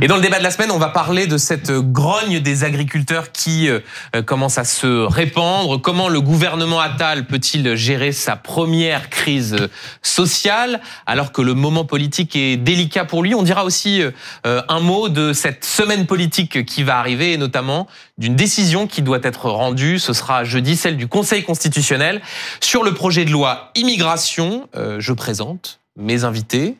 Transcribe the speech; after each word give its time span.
Et 0.00 0.06
dans 0.06 0.14
le 0.14 0.22
débat 0.22 0.38
de 0.38 0.44
la 0.44 0.52
semaine, 0.52 0.70
on 0.70 0.78
va 0.78 0.90
parler 0.90 1.26
de 1.26 1.36
cette 1.38 1.72
grogne 1.72 2.38
des 2.38 2.62
agriculteurs 2.62 3.32
qui 3.32 3.68
euh, 3.68 3.80
commence 4.24 4.56
à 4.56 4.62
se 4.62 4.86
répandre. 4.86 5.80
Comment 5.80 6.08
le 6.08 6.20
gouvernement 6.20 6.78
Attal 6.78 7.26
peut-il 7.26 7.74
gérer 7.74 8.12
sa 8.12 8.36
première 8.36 9.10
crise 9.10 9.56
sociale 10.00 10.80
alors 11.06 11.32
que 11.32 11.42
le 11.42 11.54
moment 11.54 11.84
politique 11.84 12.36
est 12.36 12.56
délicat 12.56 13.06
pour 13.06 13.24
lui? 13.24 13.34
On 13.34 13.42
dira 13.42 13.64
aussi 13.64 14.00
euh, 14.46 14.62
un 14.68 14.78
mot 14.78 15.08
de 15.08 15.32
cette 15.32 15.64
semaine 15.64 16.06
politique 16.06 16.64
qui 16.64 16.84
va 16.84 17.00
arriver 17.00 17.32
et 17.32 17.36
notamment 17.36 17.88
d'une 18.18 18.36
décision 18.36 18.86
qui 18.86 19.02
doit 19.02 19.18
être 19.24 19.50
rendue. 19.50 19.98
Ce 19.98 20.12
sera 20.12 20.44
jeudi, 20.44 20.76
celle 20.76 20.96
du 20.96 21.08
Conseil 21.08 21.42
constitutionnel 21.42 22.22
sur 22.60 22.84
le 22.84 22.94
projet 22.94 23.24
de 23.24 23.32
loi 23.32 23.72
immigration. 23.74 24.68
Euh, 24.76 25.00
je 25.00 25.12
présente 25.12 25.80
mes 25.96 26.22
invités. 26.22 26.76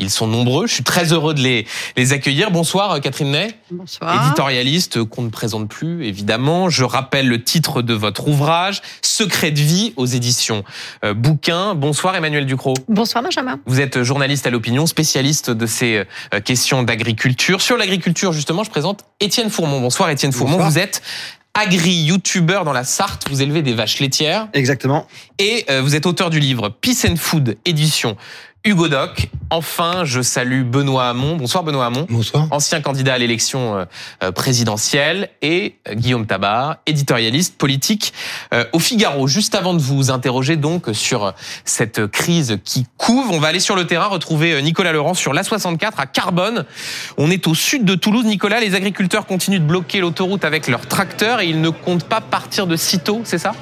Ils 0.00 0.10
sont 0.10 0.28
nombreux. 0.28 0.68
Je 0.68 0.74
suis 0.74 0.84
très 0.84 1.12
heureux 1.12 1.34
de 1.34 1.40
les, 1.40 1.66
les 1.96 2.12
accueillir. 2.12 2.52
Bonsoir, 2.52 2.92
euh, 2.92 3.00
Catherine 3.00 3.32
Ney. 3.32 3.48
Bonsoir. 3.72 4.26
Éditorialiste 4.26 5.02
qu'on 5.02 5.22
ne 5.22 5.28
présente 5.28 5.68
plus, 5.68 6.06
évidemment. 6.06 6.70
Je 6.70 6.84
rappelle 6.84 7.26
le 7.26 7.42
titre 7.42 7.82
de 7.82 7.94
votre 7.94 8.28
ouvrage, 8.28 8.80
Secret 9.02 9.50
de 9.50 9.58
vie 9.58 9.94
aux 9.96 10.06
éditions 10.06 10.62
euh, 11.04 11.14
Bouquin. 11.14 11.74
Bonsoir, 11.74 12.14
Emmanuel 12.14 12.46
Ducrot. 12.46 12.74
Bonsoir, 12.86 13.24
Benjamin. 13.24 13.58
Vous 13.66 13.80
êtes 13.80 14.04
journaliste 14.04 14.46
à 14.46 14.50
l'opinion, 14.50 14.86
spécialiste 14.86 15.50
de 15.50 15.66
ces 15.66 16.04
euh, 16.32 16.40
questions 16.40 16.84
d'agriculture. 16.84 17.60
Sur 17.60 17.76
l'agriculture, 17.76 18.32
justement, 18.32 18.62
je 18.62 18.70
présente 18.70 19.04
Étienne 19.18 19.50
Fourmont. 19.50 19.80
Bonsoir, 19.80 20.10
Étienne 20.10 20.32
Fourmont. 20.32 20.58
Vous 20.58 20.78
êtes 20.78 21.02
agri-youtubeur 21.54 22.64
dans 22.64 22.72
la 22.72 22.84
Sarthe. 22.84 23.28
Vous 23.28 23.42
élevez 23.42 23.62
des 23.62 23.72
vaches 23.74 23.98
laitières. 23.98 24.46
Exactement. 24.52 25.08
Et 25.40 25.66
vous 25.82 25.96
êtes 25.96 26.06
auteur 26.06 26.30
du 26.30 26.38
livre 26.38 26.68
Peace 26.68 27.04
and 27.04 27.16
Food, 27.16 27.56
édition 27.64 28.16
Hugo 28.68 28.88
Doc. 28.88 29.30
Enfin, 29.48 30.04
je 30.04 30.20
salue 30.20 30.62
Benoît 30.62 31.08
Hamon. 31.08 31.36
Bonsoir 31.36 31.64
Benoît 31.64 31.86
Hamon. 31.86 32.06
Bonsoir. 32.10 32.48
Ancien 32.50 32.82
candidat 32.82 33.14
à 33.14 33.18
l'élection 33.18 33.78
euh, 33.78 33.84
euh, 34.22 34.30
présidentielle 34.30 35.30
et 35.40 35.76
euh, 35.88 35.94
Guillaume 35.94 36.26
Tabar, 36.26 36.76
éditorialiste 36.84 37.56
politique 37.56 38.12
au 38.74 38.78
Figaro. 38.78 39.26
Juste 39.26 39.54
avant 39.54 39.72
de 39.72 39.80
vous 39.80 40.10
interroger 40.10 40.56
donc 40.56 40.88
sur 40.92 41.32
cette 41.64 42.06
crise 42.08 42.58
qui 42.62 42.86
couve, 42.98 43.30
on 43.30 43.38
va 43.38 43.48
aller 43.48 43.60
sur 43.60 43.74
le 43.74 43.86
terrain 43.86 44.08
retrouver 44.08 44.60
Nicolas 44.60 44.92
Laurent 44.92 45.14
sur 45.14 45.32
l'A64 45.32 45.92
à 45.96 46.04
Carbone. 46.04 46.66
On 47.16 47.30
est 47.30 47.46
au 47.46 47.54
sud 47.54 47.86
de 47.86 47.94
Toulouse. 47.94 48.26
Nicolas, 48.26 48.60
les 48.60 48.74
agriculteurs 48.74 49.24
continuent 49.24 49.60
de 49.60 49.64
bloquer 49.64 50.00
l'autoroute 50.00 50.44
avec 50.44 50.68
leurs 50.68 50.86
tracteurs 50.86 51.40
et 51.40 51.46
ils 51.46 51.62
ne 51.62 51.70
comptent 51.70 52.08
pas 52.08 52.20
partir 52.20 52.66
de 52.66 52.76
sitôt, 52.76 53.22
c'est 53.24 53.38
ça? 53.38 53.54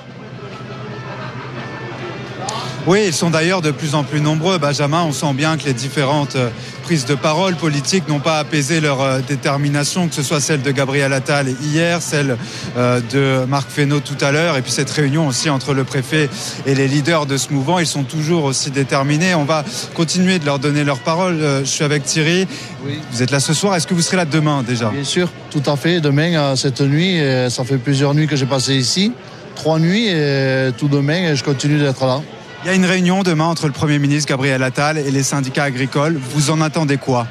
Oui, 2.86 3.02
ils 3.06 3.12
sont 3.12 3.30
d'ailleurs 3.30 3.62
de 3.62 3.72
plus 3.72 3.96
en 3.96 4.04
plus 4.04 4.20
nombreux. 4.20 4.58
Benjamin, 4.58 5.02
on 5.02 5.12
sent 5.12 5.32
bien 5.34 5.56
que 5.56 5.64
les 5.64 5.72
différentes 5.72 6.36
euh, 6.36 6.50
prises 6.84 7.04
de 7.04 7.16
parole 7.16 7.56
politiques 7.56 8.06
n'ont 8.06 8.20
pas 8.20 8.38
apaisé 8.38 8.80
leur 8.80 9.00
euh, 9.00 9.18
détermination, 9.26 10.06
que 10.06 10.14
ce 10.14 10.22
soit 10.22 10.40
celle 10.40 10.62
de 10.62 10.70
Gabriel 10.70 11.12
Attal 11.12 11.48
hier, 11.48 12.00
celle 12.00 12.36
euh, 12.76 13.00
de 13.12 13.44
Marc 13.46 13.68
Fesneau 13.70 13.98
tout 13.98 14.24
à 14.24 14.30
l'heure, 14.30 14.56
et 14.56 14.62
puis 14.62 14.70
cette 14.70 14.90
réunion 14.90 15.26
aussi 15.26 15.50
entre 15.50 15.74
le 15.74 15.82
préfet 15.82 16.30
et 16.64 16.76
les 16.76 16.86
leaders 16.86 17.26
de 17.26 17.36
ce 17.36 17.52
mouvement. 17.52 17.80
Ils 17.80 17.88
sont 17.88 18.04
toujours 18.04 18.44
aussi 18.44 18.70
déterminés. 18.70 19.34
On 19.34 19.44
va 19.44 19.64
continuer 19.94 20.38
de 20.38 20.46
leur 20.46 20.60
donner 20.60 20.84
leur 20.84 21.00
parole. 21.00 21.38
Je 21.40 21.64
suis 21.64 21.82
avec 21.82 22.04
Thierry. 22.04 22.46
Oui. 22.84 23.00
Vous 23.10 23.20
êtes 23.20 23.32
là 23.32 23.40
ce 23.40 23.52
soir. 23.52 23.74
Est-ce 23.74 23.88
que 23.88 23.94
vous 23.94 24.02
serez 24.02 24.16
là 24.16 24.24
demain 24.24 24.62
déjà? 24.62 24.90
Bien 24.90 25.02
sûr, 25.02 25.28
tout 25.50 25.62
à 25.66 25.76
fait. 25.76 26.00
Demain, 26.00 26.54
cette 26.54 26.82
nuit, 26.82 27.20
ça 27.50 27.64
fait 27.64 27.78
plusieurs 27.78 28.14
nuits 28.14 28.28
que 28.28 28.36
j'ai 28.36 28.46
passé 28.46 28.74
ici. 28.76 29.10
Trois 29.56 29.80
nuits 29.80 30.06
et 30.06 30.70
tout 30.78 30.86
demain, 30.88 31.34
je 31.34 31.42
continue 31.42 31.78
d'être 31.78 32.06
là. 32.06 32.20
Il 32.66 32.70
y 32.70 32.72
a 32.72 32.74
une 32.74 32.84
réunion 32.84 33.22
demain 33.22 33.44
entre 33.44 33.66
le 33.66 33.72
Premier 33.72 34.00
ministre 34.00 34.28
Gabriel 34.28 34.60
Attal 34.64 34.98
et 34.98 35.12
les 35.12 35.22
syndicats 35.22 35.62
agricoles. 35.62 36.16
Vous 36.16 36.50
en 36.50 36.60
attendez 36.60 36.96
quoi? 36.96 37.28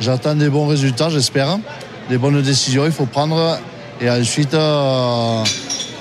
J'attends 0.00 0.34
des 0.34 0.48
bons 0.48 0.66
résultats, 0.66 1.08
j'espère. 1.08 1.60
Des 2.08 2.18
bonnes 2.18 2.42
décisions, 2.42 2.84
il 2.84 2.90
faut 2.90 3.06
prendre. 3.06 3.60
Et 4.00 4.10
ensuite, 4.10 4.54
euh, 4.54 5.44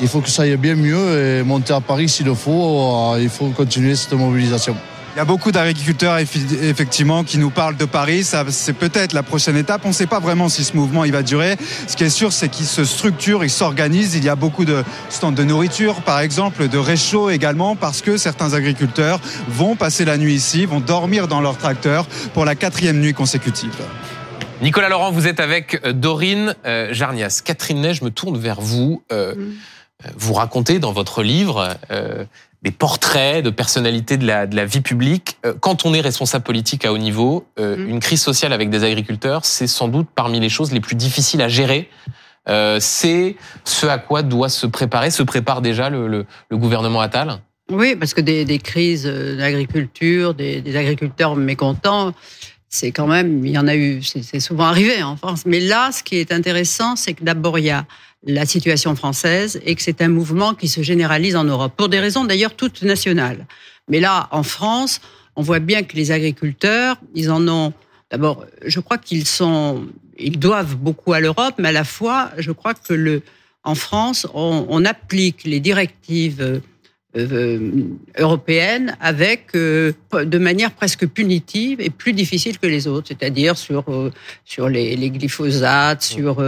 il 0.02 0.08
faut 0.08 0.20
que 0.20 0.32
ça 0.32 0.42
aille 0.42 0.58
bien 0.58 0.74
mieux 0.74 0.98
et 0.98 1.44
monter 1.44 1.74
à 1.74 1.80
Paris 1.80 2.10
s'il 2.10 2.26
le 2.26 2.34
faut. 2.34 3.14
Euh, 3.14 3.22
il 3.22 3.30
faut 3.30 3.50
continuer 3.50 3.96
cette 3.96 4.14
mobilisation. 4.14 4.76
Il 5.16 5.20
y 5.20 5.22
a 5.22 5.26
beaucoup 5.26 5.54
d'agriculteurs 5.54 6.18
effectivement 6.18 7.24
qui 7.24 7.38
nous 7.38 7.50
parlent 7.50 7.78
de 7.78 7.86
Paris. 7.86 8.26
c'est 8.50 8.74
peut-être 8.74 9.14
la 9.14 9.24
prochaine 9.24 9.56
étape. 9.56 9.84
On 9.86 9.88
ne 9.88 9.94
sait 9.94 10.08
pas 10.08 10.20
vraiment 10.20 10.50
si 10.50 10.66
ce 10.66 10.76
mouvement 10.76 11.06
il 11.06 11.14
va 11.14 11.24
durer. 11.24 11.56
Ce 11.88 11.96
qui 11.96 12.04
est 12.04 12.10
sûr, 12.10 12.34
c'est 12.34 12.50
qu'il 12.50 12.66
se 12.66 12.84
structure, 12.84 13.46
il 13.46 13.50
s'organise. 13.50 14.16
Il 14.16 14.26
y 14.26 14.30
a 14.30 14.36
beaucoup 14.36 14.66
de 14.66 14.84
stands 15.10 15.32
de 15.32 15.44
nourriture, 15.46 16.02
par 16.02 16.20
exemple, 16.20 16.68
de 16.68 16.78
réchaud 16.78 17.30
également, 17.30 17.78
parce 17.78 18.02
que 18.02 18.18
certains 18.18 18.56
agriculteurs 18.56 19.22
vont 19.48 19.78
passer 19.78 20.04
la 20.04 20.18
nuit 20.18 20.34
ici, 20.34 20.66
vont 20.66 20.82
dormir 20.82 21.30
dans 21.30 21.40
leur 21.40 21.58
tracteur 21.58 22.08
pour 22.34 22.44
la 22.44 22.56
quatrième 22.56 23.00
nuit 23.00 23.14
consécutive. 23.14 23.72
Nicolas 24.62 24.90
Laurent, 24.90 25.12
vous 25.12 25.28
êtes 25.28 25.40
avec 25.40 25.80
euh, 25.86 25.94
Dorine 25.94 26.58
euh, 26.66 26.94
Jarnias. 26.94 27.42
Catherine 27.42 27.80
Ney, 27.80 27.94
je 27.94 28.04
me 28.04 28.10
tourne 28.10 28.38
vers 28.38 28.60
vous. 28.60 29.02
Euh, 29.14 29.34
mm. 29.34 29.54
Vous 30.18 30.34
racontez 30.34 30.80
dans 30.80 30.92
votre 30.92 31.24
livre 31.24 31.78
des 32.66 32.72
portraits 32.72 33.46
de 33.46 33.52
personnalités 33.52 34.18
de 34.18 34.26
la, 34.26 34.48
de 34.48 34.56
la 34.56 34.66
vie 34.66 34.82
publique. 34.82 35.38
Euh, 35.46 35.54
quand 35.60 35.86
on 35.86 35.94
est 35.94 36.02
responsable 36.02 36.44
politique 36.44 36.84
à 36.84 36.92
haut 36.92 36.98
niveau, 36.98 37.46
euh, 37.60 37.78
mm. 37.78 37.90
une 37.90 38.00
crise 38.00 38.22
sociale 38.22 38.54
avec 38.54 38.72
des 38.72 38.84
agriculteurs, 38.84 39.46
c'est 39.46 39.68
sans 39.68 39.88
doute 39.88 40.08
parmi 40.16 40.40
les 40.40 40.50
choses 40.50 40.72
les 40.72 40.80
plus 40.80 40.96
difficiles 40.96 41.44
à 41.44 41.48
gérer. 41.48 41.90
Euh, 42.50 42.78
c'est 42.82 43.36
ce 43.66 43.86
à 43.86 44.00
quoi 44.00 44.24
doit 44.24 44.50
se 44.50 44.66
préparer, 44.66 45.12
se 45.12 45.22
prépare 45.22 45.62
déjà 45.62 45.92
le, 45.92 46.08
le, 46.08 46.26
le 46.50 46.58
gouvernement 46.58 47.02
Attal 47.02 47.38
Oui, 47.72 47.96
parce 47.96 48.16
que 48.16 48.22
des, 48.22 48.46
des 48.46 48.58
crises 48.58 49.06
d'agriculture, 49.06 50.34
des, 50.34 50.62
des, 50.62 50.76
agriculteurs 50.76 51.36
mécontents, 51.36 52.14
c'est 52.68 52.92
quand 52.92 53.08
même, 53.08 53.46
il 53.46 53.52
y 53.52 53.60
en 53.60 53.68
a 53.68 53.76
eu, 53.76 54.02
c'est 54.02 54.40
souvent 54.40 54.66
arrivé 54.66 55.04
en 55.04 55.18
France. 55.18 55.44
Mais 55.46 55.60
là, 55.60 55.92
ce 55.92 56.02
qui 56.02 56.18
est 56.18 56.32
intéressant, 56.32 56.96
c'est 56.96 57.14
que 57.14 57.24
d'abord, 57.24 57.60
il 57.60 57.66
y 57.66 57.70
a 57.70 57.86
la 58.26 58.46
situation 58.46 58.96
française 58.96 59.60
et 59.66 59.76
que 59.76 59.82
c'est 59.82 60.02
un 60.02 60.08
mouvement 60.08 60.54
qui 60.54 60.68
se 60.68 60.82
généralise 60.82 61.36
en 61.36 61.44
Europe, 61.44 61.74
pour 61.78 61.90
des 61.90 62.00
raisons 62.00 62.26
d'ailleurs 62.26 62.56
toutes 62.56 62.82
nationales. 62.82 63.46
Mais 63.88 64.00
là, 64.00 64.28
en 64.32 64.44
France, 64.44 65.00
on 65.36 65.42
voit 65.42 65.60
bien 65.60 65.84
que 65.84 65.96
les 65.96 66.12
agriculteurs, 66.12 66.98
ils 67.14 67.30
en 67.32 67.48
ont... 67.48 67.74
D'abord, 68.12 68.46
je 68.66 68.80
crois 68.80 68.98
qu'ils 68.98 69.28
sont, 69.28 69.88
ils 70.18 70.40
doivent 70.40 70.76
beaucoup 70.76 71.14
à 71.14 71.20
l'Europe, 71.20 71.56
mais 71.58 71.70
à 71.70 71.72
la 71.72 71.84
fois, 71.84 72.32
je 72.38 72.52
crois 72.52 72.74
que 72.74 72.94
le, 72.94 73.22
en 73.64 73.76
France, 73.76 74.28
on, 74.34 74.66
on 74.70 74.86
applique 74.86 75.44
les 75.44 75.60
directives 75.60 76.42
euh, 76.42 76.60
européenne 78.18 78.98
avec 79.00 79.48
euh, 79.56 79.94
de 80.14 80.38
manière 80.38 80.72
presque 80.72 81.08
punitive 81.08 81.80
et 81.82 81.90
plus 81.90 82.14
difficile 82.14 82.60
que 82.60 82.68
les 82.68 82.88
autres, 82.88 83.08
c'est-à-dire 83.08 83.58
sur 83.58 83.86
euh, 83.90 84.12
sur 84.44 84.70
les, 84.70 84.96
les, 84.96 85.10
glyphosates, 85.10 86.04
sur 86.04 86.44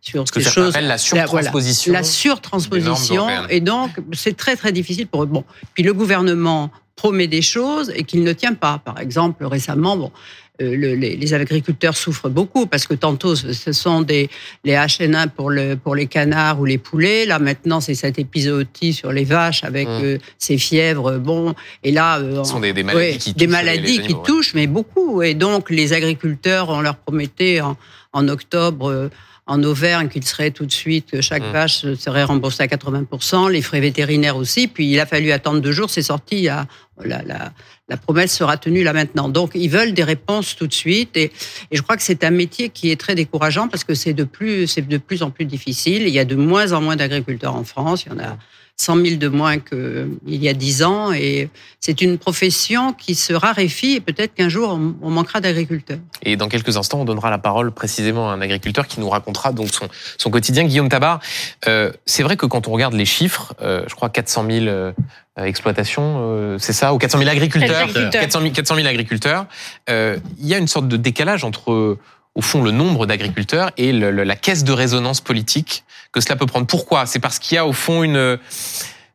sur 0.00 0.26
Ce 0.26 0.32
que 0.32 0.40
ça 0.40 0.50
choses. 0.50 0.76
la 0.80 0.98
surtransposition. 0.98 1.92
La, 1.92 2.02
surtransposition 2.02 3.26
et 3.48 3.60
donc 3.60 3.90
c'est 4.12 4.36
très 4.36 4.56
très 4.56 4.72
difficile 4.72 5.06
pour 5.06 5.22
eux. 5.22 5.26
Bon, 5.26 5.44
puis 5.74 5.82
le 5.82 5.94
gouvernement 5.94 6.70
promet 7.00 7.28
des 7.28 7.40
choses 7.40 7.90
et 7.94 8.04
qu'il 8.04 8.22
ne 8.22 8.32
tient 8.34 8.52
pas. 8.52 8.78
Par 8.84 8.98
exemple, 9.00 9.44
récemment, 9.46 9.96
bon, 9.96 10.12
euh, 10.60 10.96
les, 10.96 11.34
agriculteurs 11.34 11.96
souffrent 11.96 12.28
beaucoup 12.28 12.66
parce 12.66 12.86
que 12.86 12.94
tantôt 12.94 13.36
ce 13.36 13.72
sont 13.72 14.02
des 14.02 14.28
les 14.64 14.74
HN1 14.74 15.28
pour 15.28 15.50
le 15.50 15.76
pour 15.76 15.94
les 15.94 16.06
canards 16.06 16.60
ou 16.60 16.64
les 16.64 16.78
poulets. 16.78 17.26
Là 17.26 17.38
maintenant 17.38 17.80
c'est 17.80 17.94
cette 17.94 18.18
épisode 18.18 18.66
sur 18.92 19.12
les 19.12 19.24
vaches 19.24 19.64
avec 19.64 19.88
mmh. 19.88 20.02
euh, 20.02 20.18
ces 20.38 20.58
fièvres. 20.58 21.18
Bon 21.18 21.54
et 21.82 21.92
là 21.92 22.18
euh, 22.18 22.42
ce 22.44 22.50
sont 22.50 22.60
des, 22.60 22.72
maladies 22.82 23.18
qui 23.18 23.32
des 23.34 23.46
touchent 23.46 23.52
maladies 23.52 24.00
qui 24.02 24.14
touchent 24.24 24.54
mais 24.54 24.66
beaucoup 24.66 25.22
et 25.22 25.34
donc 25.34 25.70
les 25.70 25.92
agriculteurs 25.92 26.68
on 26.68 26.80
leur 26.80 26.96
promettait 26.96 27.60
en, 27.60 27.76
en 28.12 28.28
octobre 28.28 29.10
en 29.50 29.64
Auvergne 29.64 30.08
qu'il 30.08 30.24
serait 30.24 30.52
tout 30.52 30.64
de 30.64 30.70
suite, 30.70 31.10
que 31.10 31.20
chaque 31.20 31.42
mmh. 31.42 31.52
vache 31.52 31.94
serait 31.94 32.22
remboursée 32.22 32.62
à 32.62 32.66
80%, 32.66 33.50
les 33.50 33.62
frais 33.62 33.80
vétérinaires 33.80 34.36
aussi. 34.36 34.68
Puis 34.68 34.88
il 34.88 35.00
a 35.00 35.06
fallu 35.06 35.32
attendre 35.32 35.60
deux 35.60 35.72
jours, 35.72 35.90
c'est 35.90 36.02
sorti. 36.02 36.48
À, 36.48 36.68
la, 37.04 37.22
la, 37.22 37.52
la, 37.90 37.96
promesse 37.96 38.32
sera 38.32 38.56
tenue 38.56 38.82
là 38.82 38.92
maintenant. 38.92 39.28
Donc 39.28 39.52
ils 39.54 39.68
veulent 39.68 39.92
des 39.92 40.04
réponses 40.04 40.56
tout 40.56 40.66
de 40.66 40.72
suite. 40.72 41.16
Et, 41.16 41.32
je 41.72 41.82
crois 41.82 41.96
que 41.96 42.02
c'est 42.02 42.24
un 42.24 42.30
métier 42.30 42.68
qui 42.68 42.90
est 42.90 43.00
très 43.00 43.14
décourageant 43.14 43.68
parce 43.68 43.84
que 43.84 43.94
c'est 43.94 44.12
de 44.12 44.24
plus, 44.24 44.66
c'est 44.66 44.86
de 44.86 44.98
plus 44.98 45.22
en 45.22 45.30
plus 45.30 45.44
difficile. 45.44 46.02
Il 46.02 46.14
y 46.14 46.18
a 46.18 46.24
de 46.24 46.36
moins 46.36 46.72
en 46.72 46.80
moins 46.80 46.96
d'agriculteurs 46.96 47.54
en 47.54 47.64
France. 47.64 48.04
Il 48.04 48.12
y 48.12 48.14
en 48.14 48.18
a 48.18 48.38
100 48.80 48.96
000 49.04 49.16
de 49.16 49.28
moins 49.28 49.58
qu'il 49.58 50.18
y 50.26 50.48
a 50.48 50.54
10 50.54 50.82
ans. 50.82 51.12
Et 51.12 51.50
c'est 51.80 52.00
une 52.00 52.18
profession 52.18 52.92
qui 52.92 53.14
se 53.14 53.32
raréfie 53.32 53.96
et 53.96 54.00
peut-être 54.00 54.34
qu'un 54.34 54.48
jour 54.48 54.78
on 55.02 55.10
manquera 55.10 55.40
d'agriculteurs. 55.40 55.98
Et 56.22 56.36
dans 56.36 56.48
quelques 56.48 56.76
instants, 56.76 57.00
on 57.00 57.04
donnera 57.04 57.30
la 57.30 57.38
parole 57.38 57.72
précisément 57.72 58.30
à 58.30 58.34
un 58.34 58.40
agriculteur 58.40 58.86
qui 58.86 59.00
nous 59.00 59.08
racontera 59.08 59.52
donc 59.52 59.68
son, 59.68 59.88
son 60.18 60.30
quotidien. 60.30 60.64
Guillaume 60.64 60.88
Tabar, 60.88 61.20
euh, 61.68 61.92
c'est 62.06 62.22
vrai 62.22 62.36
que 62.36 62.46
quand 62.46 62.68
on 62.68 62.72
regarde 62.72 62.94
les 62.94 63.04
chiffres, 63.04 63.54
euh, 63.60 63.84
je 63.86 63.94
crois 63.94 64.08
400 64.08 64.46
000 64.48 64.92
euh, 65.38 65.44
exploitations, 65.44 66.16
euh, 66.18 66.58
c'est 66.58 66.72
ça, 66.72 66.92
ou 66.92 66.98
400 66.98 67.18
000 67.18 67.30
agriculteurs, 67.30 67.88
400 68.10 68.40
000, 68.40 68.52
400 68.52 68.74
000 68.74 68.86
agriculteurs, 68.88 69.46
euh, 69.88 70.18
il 70.38 70.46
y 70.46 70.54
a 70.54 70.58
une 70.58 70.66
sorte 70.66 70.88
de 70.88 70.96
décalage 70.96 71.44
entre 71.44 71.96
au 72.34 72.42
fond 72.42 72.62
le 72.62 72.70
nombre 72.70 73.06
d'agriculteurs 73.06 73.70
et 73.76 73.92
la 73.92 74.36
caisse 74.36 74.64
de 74.64 74.72
résonance 74.72 75.20
politique 75.20 75.84
que 76.12 76.20
cela 76.20 76.36
peut 76.36 76.46
prendre. 76.46 76.66
Pourquoi? 76.66 77.06
C'est 77.06 77.18
parce 77.18 77.38
qu'il 77.38 77.56
y 77.56 77.58
a 77.58 77.66
au 77.66 77.72
fond 77.72 78.02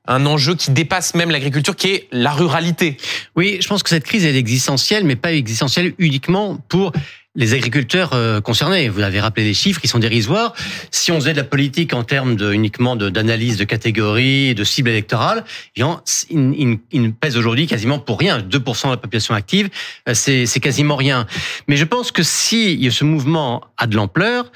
un 0.08 0.26
enjeu 0.26 0.56
qui 0.56 0.72
dépasse 0.72 1.16
même 1.16 1.32
l'agriculture, 1.32 1.76
qui 1.76 1.88
est 1.88 2.08
la 2.12 2.32
ruralité. 2.32 2.98
Oui, 3.36 3.58
je 3.60 3.68
pense 3.68 3.82
que 3.82 3.90
cette 3.90 4.04
crise 4.04 4.24
est 4.26 4.36
existentielle, 4.36 5.04
mais 5.04 5.16
pas 5.16 5.34
existentielle 5.34 5.94
uniquement 5.98 6.58
pour 6.70 6.92
les 7.36 7.54
agriculteurs 7.54 8.14
euh, 8.14 8.42
concernés. 8.42 8.90
Vous 8.90 9.02
avez 9.02 9.20
rappelé 9.20 9.46
les 9.46 9.54
chiffres, 9.54 9.82
ils 9.84 9.90
sont 9.90 10.00
dérisoires. 10.00 10.54
Si 10.92 11.12
on 11.12 11.20
faisait 11.20 11.34
de 11.34 11.38
la 11.38 11.44
politique 11.44 11.94
en 11.94 12.04
termes 12.04 12.36
de, 12.36 12.54
uniquement 12.54 12.96
d'analyse 12.96 13.58
de, 13.58 13.64
catégories, 13.64 14.56
de 14.56 14.64
cibles 14.64 14.90
électorales, 14.90 15.44
eh 15.76 15.84
il, 16.30 16.80
il, 16.92 17.14
pèse 17.14 17.38
aujourd'hui 17.38 17.68
quasiment 17.68 18.00
pour 18.00 18.20
rien. 18.20 18.40
2% 18.40 18.86
de 18.86 18.92
la 18.92 18.98
population 18.98 19.34
active, 19.34 19.70
euh, 20.08 20.14
c'est 20.14 20.60
quasiment 20.60 20.96
rien. 20.96 21.28
Mais 21.68 21.78
je 21.78 21.86
pense 21.86 22.12
que 22.12 22.24
si 22.24 22.90
ce 22.92 23.04
mouvement 23.04 23.62
a 23.78 23.88
de 23.88 23.96
l'ampleur, 23.96 24.52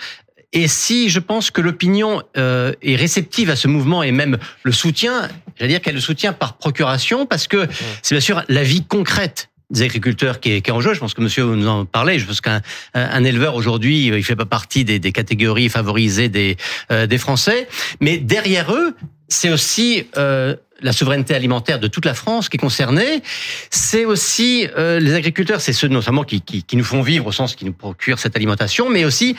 et 0.52 0.68
si 0.68 1.10
je 1.10 1.20
pense 1.20 1.52
que 1.52 1.62
l'opinion 1.62 2.24
euh, 2.38 2.74
est 2.82 2.96
réceptive 2.96 3.50
à 3.50 3.56
ce 3.56 3.68
mouvement 3.68 4.02
et 4.02 4.12
même 4.12 4.38
le 4.64 4.72
soutient, 4.72 5.28
j'allais 5.58 5.74
dire 5.74 5.82
qu'elle 5.82 5.96
le 5.96 6.02
soutient 6.02 6.34
par 6.34 6.58
procuration, 6.58 7.26
parce 7.26 7.48
que 7.48 7.68
c'est 8.02 8.16
bien 8.16 8.22
sûr 8.22 8.44
la 8.48 8.64
vie 8.64 8.84
concrète 8.84 9.50
des 9.70 9.84
agriculteurs 9.84 10.40
qui 10.40 10.52
est, 10.52 10.62
qui 10.62 10.70
est 10.70 10.74
en 10.74 10.82
jeu. 10.82 10.94
Je 10.94 11.00
pense 11.00 11.14
que 11.14 11.22
monsieur 11.22 11.46
nous 11.46 11.68
en 11.68 11.86
parlait. 11.86 12.20
Je 12.20 12.26
pense 12.26 12.42
qu'un 12.42 12.62
un 12.94 13.24
éleveur 13.24 13.56
aujourd'hui, 13.56 14.08
il 14.08 14.24
fait 14.24 14.36
pas 14.36 14.46
partie 14.46 14.84
des, 14.84 15.00
des 15.00 15.12
catégories 15.12 15.70
favorisées 15.70 16.30
des, 16.30 16.58
euh, 16.92 17.08
des 17.08 17.18
Français. 17.18 17.68
Mais 18.00 18.18
derrière 18.18 18.74
eux, 18.74 18.96
c'est 19.28 19.52
aussi 19.52 20.08
euh, 20.18 20.56
la 20.82 20.92
souveraineté 20.92 21.36
alimentaire 21.36 21.80
de 21.80 21.88
toute 21.88 22.06
la 22.06 22.14
France 22.14 22.50
qui 22.50 22.58
est 22.58 22.60
concernée. 22.60 23.22
C'est 23.70 24.06
aussi 24.06 24.68
euh, 24.78 25.00
les 25.00 25.14
agriculteurs, 25.14 25.62
c'est 25.62 25.74
ceux 25.74 25.88
notamment 25.88 26.24
qui, 26.24 26.42
qui, 26.42 26.64
qui, 26.64 26.76
nous 26.76 26.84
font 26.84 27.02
vivre 27.02 27.28
au 27.28 27.32
sens 27.32 27.56
qui 27.56 27.66
nous 27.66 27.74
procurent 27.74 28.20
cette 28.20 28.36
alimentation, 28.36 28.90
mais 28.90 29.06
aussi 29.06 29.36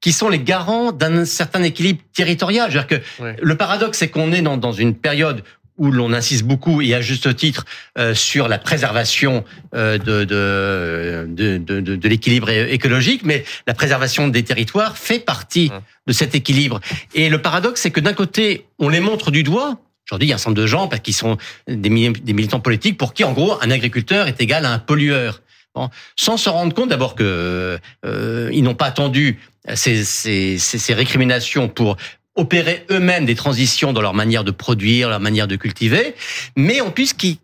qui 0.00 0.12
sont 0.12 0.28
les 0.28 0.38
garants 0.38 0.92
d'un 0.92 1.24
certain 1.24 1.62
équilibre 1.62 2.00
territorial. 2.14 2.70
-dire 2.70 2.86
que 2.86 3.00
le 3.40 3.56
paradoxe, 3.56 3.98
c'est 3.98 4.08
qu'on 4.08 4.32
est 4.32 4.42
dans, 4.42 4.56
dans 4.56 4.72
une 4.72 4.94
période 4.94 5.42
où 5.78 5.90
l'on 5.90 6.12
insiste 6.12 6.44
beaucoup 6.44 6.82
et 6.82 6.94
à 6.94 7.00
juste 7.00 7.34
titre 7.36 7.64
euh, 7.96 8.14
sur 8.14 8.48
la 8.48 8.58
préservation 8.58 9.44
euh, 9.74 9.96
de, 9.96 10.24
de, 10.24 11.26
de, 11.28 11.80
de, 11.80 11.96
de 11.96 12.08
l'équilibre 12.08 12.50
écologique, 12.50 13.22
mais 13.24 13.44
la 13.66 13.74
préservation 13.74 14.28
des 14.28 14.42
territoires 14.42 14.98
fait 14.98 15.20
partie 15.20 15.70
de 16.06 16.12
cet 16.12 16.34
équilibre. 16.34 16.80
Et 17.14 17.28
le 17.28 17.40
paradoxe, 17.40 17.80
c'est 17.80 17.90
que 17.90 18.00
d'un 18.00 18.12
côté, 18.12 18.66
on 18.78 18.88
les 18.88 19.00
montre 19.00 19.30
du 19.30 19.42
doigt. 19.42 19.78
Aujourd'hui, 20.08 20.28
il 20.28 20.30
y 20.30 20.32
a 20.32 20.36
un 20.36 20.38
certain 20.38 20.50
nombre 20.50 20.62
de 20.62 20.66
gens 20.66 20.88
qui 20.88 21.12
sont 21.12 21.36
des 21.68 21.90
militants 21.90 22.60
politiques 22.60 22.98
pour 22.98 23.14
qui, 23.14 23.24
en 23.24 23.32
gros, 23.32 23.58
un 23.62 23.70
agriculteur 23.70 24.26
est 24.26 24.40
égal 24.40 24.64
à 24.64 24.72
un 24.72 24.78
pollueur. 24.78 25.42
Bon, 25.74 25.90
sans 26.16 26.38
se 26.38 26.48
rendre 26.48 26.74
compte 26.74 26.88
d'abord 26.88 27.14
que 27.14 27.78
euh, 28.04 28.50
ils 28.52 28.62
n'ont 28.62 28.74
pas 28.74 28.86
attendu 28.86 29.38
ces, 29.74 30.02
ces, 30.04 30.56
ces, 30.58 30.94
récriminations 30.94 31.68
pour 31.68 31.98
opérer 32.38 32.86
eux-mêmes 32.90 33.26
des 33.26 33.34
transitions 33.34 33.92
dans 33.92 34.00
leur 34.00 34.14
manière 34.14 34.44
de 34.44 34.52
produire, 34.52 35.10
leur 35.10 35.20
manière 35.20 35.48
de 35.48 35.56
cultiver, 35.56 36.14
mais 36.56 36.80
en 36.80 36.90
plus 36.90 37.12
qu'ils 37.12 37.38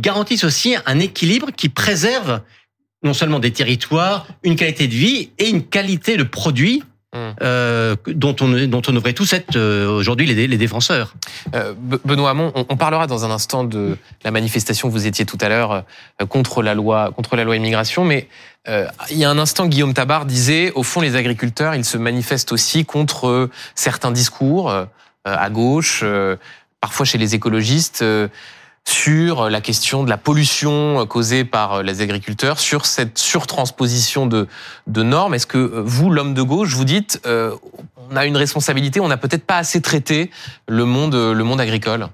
garantissent 0.00 0.44
aussi 0.44 0.76
un 0.84 1.00
équilibre 1.00 1.48
qui 1.56 1.68
préserve 1.68 2.42
non 3.02 3.14
seulement 3.14 3.38
des 3.38 3.50
territoires, 3.50 4.26
une 4.42 4.56
qualité 4.56 4.88
de 4.88 4.94
vie 4.94 5.30
et 5.38 5.48
une 5.48 5.64
qualité 5.64 6.16
de 6.16 6.22
produit. 6.22 6.82
Euh, 7.42 7.96
dont, 8.06 8.36
on, 8.40 8.66
dont 8.66 8.82
on 8.88 8.92
devrait 8.92 9.12
tous 9.12 9.32
être 9.32 9.56
euh, 9.56 9.88
aujourd'hui 9.88 10.26
les, 10.26 10.46
les, 10.46 10.56
défenseurs. 10.56 11.14
Euh, 11.54 11.74
Benoît 12.04 12.30
Hamon, 12.30 12.52
on, 12.54 12.76
parlera 12.76 13.06
dans 13.06 13.24
un 13.24 13.30
instant 13.30 13.64
de 13.64 13.96
la 14.24 14.30
manifestation 14.30 14.88
que 14.88 14.92
vous 14.92 15.06
étiez 15.06 15.24
tout 15.24 15.38
à 15.40 15.48
l'heure 15.48 15.84
euh, 16.20 16.26
contre 16.26 16.62
la 16.62 16.74
loi 16.74 17.12
contre 17.14 17.36
la 17.36 17.44
loi 17.44 17.56
immigration, 17.56 18.04
mais 18.04 18.28
il 19.10 19.16
y 19.16 19.24
a 19.24 19.30
un 19.30 19.38
instant, 19.38 19.66
Guillaume 19.68 19.94
Tabar 19.94 20.26
disait, 20.26 20.72
au 20.72 20.82
fond, 20.82 21.00
les 21.00 21.14
agriculteurs, 21.14 21.76
ils 21.76 21.84
se 21.84 21.96
manifestent 21.96 22.50
aussi 22.50 22.84
contre 22.84 23.48
certains 23.76 24.10
discours 24.10 24.74
à 25.24 25.50
gauche, 25.50 26.02
parfois 26.80 27.06
chez 27.06 27.16
les 27.16 27.36
écologistes 27.36 28.04
sur 28.88 29.50
la 29.50 29.60
question 29.60 30.04
de 30.04 30.10
la 30.10 30.16
pollution 30.16 31.06
causée 31.06 31.44
par 31.44 31.82
les 31.82 32.00
agriculteurs, 32.00 32.60
sur 32.60 32.86
cette 32.86 33.18
surtransposition 33.18 34.26
de, 34.26 34.46
de 34.86 35.02
normes. 35.02 35.34
Est-ce 35.34 35.46
que 35.46 35.58
euh, 35.58 35.82
vous, 35.84 36.10
l'homme 36.10 36.34
de 36.34 36.42
gauche, 36.42 36.74
vous 36.74 36.84
dites, 36.84 37.20
euh, 37.26 37.54
on 38.10 38.16
a 38.16 38.26
une 38.26 38.36
responsabilité, 38.36 39.00
on 39.00 39.08
n'a 39.08 39.16
peut-être 39.16 39.44
pas 39.44 39.58
assez 39.58 39.80
traité 39.80 40.30
le 40.68 40.84
monde, 40.84 41.14
le 41.14 41.44
monde 41.44 41.60
agricole? 41.60 42.08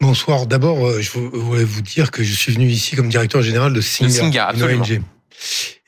Bonsoir. 0.00 0.46
D'abord, 0.46 0.86
euh, 0.86 1.00
je 1.00 1.10
voulais 1.10 1.64
vous 1.64 1.82
dire 1.82 2.10
que 2.10 2.22
je 2.22 2.34
suis 2.34 2.52
venu 2.52 2.66
ici 2.66 2.96
comme 2.96 3.08
directeur 3.08 3.42
général 3.42 3.72
de 3.72 3.80
Singa, 3.80 4.52
une 4.54 4.62
ONG. 4.62 5.02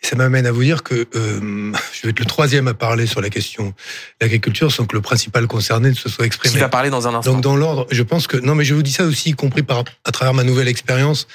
Ça 0.00 0.14
m'amène 0.16 0.46
à 0.46 0.52
vous 0.52 0.62
dire 0.62 0.84
que 0.84 1.06
euh, 1.16 1.72
je 1.92 2.02
vais 2.02 2.10
être 2.10 2.20
le 2.20 2.24
troisième 2.24 2.68
à 2.68 2.74
parler 2.74 3.06
sur 3.06 3.20
la 3.20 3.30
question 3.30 3.66
de 3.66 3.72
l'agriculture 4.20 4.70
sans 4.70 4.86
que 4.86 4.94
le 4.94 5.02
principal 5.02 5.46
concerné 5.46 5.90
ne 5.90 5.94
se 5.94 6.08
soit 6.08 6.24
exprimé. 6.24 6.54
Qui 6.54 6.60
va 6.60 6.68
parler 6.68 6.88
dans 6.88 7.08
un 7.08 7.14
instant. 7.14 7.32
Donc 7.32 7.42
dans 7.42 7.56
l'ordre, 7.56 7.86
je 7.90 8.02
pense 8.02 8.26
que 8.26 8.36
non, 8.36 8.54
mais 8.54 8.64
je 8.64 8.74
vous 8.74 8.82
dis 8.82 8.92
ça 8.92 9.04
aussi, 9.04 9.30
y 9.30 9.32
compris 9.32 9.62
par 9.62 9.84
à 10.04 10.12
travers 10.12 10.34
ma 10.34 10.44
nouvelle 10.44 10.68
expérience, 10.68 11.26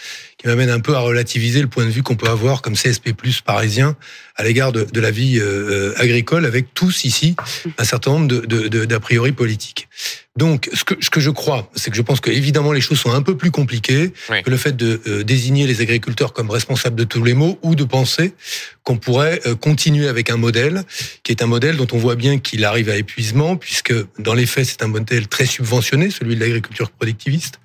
qui 0.43 0.49
m'amène 0.49 0.69
un 0.69 0.81
peu 0.81 0.93
à 0.95 0.99
relativiser 0.99 1.61
le 1.61 1.67
point 1.67 1.85
de 1.85 1.89
vue 1.89 2.03
qu'on 2.03 2.17
peut 2.17 2.29
avoir 2.29 2.61
comme 2.61 2.73
CSP+ 2.73 3.13
parisien 3.45 3.95
à 4.35 4.43
l'égard 4.43 4.73
de, 4.73 4.83
de, 4.83 4.99
la 4.99 5.09
vie 5.09 5.39
euh, 5.39 5.93
agricole, 5.97 6.45
avec 6.45 6.73
tous 6.73 7.05
ici 7.05 7.35
un 7.77 7.83
certain 7.85 8.11
nombre 8.11 8.27
de 8.27 8.85
d'a 8.85 8.99
priori 8.99 9.31
politiques. 9.31 9.87
Donc, 10.35 10.67
ce 10.73 10.83
que, 10.83 10.95
ce 10.99 11.11
que 11.11 11.19
je 11.19 11.29
crois, 11.29 11.69
c'est 11.75 11.91
que 11.91 11.95
je 11.95 12.01
pense 12.01 12.19
que 12.19 12.31
évidemment 12.31 12.71
les 12.71 12.81
choses 12.81 12.99
sont 12.99 13.11
un 13.11 13.21
peu 13.21 13.37
plus 13.37 13.51
compliquées 13.51 14.11
que 14.43 14.49
le 14.49 14.57
fait 14.57 14.75
de 14.75 14.99
euh, 15.05 15.23
désigner 15.23 15.67
les 15.67 15.79
agriculteurs 15.81 16.33
comme 16.33 16.49
responsables 16.49 16.95
de 16.95 17.03
tous 17.03 17.23
les 17.23 17.35
maux 17.35 17.59
ou 17.61 17.75
de 17.75 17.83
penser 17.83 18.33
qu'on 18.81 18.97
pourrait 18.97 19.41
euh, 19.45 19.53
continuer 19.53 20.07
avec 20.07 20.31
un 20.31 20.37
modèle 20.37 20.83
qui 21.21 21.31
est 21.31 21.43
un 21.43 21.45
modèle 21.45 21.77
dont 21.77 21.87
on 21.91 21.99
voit 21.99 22.15
bien 22.15 22.39
qu'il 22.39 22.65
arrive 22.65 22.89
à 22.89 22.95
épuisement, 22.95 23.57
puisque 23.57 23.93
dans 24.17 24.33
les 24.33 24.47
faits, 24.47 24.65
c'est 24.65 24.81
un 24.81 24.87
modèle 24.87 25.27
très 25.27 25.45
subventionné, 25.45 26.09
celui 26.09 26.33
de 26.33 26.39
l'agriculture 26.39 26.89
productiviste. 26.89 27.59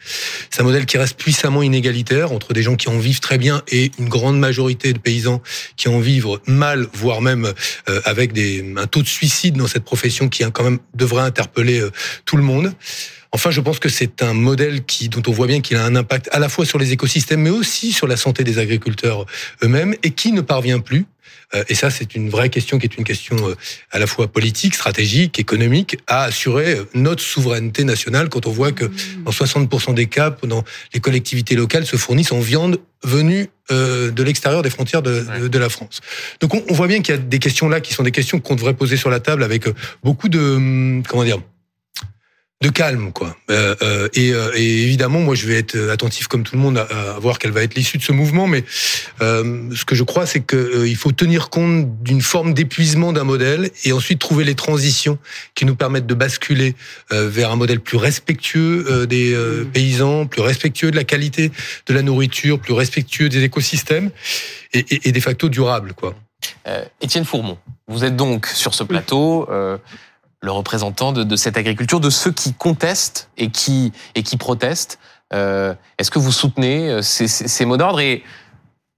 C'est 0.51 0.61
un 0.61 0.65
modèle 0.65 0.85
qui 0.85 0.99
reste 0.99 1.17
puissamment 1.17 1.63
inégalitaire 1.63 2.33
entre 2.33 2.53
des 2.53 2.63
gens 2.63 2.68
qui 2.77 2.89
en 2.89 2.99
vivent 2.99 3.21
très 3.21 3.39
bien 3.39 3.63
et 3.69 3.91
une 3.99 4.09
grande 4.09 4.39
majorité 4.39 4.93
de 4.93 4.99
paysans 4.99 5.43
qui 5.77 5.89
en 5.89 6.01
vivent 6.01 6.39
mal, 6.47 6.87
voire 6.93 7.21
même 7.21 7.53
euh, 7.89 8.01
avec 8.05 8.33
des, 8.33 8.65
un 8.77 8.87
taux 8.87 9.03
de 9.03 9.09
suicide 9.09 9.57
dans 9.57 9.67
cette 9.67 9.85
profession 9.85 10.29
qui 10.29 10.45
quand 10.53 10.65
même 10.65 10.79
devrait 10.95 11.23
interpeller 11.23 11.83
tout 12.25 12.37
le 12.37 12.43
monde. 12.43 12.73
Enfin, 13.33 13.51
je 13.51 13.61
pense 13.61 13.79
que 13.79 13.89
c'est 13.89 14.23
un 14.23 14.33
modèle 14.33 14.85
qui, 14.85 15.09
dont 15.09 15.23
on 15.27 15.33
voit 15.33 15.47
bien 15.47 15.61
qu'il 15.61 15.77
a 15.77 15.85
un 15.85 15.97
impact 15.97 16.29
à 16.33 16.39
la 16.39 16.49
fois 16.49 16.65
sur 16.65 16.79
les 16.79 16.93
écosystèmes, 16.93 17.43
mais 17.43 17.51
aussi 17.51 17.93
sur 17.93 18.07
la 18.07 18.17
santé 18.17 18.43
des 18.43 18.59
agriculteurs 18.59 19.27
eux-mêmes, 19.63 19.95
et 20.03 20.13
qui 20.13 20.33
ne 20.33 20.41
parvient 20.41 20.81
plus. 20.81 21.07
Euh, 21.55 21.65
et 21.69 21.75
ça, 21.75 21.91
c'est 21.91 22.15
une 22.15 22.29
vraie 22.29 22.51
question 22.51 22.79
qui 22.79 22.87
est 22.87 22.97
une 22.97 23.05
question 23.05 23.37
euh, 23.49 23.55
à 23.91 23.99
la 23.99 24.07
fois 24.07 24.29
politique, 24.29 24.75
stratégique, 24.75 25.39
économique, 25.39 25.99
à 26.07 26.25
assurer 26.25 26.75
euh, 26.75 26.85
notre 26.95 27.23
souveraineté 27.23 27.85
nationale 27.85 28.29
quand 28.29 28.47
on 28.47 28.51
voit 28.51 28.73
que 28.73 28.85
mmh. 28.85 29.25
dans 29.25 29.31
60% 29.31 29.95
des 29.95 30.07
cas, 30.07 30.37
dans 30.43 30.65
les 30.93 31.01
collectivités 31.01 31.55
locales 31.55 31.87
se 31.87 31.97
fournissent 31.97 32.33
en 32.33 32.41
viande 32.41 32.81
venue 33.05 33.49
de 33.71 34.23
l'extérieur 34.23 34.63
des 34.63 34.71
frontières 34.71 35.03
de, 35.03 35.47
de, 35.47 35.59
la 35.59 35.69
France. 35.69 36.01
Donc 36.41 36.55
on, 36.55 36.65
on 36.71 36.73
voit 36.73 36.87
bien 36.87 37.03
qu'il 37.03 37.15
y 37.15 37.19
a 37.19 37.21
des 37.21 37.39
questions 37.39 37.69
là 37.69 37.81
qui 37.83 37.93
sont 37.93 38.03
des 38.03 38.13
questions 38.13 38.41
qu'on 38.41 38.55
devrait 38.55 38.73
poser 38.73 38.97
sur 38.97 39.11
la 39.11 39.21
table 39.21 39.45
avec 39.45 39.67
beaucoup 40.03 40.31
de, 40.31 40.41
hum, 40.41 41.03
comment 41.07 41.23
dire, 41.23 41.39
de 42.61 42.71
calme, 42.71 43.13
quoi. 43.13 43.37
Euh, 43.51 43.77
euh, 43.83 44.09
et, 44.15 44.33
euh, 44.33 44.51
et, 44.57 44.83
évidemment, 44.83 45.21
moi, 45.21 45.37
je 45.37 45.47
vais 45.47 45.55
être 45.55 45.79
attentif 45.91 46.27
comme 46.27 46.43
tout 46.43 46.57
le 46.57 46.61
monde 46.61 46.79
à, 46.79 47.19
voir 47.21 47.39
quelle 47.39 47.53
va 47.53 47.63
être 47.63 47.77
l'issue 47.77 47.99
de 47.99 48.03
ce 48.03 48.11
mouvement. 48.11 48.49
Mais 48.49 48.65
euh, 49.21 49.71
ce 49.77 49.85
que 49.85 49.95
je 49.95 50.03
crois, 50.03 50.27
c'est 50.27 50.45
qu'il 50.45 50.97
faut 50.97 51.13
tenir 51.13 51.51
compte 51.51 52.03
d'une 52.03 52.21
forme 52.21 52.55
d'épuisement 52.55 53.13
d'un 53.13 53.23
modèle 53.23 53.71
et 53.85 53.93
ensuite 53.93 54.19
trouver 54.19 54.45
les 54.45 54.57
transitions 54.57 55.19
qui 55.55 55.67
nous 55.67 55.77
permettent 55.77 56.07
de 56.07 56.15
basculer 56.15 56.75
vers 57.11 57.53
un 57.53 57.57
modèle 57.57 57.81
plus 57.81 57.97
respectueux 57.97 59.07
des 59.07 59.35
mmh. 59.35 59.67
paysans, 59.67 60.27
plus 60.27 60.43
respectueux 60.43 60.91
de 60.91 60.97
la 60.97 61.05
qualité 61.05 61.53
de 61.87 61.95
la 61.95 62.03
nourriture, 62.03 62.59
plus 62.59 62.73
respectueux 62.73 63.29
des 63.29 63.45
écosystèmes 63.45 64.11
et, 64.73 64.85
et, 64.91 65.09
et 65.09 65.13
de 65.13 65.21
facto 65.21 65.49
durable, 65.49 65.93
quoi. 65.95 66.15
Étienne 67.01 67.25
Fourmont, 67.25 67.59
vous 67.89 68.05
êtes 68.05 68.15
donc 68.17 68.47
sur 68.47 68.75
ce 68.75 68.85
plateau 68.85 69.49
le 70.43 70.51
représentant 70.51 71.13
de, 71.13 71.25
de, 71.25 71.37
cette 71.37 71.57
agriculture, 71.57 72.01
de 72.01 72.11
ceux 72.11 72.31
qui 72.31 72.55
contestent 72.55 73.31
et 73.37 73.51
qui, 73.51 73.93
et 74.15 74.23
qui 74.23 74.37
protestent. 74.37 74.99
Euh, 75.35 75.75
Est-ce 75.99 76.11
que 76.11 76.19
vous 76.19 76.33
soutenez 76.33 76.89
euh, 76.89 77.03
ces, 77.03 77.29
ces, 77.29 77.49
ces 77.49 77.65
mots 77.65 77.77
d'ordre 77.77 78.01
et 78.01 78.23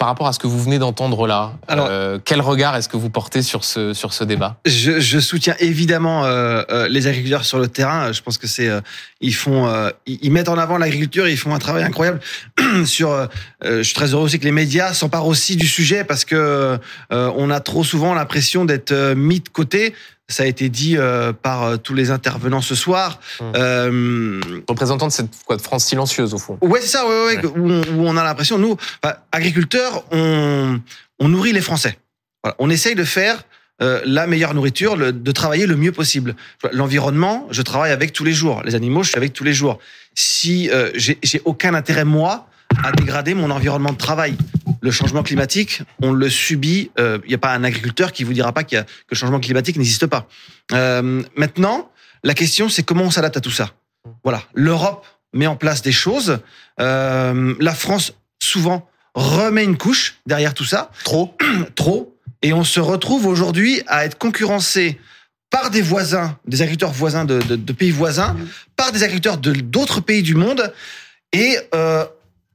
par 0.00 0.08
rapport 0.08 0.26
à 0.28 0.32
ce 0.32 0.38
que 0.38 0.46
vous 0.46 0.58
venez 0.58 0.78
d'entendre 0.78 1.26
là, 1.26 1.52
Alors, 1.68 1.86
euh, 1.90 2.18
quel 2.24 2.40
regard 2.40 2.74
est-ce 2.74 2.88
que 2.88 2.96
vous 2.96 3.10
portez 3.10 3.42
sur 3.42 3.64
ce 3.64 3.92
sur 3.92 4.14
ce 4.14 4.24
débat? 4.24 4.56
Je, 4.64 4.98
je, 4.98 5.18
soutiens 5.18 5.54
évidemment 5.58 6.24
euh, 6.24 6.62
euh, 6.70 6.88
les 6.88 7.06
agriculteurs 7.06 7.44
sur 7.44 7.58
le 7.58 7.68
terrain. 7.68 8.10
Je 8.10 8.22
pense 8.22 8.38
que 8.38 8.46
c'est 8.46 8.68
euh, 8.68 8.80
ils 9.20 9.34
font 9.34 9.68
euh, 9.68 9.90
ils 10.06 10.32
mettent 10.32 10.48
en 10.48 10.56
avant 10.56 10.78
l'agriculture, 10.78 11.28
ils 11.28 11.36
font 11.36 11.54
un 11.54 11.58
travail 11.58 11.84
incroyable 11.84 12.20
sur. 12.86 13.28
je 13.62 13.82
suis 13.82 13.92
très 13.92 14.14
heureux 14.14 14.24
aussi 14.24 14.38
que 14.38 14.44
les 14.44 14.52
médias 14.52 14.94
s'emparent 14.94 15.26
aussi 15.26 15.56
du 15.56 15.68
sujet 15.68 16.02
parce 16.02 16.24
que 16.24 16.78
on 17.10 17.50
a 17.50 17.60
trop 17.60 17.84
souvent 17.84 18.14
l'impression 18.14 18.64
d'être 18.64 19.12
mis 19.12 19.40
de 19.40 19.50
côté 19.50 19.94
ça 20.30 20.44
a 20.44 20.46
été 20.46 20.68
dit 20.68 20.96
euh, 20.96 21.32
par 21.32 21.64
euh, 21.64 21.76
tous 21.76 21.94
les 21.94 22.10
intervenants 22.10 22.60
ce 22.62 22.74
soir. 22.74 23.20
Mmh. 23.40 23.44
Euh, 23.56 24.40
Représentant 24.68 25.08
de 25.08 25.12
cette 25.12 25.30
quoi, 25.44 25.56
de 25.56 25.62
France 25.62 25.84
silencieuse 25.84 26.34
au 26.34 26.38
fond. 26.38 26.58
Ouais, 26.62 26.80
c'est 26.80 26.88
ça. 26.88 27.06
Ouais, 27.06 27.36
ouais, 27.36 27.46
Où, 27.46 27.70
on, 27.70 27.80
où, 27.80 28.06
on, 28.06 28.16
a 28.16 28.24
l'impression, 28.24 28.58
nous, 28.58 28.76
bah, 29.02 29.24
agriculteurs, 29.32 30.04
on, 30.12 30.80
on 31.18 31.28
nourrit 31.28 31.52
les 31.52 31.60
Français. 31.60 31.98
Voilà. 32.42 32.56
On 32.58 32.70
essaye 32.70 32.94
de 32.94 33.04
faire 33.04 33.44
euh, 33.82 34.02
la 34.04 34.26
meilleure 34.26 34.52
nourriture, 34.52 34.94
le, 34.94 35.12
de 35.12 35.32
travailler 35.32 35.66
le 35.66 35.74
mieux 35.74 35.92
possible. 35.92 36.36
L'environnement, 36.72 37.46
je 37.50 37.62
travaille 37.62 37.92
avec 37.92 38.12
tous 38.12 38.24
les 38.24 38.32
jours. 38.32 38.62
Les 38.64 38.74
animaux, 38.74 39.02
je 39.02 39.10
suis 39.10 39.16
avec 39.16 39.32
tous 39.32 39.44
les 39.44 39.54
jours. 39.54 39.78
Si 40.14 40.68
euh, 40.70 40.90
j'ai 40.96 41.42
aucun 41.46 41.72
intérêt 41.72 42.04
moi 42.04 42.46
à 42.84 42.92
dégrader 42.92 43.32
mon 43.32 43.50
environnement 43.50 43.92
de 43.92 43.96
travail, 43.96 44.36
le 44.80 44.90
changement 44.90 45.22
climatique, 45.22 45.82
on 46.02 46.12
le 46.12 46.28
subit. 46.30 46.90
Il 46.98 47.28
n'y 47.28 47.34
a 47.34 47.38
pas 47.38 47.54
un 47.54 47.64
agriculteur 47.64 48.12
qui 48.12 48.24
vous 48.24 48.32
dira 48.32 48.52
pas 48.52 48.64
qu'il 48.64 48.76
y 48.76 48.80
a, 48.80 48.84
que 48.84 48.90
le 49.10 49.16
changement 49.16 49.40
climatique 49.40 49.76
n'existe 49.76 50.06
pas. 50.06 50.26
Euh, 50.72 51.22
maintenant, 51.36 51.90
la 52.24 52.34
question, 52.34 52.68
c'est 52.68 52.82
comment 52.82 53.04
on 53.04 53.10
s'adapte 53.10 53.36
à 53.36 53.40
tout 53.40 53.50
ça. 53.50 53.70
Voilà, 54.24 54.42
l'Europe 54.54 55.06
met 55.32 55.46
en 55.46 55.56
place 55.56 55.82
des 55.82 55.92
choses. 55.92 56.38
Euh, 56.80 57.54
la 57.60 57.74
France, 57.74 58.14
souvent, 58.42 58.88
remet 59.14 59.64
une 59.64 59.76
couche 59.76 60.16
derrière 60.26 60.54
tout 60.54 60.64
ça. 60.64 60.90
Trop. 61.04 61.36
Trop. 61.74 62.16
Et 62.42 62.52
on 62.52 62.64
se 62.64 62.80
retrouve 62.80 63.26
aujourd'hui 63.26 63.82
à 63.86 64.04
être 64.04 64.18
concurrencé 64.18 64.98
par 65.50 65.70
des 65.70 65.82
voisins, 65.82 66.38
des 66.46 66.62
agriculteurs 66.62 66.92
voisins 66.92 67.24
de, 67.24 67.40
de, 67.40 67.56
de 67.56 67.72
pays 67.72 67.90
voisins, 67.90 68.36
par 68.76 68.92
des 68.92 69.02
agriculteurs 69.02 69.36
de 69.36 69.52
d'autres 69.52 70.00
pays 70.00 70.22
du 70.22 70.34
monde. 70.34 70.72
Et 71.32 71.58
euh, 71.74 72.04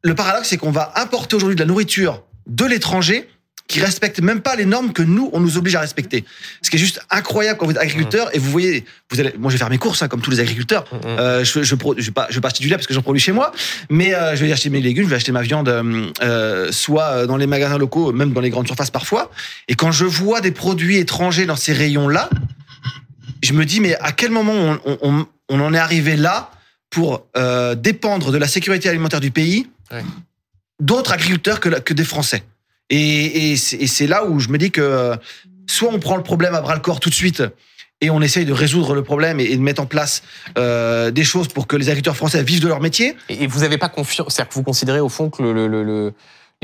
le 0.06 0.16
paradoxe, 0.16 0.50
c'est 0.50 0.58
qu'on 0.58 0.72
va 0.72 0.94
importer 0.96 1.36
aujourd'hui 1.36 1.56
de 1.56 1.62
la 1.62 1.68
nourriture 1.68 2.22
de 2.48 2.66
l'étranger 2.66 3.28
qui 3.68 3.80
respecte 3.80 4.20
même 4.22 4.42
pas 4.42 4.56
les 4.56 4.66
normes 4.66 4.94
que 4.94 5.02
nous 5.02 5.32
on 5.34 5.40
nous 5.40 5.58
oblige 5.58 5.74
à 5.76 5.80
respecter. 5.80 6.24
Ce 6.62 6.70
qui 6.70 6.76
est 6.76 6.80
juste 6.80 7.02
incroyable 7.10 7.58
quand 7.58 7.66
vous 7.66 7.72
êtes 7.72 7.80
agriculteur 7.80 8.30
et 8.36 8.38
vous 8.38 8.52
voyez, 8.52 8.86
vous 9.10 9.20
allez, 9.20 9.34
moi 9.40 9.50
je 9.50 9.56
vais 9.56 9.58
faire 9.58 9.72
mes 9.72 9.80
courses 9.80 10.04
hein, 10.04 10.08
comme 10.08 10.22
tous 10.22 10.30
les 10.30 10.40
agriculteurs. 10.40 10.86
Euh, 11.04 11.44
je, 11.44 11.64
je, 11.64 11.74
pro- 11.74 11.96
je 11.98 12.06
vais 12.06 12.12
pas, 12.12 12.28
je 12.30 12.36
vais 12.36 12.42
pas 12.42 12.50
acheter 12.50 12.62
du 12.64 12.70
lait 12.70 12.76
parce 12.76 12.86
que 12.86 12.94
j'en 12.94 13.02
produis 13.02 13.20
chez 13.20 13.32
moi, 13.32 13.52
mais 13.90 14.14
euh, 14.14 14.36
je 14.36 14.46
vais 14.46 14.52
acheter 14.52 14.70
mes 14.70 14.82
légumes, 14.82 15.06
je 15.06 15.10
vais 15.10 15.16
acheter 15.16 15.32
ma 15.32 15.42
viande, 15.42 15.68
euh, 15.68 16.12
euh, 16.22 16.72
soit 16.72 17.26
dans 17.26 17.38
les 17.38 17.48
magasins 17.48 17.80
locaux, 17.80 18.12
même 18.14 18.34
dans 18.34 18.42
les 18.42 18.52
grandes 18.52 18.68
surfaces 18.68 18.92
parfois. 18.92 19.32
Et 19.68 19.74
quand 19.74 19.92
je 19.92 20.06
vois 20.06 20.42
des 20.42 20.52
produits 20.52 20.98
étrangers 20.98 21.48
dans 21.48 21.56
ces 21.56 21.74
rayons 21.74 22.08
là, 22.08 22.30
je 23.44 23.54
me 23.54 23.66
dis 23.66 23.80
mais 23.80 23.96
à 23.96 24.12
quel 24.12 24.30
moment 24.30 24.54
on, 24.54 24.80
on, 24.86 24.98
on- 25.02 25.26
on 25.50 25.60
en 25.60 25.74
est 25.74 25.80
arrivé 25.80 26.16
là 26.16 26.52
pour 26.92 27.26
euh, 27.38 27.74
dépendre 27.76 28.32
de 28.32 28.38
la 28.38 28.48
sécurité 28.48 28.90
alimentaire 28.90 29.20
du 29.20 29.32
pays 29.32 29.68
Ouais. 29.92 30.04
d'autres 30.80 31.12
agriculteurs 31.14 31.60
que, 31.60 31.70
que 31.70 31.94
des 31.94 32.04
Français. 32.06 32.44
Et, 32.90 33.52
et 33.52 33.58
c'est 33.58 33.78
et 33.78 33.88
c'est 33.88 34.08
là 34.08 34.26
où 34.26 34.40
je 34.40 34.50
me 34.50 34.58
dis 34.58 34.72
que 34.72 35.14
soit 35.68 35.90
on 35.92 36.00
prend 36.00 36.18
le 36.18 36.24
problème 36.24 36.54
à 36.56 36.62
bras 36.62 36.76
le 36.76 36.82
corps 36.82 37.00
tout 37.00 37.10
de 37.10 37.16
suite 37.16 37.42
et 38.02 38.10
on 38.10 38.22
essaye 38.22 38.46
de 38.46 38.54
résoudre 38.54 38.94
le 38.94 39.04
problème 39.04 39.40
et, 39.40 39.46
et 39.46 39.56
de 39.58 39.62
mettre 39.62 39.82
en 39.82 39.86
place 39.88 40.22
euh, 40.58 41.10
des 41.12 41.24
choses 41.24 41.48
pour 41.48 41.66
que 41.66 41.76
les 41.78 41.88
agriculteurs 41.88 42.16
français 42.18 42.44
vivent 42.44 42.62
de 42.62 42.68
leur 42.68 42.82
métier. 42.82 43.16
Et 43.30 43.44
et 43.44 43.48
vous 43.48 43.62
n'avez 43.62 43.78
pas 43.78 43.90
confiance, 43.90 44.34
c'est-à-dire 44.34 44.50
que 44.50 44.56
vous 44.56 44.64
considérez 44.64 45.00
au 45.00 45.10
fond 45.10 45.30
que 45.30 45.42
le, 45.42 45.54
le- 45.54 45.68
le- 45.68 45.84
le- 45.84 46.14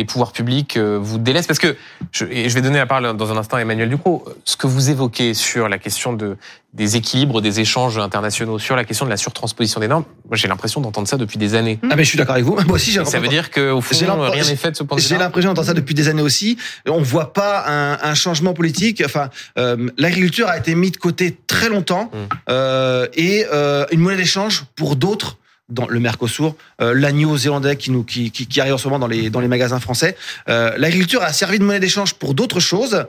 les 0.02 0.06
pouvoirs 0.06 0.32
publics 0.32 0.78
euh, 0.78 0.98
vous 1.00 1.20
délaissent 1.20 1.48
Parce 1.48 1.60
que, 1.60 1.78
je, 2.12 2.26
et 2.26 2.50
je 2.50 2.56
vais 2.56 2.62
donner 2.62 2.80
la 2.80 2.88
parole 2.88 3.16
dans 3.16 3.32
un 3.32 3.38
instant 3.38 3.58
à 3.58 3.62
Emmanuel 3.62 3.88
Ducrot, 3.90 4.26
ce 4.46 4.58
que 4.58 4.66
vous 4.66 4.90
évoquez 4.90 5.36
sur 5.36 5.70
la 5.70 5.78
question 5.78 6.14
de, 6.14 6.38
des 6.74 6.96
équilibres, 6.96 7.42
des 7.42 7.60
échanges 7.60 7.98
internationaux, 7.98 8.58
sur 8.58 8.76
la 8.76 8.84
question 8.84 9.06
de 9.06 9.12
la 9.12 9.18
surtransposition 9.18 9.80
des 9.80 9.88
normes, 9.88 10.06
moi 10.28 10.38
j'ai 10.38 10.48
l'impression 10.48 10.82
d'entendre 10.82 11.08
ça 11.08 11.18
depuis 11.18 11.38
des 11.38 11.54
années. 11.54 11.80
Ah 11.84 11.96
mais 11.96 12.04
je 12.04 12.10
suis 12.10 12.18
d'accord 12.18 12.34
avec 12.36 12.46
vous. 12.46 12.56
Moi 12.66 12.76
aussi 12.76 12.92
j'ai 12.92 13.04
ça 13.06 13.20
veut 13.20 13.28
dire 13.28 13.52
qu'au 13.52 13.82
fond, 13.82 13.96
J'ai 13.96 14.06
rien 14.06 14.44
n'est 14.44 14.56
fait 14.56 14.72
de 14.72 14.76
ce 14.78 14.84
point 14.84 14.98
de 14.98 15.02
J'ai 15.02 15.10
vue-là 15.10 15.26
l'impression 15.26 15.50
d'entendre 15.50 15.68
ça 15.68 15.74
depuis 15.74 15.94
des 15.94 16.08
années 16.08 16.22
aussi. 16.22 16.58
On 16.88 17.02
voit 17.02 17.34
pas 17.34 17.66
un, 17.68 18.10
un 18.10 18.16
changement 18.16 18.54
politique. 18.54 19.04
Enfin, 19.06 19.30
euh, 19.58 19.90
l'agriculture 19.98 20.48
a 20.48 20.58
été 20.58 20.74
mise 20.76 20.94
de 20.94 20.98
côté 20.98 21.38
très 21.48 21.70
longtemps 21.70 21.92
Mm. 22.12 22.18
euh, 22.50 23.08
et 23.14 23.46
euh, 23.52 23.86
une 23.92 24.00
monnaie 24.00 24.18
d'échange 24.18 24.66
pour 24.76 24.96
d'autres 24.96 25.38
dans 25.72 25.88
le 25.88 26.00
Mercosur, 26.00 26.56
euh, 26.82 26.94
l'agneau 26.94 27.38
zélandais 27.38 27.78
qui 27.78 27.90
nous 27.92 28.04
qui, 28.04 28.62
arrive 28.62 28.74
en 28.74 28.78
ce 28.78 28.88
moment 28.88 29.00
dans 29.00 29.08
les 29.40 29.48
magasins 29.48 29.80
français. 29.80 30.16
Euh, 30.50 30.74
l'agriculture 30.78 31.24
a 31.24 31.34
servi 31.34 31.58
de 31.58 31.64
monnaie 31.64 31.80
d'échange 31.80 32.14
pour 32.14 32.34
d'autres 32.34 32.60
choses 32.60 33.06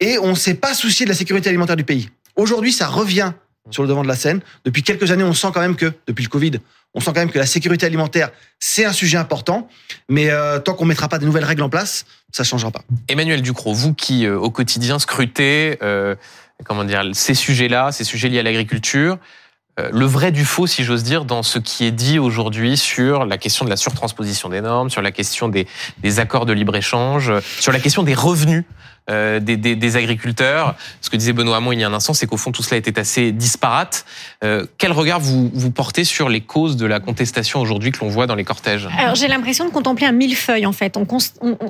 et 0.00 0.18
on 0.18 0.34
s'est 0.34 0.54
pas 0.54 0.74
soucié 0.74 1.04
de 1.06 1.10
la 1.10 1.16
sécurité 1.16 1.48
alimentaire 1.48 1.76
du 1.76 1.84
pays. 1.84 2.08
Aujourd'hui, 2.34 2.72
ça 2.72 2.88
revient 2.88 3.32
sur 3.70 3.82
le 3.82 3.88
devant 3.88 4.02
de 4.02 4.08
la 4.08 4.16
scène. 4.16 4.40
Depuis 4.64 4.82
quelques 4.82 5.10
années, 5.10 5.24
on 5.24 5.34
sent 5.34 5.48
quand 5.52 5.60
même 5.60 5.76
que 5.76 5.92
depuis 6.06 6.24
le 6.24 6.30
Covid, 6.30 6.52
on 6.94 7.00
sent 7.00 7.10
quand 7.14 7.20
même 7.20 7.30
que 7.30 7.38
la 7.38 7.46
sécurité 7.46 7.84
alimentaire 7.84 8.30
c'est 8.58 8.86
un 8.86 8.92
sujet 8.92 9.18
important. 9.18 9.68
Mais 10.08 10.30
euh, 10.30 10.58
tant 10.58 10.74
qu'on 10.74 10.86
mettra 10.86 11.08
pas 11.08 11.18
de 11.18 11.26
nouvelles 11.26 11.44
règles 11.44 11.62
en 11.62 11.68
place, 11.68 12.06
ça 12.32 12.44
changera 12.44 12.70
pas. 12.70 12.82
Emmanuel 13.08 13.42
Ducrot, 13.42 13.74
vous 13.74 13.92
qui 13.92 14.24
euh, 14.24 14.38
au 14.38 14.50
quotidien 14.50 14.98
scrutez, 14.98 15.78
comment 16.64 16.84
dire, 16.84 17.02
ces 17.12 17.34
sujets-là, 17.34 17.92
ces 17.92 18.04
sujets 18.04 18.28
liés 18.28 18.40
à 18.40 18.42
l'agriculture, 18.42 19.18
le 19.92 20.06
vrai 20.06 20.32
du 20.32 20.44
faux, 20.44 20.66
si 20.66 20.84
j'ose 20.84 21.02
dire, 21.02 21.24
dans 21.24 21.42
ce 21.42 21.58
qui 21.58 21.84
est 21.84 21.92
dit 21.92 22.18
aujourd'hui 22.18 22.76
sur 22.76 23.24
la 23.24 23.38
question 23.38 23.64
de 23.64 23.70
la 23.70 23.76
surtransposition 23.76 24.48
des 24.48 24.60
normes, 24.60 24.90
sur 24.90 25.02
la 25.02 25.12
question 25.12 25.48
des, 25.48 25.66
des 25.98 26.18
accords 26.18 26.46
de 26.46 26.52
libre-échange, 26.52 27.30
euh, 27.30 27.40
sur 27.60 27.72
la 27.72 27.80
question 27.80 28.02
des 28.02 28.14
revenus 28.14 28.64
euh, 29.10 29.40
des, 29.40 29.96
agriculteurs. 29.96 30.74
Ce 31.00 31.10
que 31.10 31.16
disait 31.16 31.32
Benoît 31.32 31.56
Hamon 31.56 31.72
il 31.72 31.80
y 31.80 31.84
a 31.84 31.88
un 31.88 31.94
instant, 31.94 32.14
c'est 32.14 32.26
qu'au 32.26 32.36
fond 32.36 32.52
tout 32.52 32.62
cela 32.62 32.76
était 32.76 32.98
assez 32.98 33.32
disparate. 33.32 34.04
Euh, 34.44 34.66
quel 34.76 34.92
regard 34.92 35.20
vous, 35.20 35.50
vous 35.54 35.70
portez 35.70 36.04
sur 36.04 36.28
les 36.28 36.40
causes 36.40 36.76
de 36.76 36.86
la 36.86 37.00
contestation 37.00 37.60
aujourd'hui 37.60 37.90
que 37.90 38.00
l'on 38.00 38.08
voit 38.08 38.26
dans 38.26 38.34
les 38.34 38.44
cortèges? 38.44 38.88
Alors 38.98 39.14
j'ai 39.14 39.28
l'impression 39.28 39.64
de 39.64 39.70
contempler 39.70 40.06
un 40.06 40.12
millefeuille 40.12 40.66
en 40.66 40.72
fait. 40.72 40.98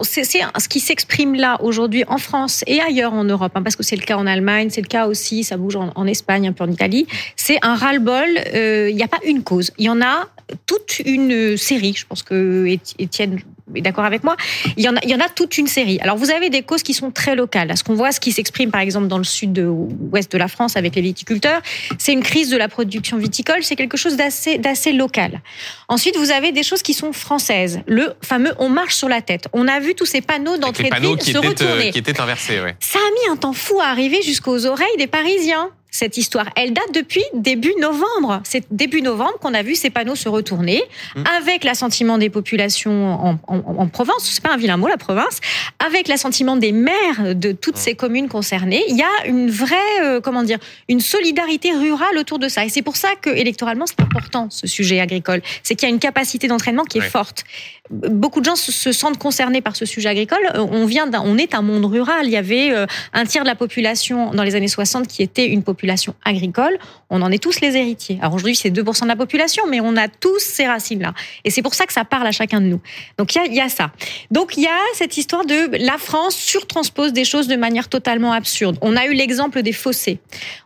C'est 0.03 0.25
ce 0.25 0.69
qui 0.69 0.81
s'exprime 0.81 1.35
là 1.35 1.59
aujourd'hui 1.63 2.05
en 2.09 2.19
France 2.19 2.65
et 2.67 2.81
ailleurs 2.81 3.13
en 3.13 3.25
Europe, 3.25 3.53
hein, 3.55 3.63
parce 3.63 3.77
que 3.77 3.83
c'est 3.83 3.97
le 3.97 4.03
cas 4.03 4.17
en 4.17 4.27
Allemagne, 4.27 4.69
c'est 4.71 4.81
le 4.81 4.89
cas 4.89 5.07
aussi, 5.07 5.45
ça 5.45 5.57
bouge 5.57 5.77
en, 5.77 6.07
Espagne, 6.07 6.49
un 6.49 6.53
peu 6.53 6.65
en 6.65 6.71
Italie. 6.71 7.07
C'est 7.37 7.59
un 7.63 7.75
ras-le-bol. 7.75 8.29
euh, 8.55 8.89
Il 8.91 8.97
n'y 8.97 9.03
a 9.03 9.09
pas 9.09 9.21
une 9.25 9.43
cause, 9.43 9.73
il 9.79 9.85
y 9.85 9.91
en 9.91 10.01
a 10.01 10.27
toute 10.67 11.01
une 11.05 11.57
série. 11.57 11.95
Je 11.97 12.07
pense 12.07 12.23
que 12.23 12.65
Éti- 12.67 12.95
Étienne 12.99 13.39
est 13.75 13.81
d'accord 13.81 14.05
avec 14.05 14.25
moi. 14.25 14.37
Il 14.77 14.85
y 14.85 14.89
en 14.89 14.97
a, 14.97 15.01
il 15.03 15.11
y 15.11 15.15
en 15.15 15.21
a 15.21 15.29
toute 15.29 15.59
une 15.59 15.67
série. 15.67 15.99
Alors 16.01 16.17
vous 16.17 16.31
avez 16.31 16.51
des 16.51 16.63
causes 16.63 16.83
qui 16.83 16.95
sont 16.95 17.11
très 17.11 17.35
locales. 17.35 17.77
Ce 17.77 17.85
qu'on 17.85 17.95
voit, 17.95 18.13
ce 18.13 18.21
qui 18.21 18.33
s'exprime 18.33 18.71
par 18.71 18.81
exemple 18.81 19.09
dans 19.09 19.19
le 19.19 19.25
sud-ouest 19.25 20.31
de 20.33 20.39
la 20.39 20.49
France 20.49 20.77
avec 20.77 20.95
les 20.95 21.03
viticulteurs, 21.03 21.61
c'est 21.99 22.13
une 22.13 22.23
crise 22.23 22.51
de 22.51 22.57
la 22.57 22.69
production 22.69 23.17
viticole. 23.17 23.63
C'est 23.63 23.77
quelque 23.77 23.97
chose 23.97 24.17
d'assez 24.17 24.59
d'assez 24.59 24.93
local. 24.93 25.41
Ensuite, 25.89 26.17
vous 26.17 26.31
avez 26.31 26.53
des 26.53 26.63
choses 26.63 26.83
qui 26.83 26.95
sont 26.95 27.13
françaises. 27.13 27.81
Le 27.87 28.15
fameux 28.23 28.53
on 28.59 28.69
marche 28.69 28.95
sur 28.95 29.09
la 29.09 29.23
tête. 29.23 29.49
On 29.53 29.69
a 29.69 29.81
vu 29.81 29.95
tous 29.95 30.07
ces 30.07 30.21
panneaux 30.21 30.57
d'entrée 30.57 30.91
de 30.91 31.01
ville 31.01 31.17
qui 31.17 31.33
se 31.33 31.39
étaient, 31.39 31.47
euh, 31.47 31.51
retourner. 31.51 31.91
qui 31.91 31.99
étaient 31.99 32.21
inversés, 32.21 32.61
ouais. 32.61 32.77
Ça 32.81 32.99
a 32.99 33.11
mis 33.11 33.33
un 33.33 33.37
temps 33.37 33.53
fou 33.53 33.81
à 33.81 33.87
arriver 33.87 34.23
jusqu'aux 34.23 34.67
oreilles 34.67 34.97
des 34.99 35.07
Parisiens. 35.07 35.71
Cette 35.91 36.17
histoire, 36.19 36.47
elle 36.55 36.73
date 36.75 36.93
depuis 36.95 37.23
début 37.35 37.73
novembre. 37.81 38.41
C'est 38.45 38.65
début 38.71 39.01
novembre 39.03 39.39
qu'on 39.41 39.55
a 39.55 39.63
vu 39.63 39.75
ces 39.75 39.91
panneaux 39.91 40.15
se 40.17 40.29
retourner, 40.29 40.83
Mmh. 41.17 41.23
avec 41.39 41.65
l'assentiment 41.65 42.19
des 42.19 42.29
populations 42.31 43.15
en, 43.15 43.39
en, 43.49 43.57
en 43.79 43.89
province. 43.89 44.23
C'est 44.23 44.43
pas 44.43 44.53
un 44.53 44.57
vilain 44.57 44.77
mot, 44.77 44.87
la 44.89 44.97
province. 44.99 45.41
Avec 45.85 46.09
l'assentiment 46.09 46.57
des 46.57 46.73
maires 46.73 47.35
de 47.35 47.53
toutes 47.53 47.77
Mmh. 47.77 47.81
ces 47.81 47.95
communes 47.95 48.29
concernées. 48.29 48.85
Il 48.89 48.97
y 48.97 49.03
a 49.03 49.27
une 49.27 49.51
vraie, 49.51 49.77
euh, 50.03 50.21
comment 50.21 50.43
dire, 50.43 50.59
une 50.89 51.01
solidarité 51.01 51.73
rurale 51.73 52.17
autour 52.19 52.39
de 52.39 52.49
ça. 52.49 52.65
Et 52.65 52.69
c'est 52.69 52.83
pour 52.83 52.97
ça 52.97 53.09
que 53.21 53.31
électoralement, 53.31 53.87
c'est 53.87 54.01
important 54.01 54.49
ce 54.51 54.67
sujet 54.67 55.01
agricole. 55.01 55.41
C'est 55.63 55.75
qu'il 55.75 55.89
y 55.89 55.91
a 55.91 55.95
une 55.95 56.01
capacité 56.01 56.49
d'entraînement 56.49 56.85
qui 56.85 56.99
est 56.99 57.03
forte. 57.03 57.45
Beaucoup 57.91 58.41
de 58.41 58.45
gens 58.45 58.57
se, 58.57 58.71
se 58.71 58.93
sentent 58.93 59.19
concernés 59.19 59.61
par 59.61 59.77
ce 59.77 59.87
sujet 59.87 60.09
agricole. 60.09 60.39
Euh, 60.55 60.67
On 60.71 60.87
vient, 60.87 61.11
on 61.25 61.39
est 61.39 61.55
un 61.55 61.63
monde 61.63 61.85
rural. 61.85 62.27
Il 62.27 62.31
y 62.31 62.37
avait 62.37 62.71
euh, 62.73 62.87
un 63.13 63.25
tiers 63.25 63.45
de 63.45 63.49
la 63.49 63.55
population 63.55 64.33
dans 64.33 64.43
les 64.43 64.55
années 64.55 64.69
60 64.69 65.07
qui 65.07 65.23
était 65.23 65.47
une 65.47 65.63
population 65.63 66.15
agricole. 66.25 66.79
On 67.11 67.23
en 67.23 67.31
est 67.31 67.43
tous 67.43 67.61
les 67.61 67.77
héritiers. 67.77 68.19
Alors 68.21 68.35
aujourd'hui, 68.35 68.55
c'est 68.55 68.71
2% 68.71 69.03
de 69.03 69.09
la 69.09 69.17
population, 69.17 69.65
mais 69.69 69.81
on 69.81 69.97
a 69.97 70.09
tous 70.09 70.39
ces 70.39 70.67
racines-là. 70.67 71.15
Et 71.45 71.51
c'est 71.51 71.63
pour 71.63 71.75
ça 71.75 71.87
que 71.87 71.93
ça 71.93 72.05
parle 72.05 72.27
à 72.27 72.33
chacun 72.33 72.61
de 72.61 72.67
nous. 72.67 72.81
Donc 73.17 73.35
il 73.35 73.55
y 73.55 73.61
a, 73.61 73.69
ça. 73.69 73.91
Donc 74.31 74.57
il 74.57 74.65
y 74.65 74.67
a 74.67 74.79
cette 74.95 75.17
histoire 75.17 75.47
de 75.47 75.77
la 75.85 75.97
France 75.97 76.37
surtranspose 76.37 77.13
des 77.13 77.25
choses 77.25 77.49
de 77.49 77.57
manière 77.57 77.89
totalement 77.89 78.33
absurde. 78.33 78.79
On 78.83 78.97
a 78.97 79.07
eu 79.07 79.15
l'exemple 79.15 79.63
des 79.63 79.73
fossés. 79.73 80.19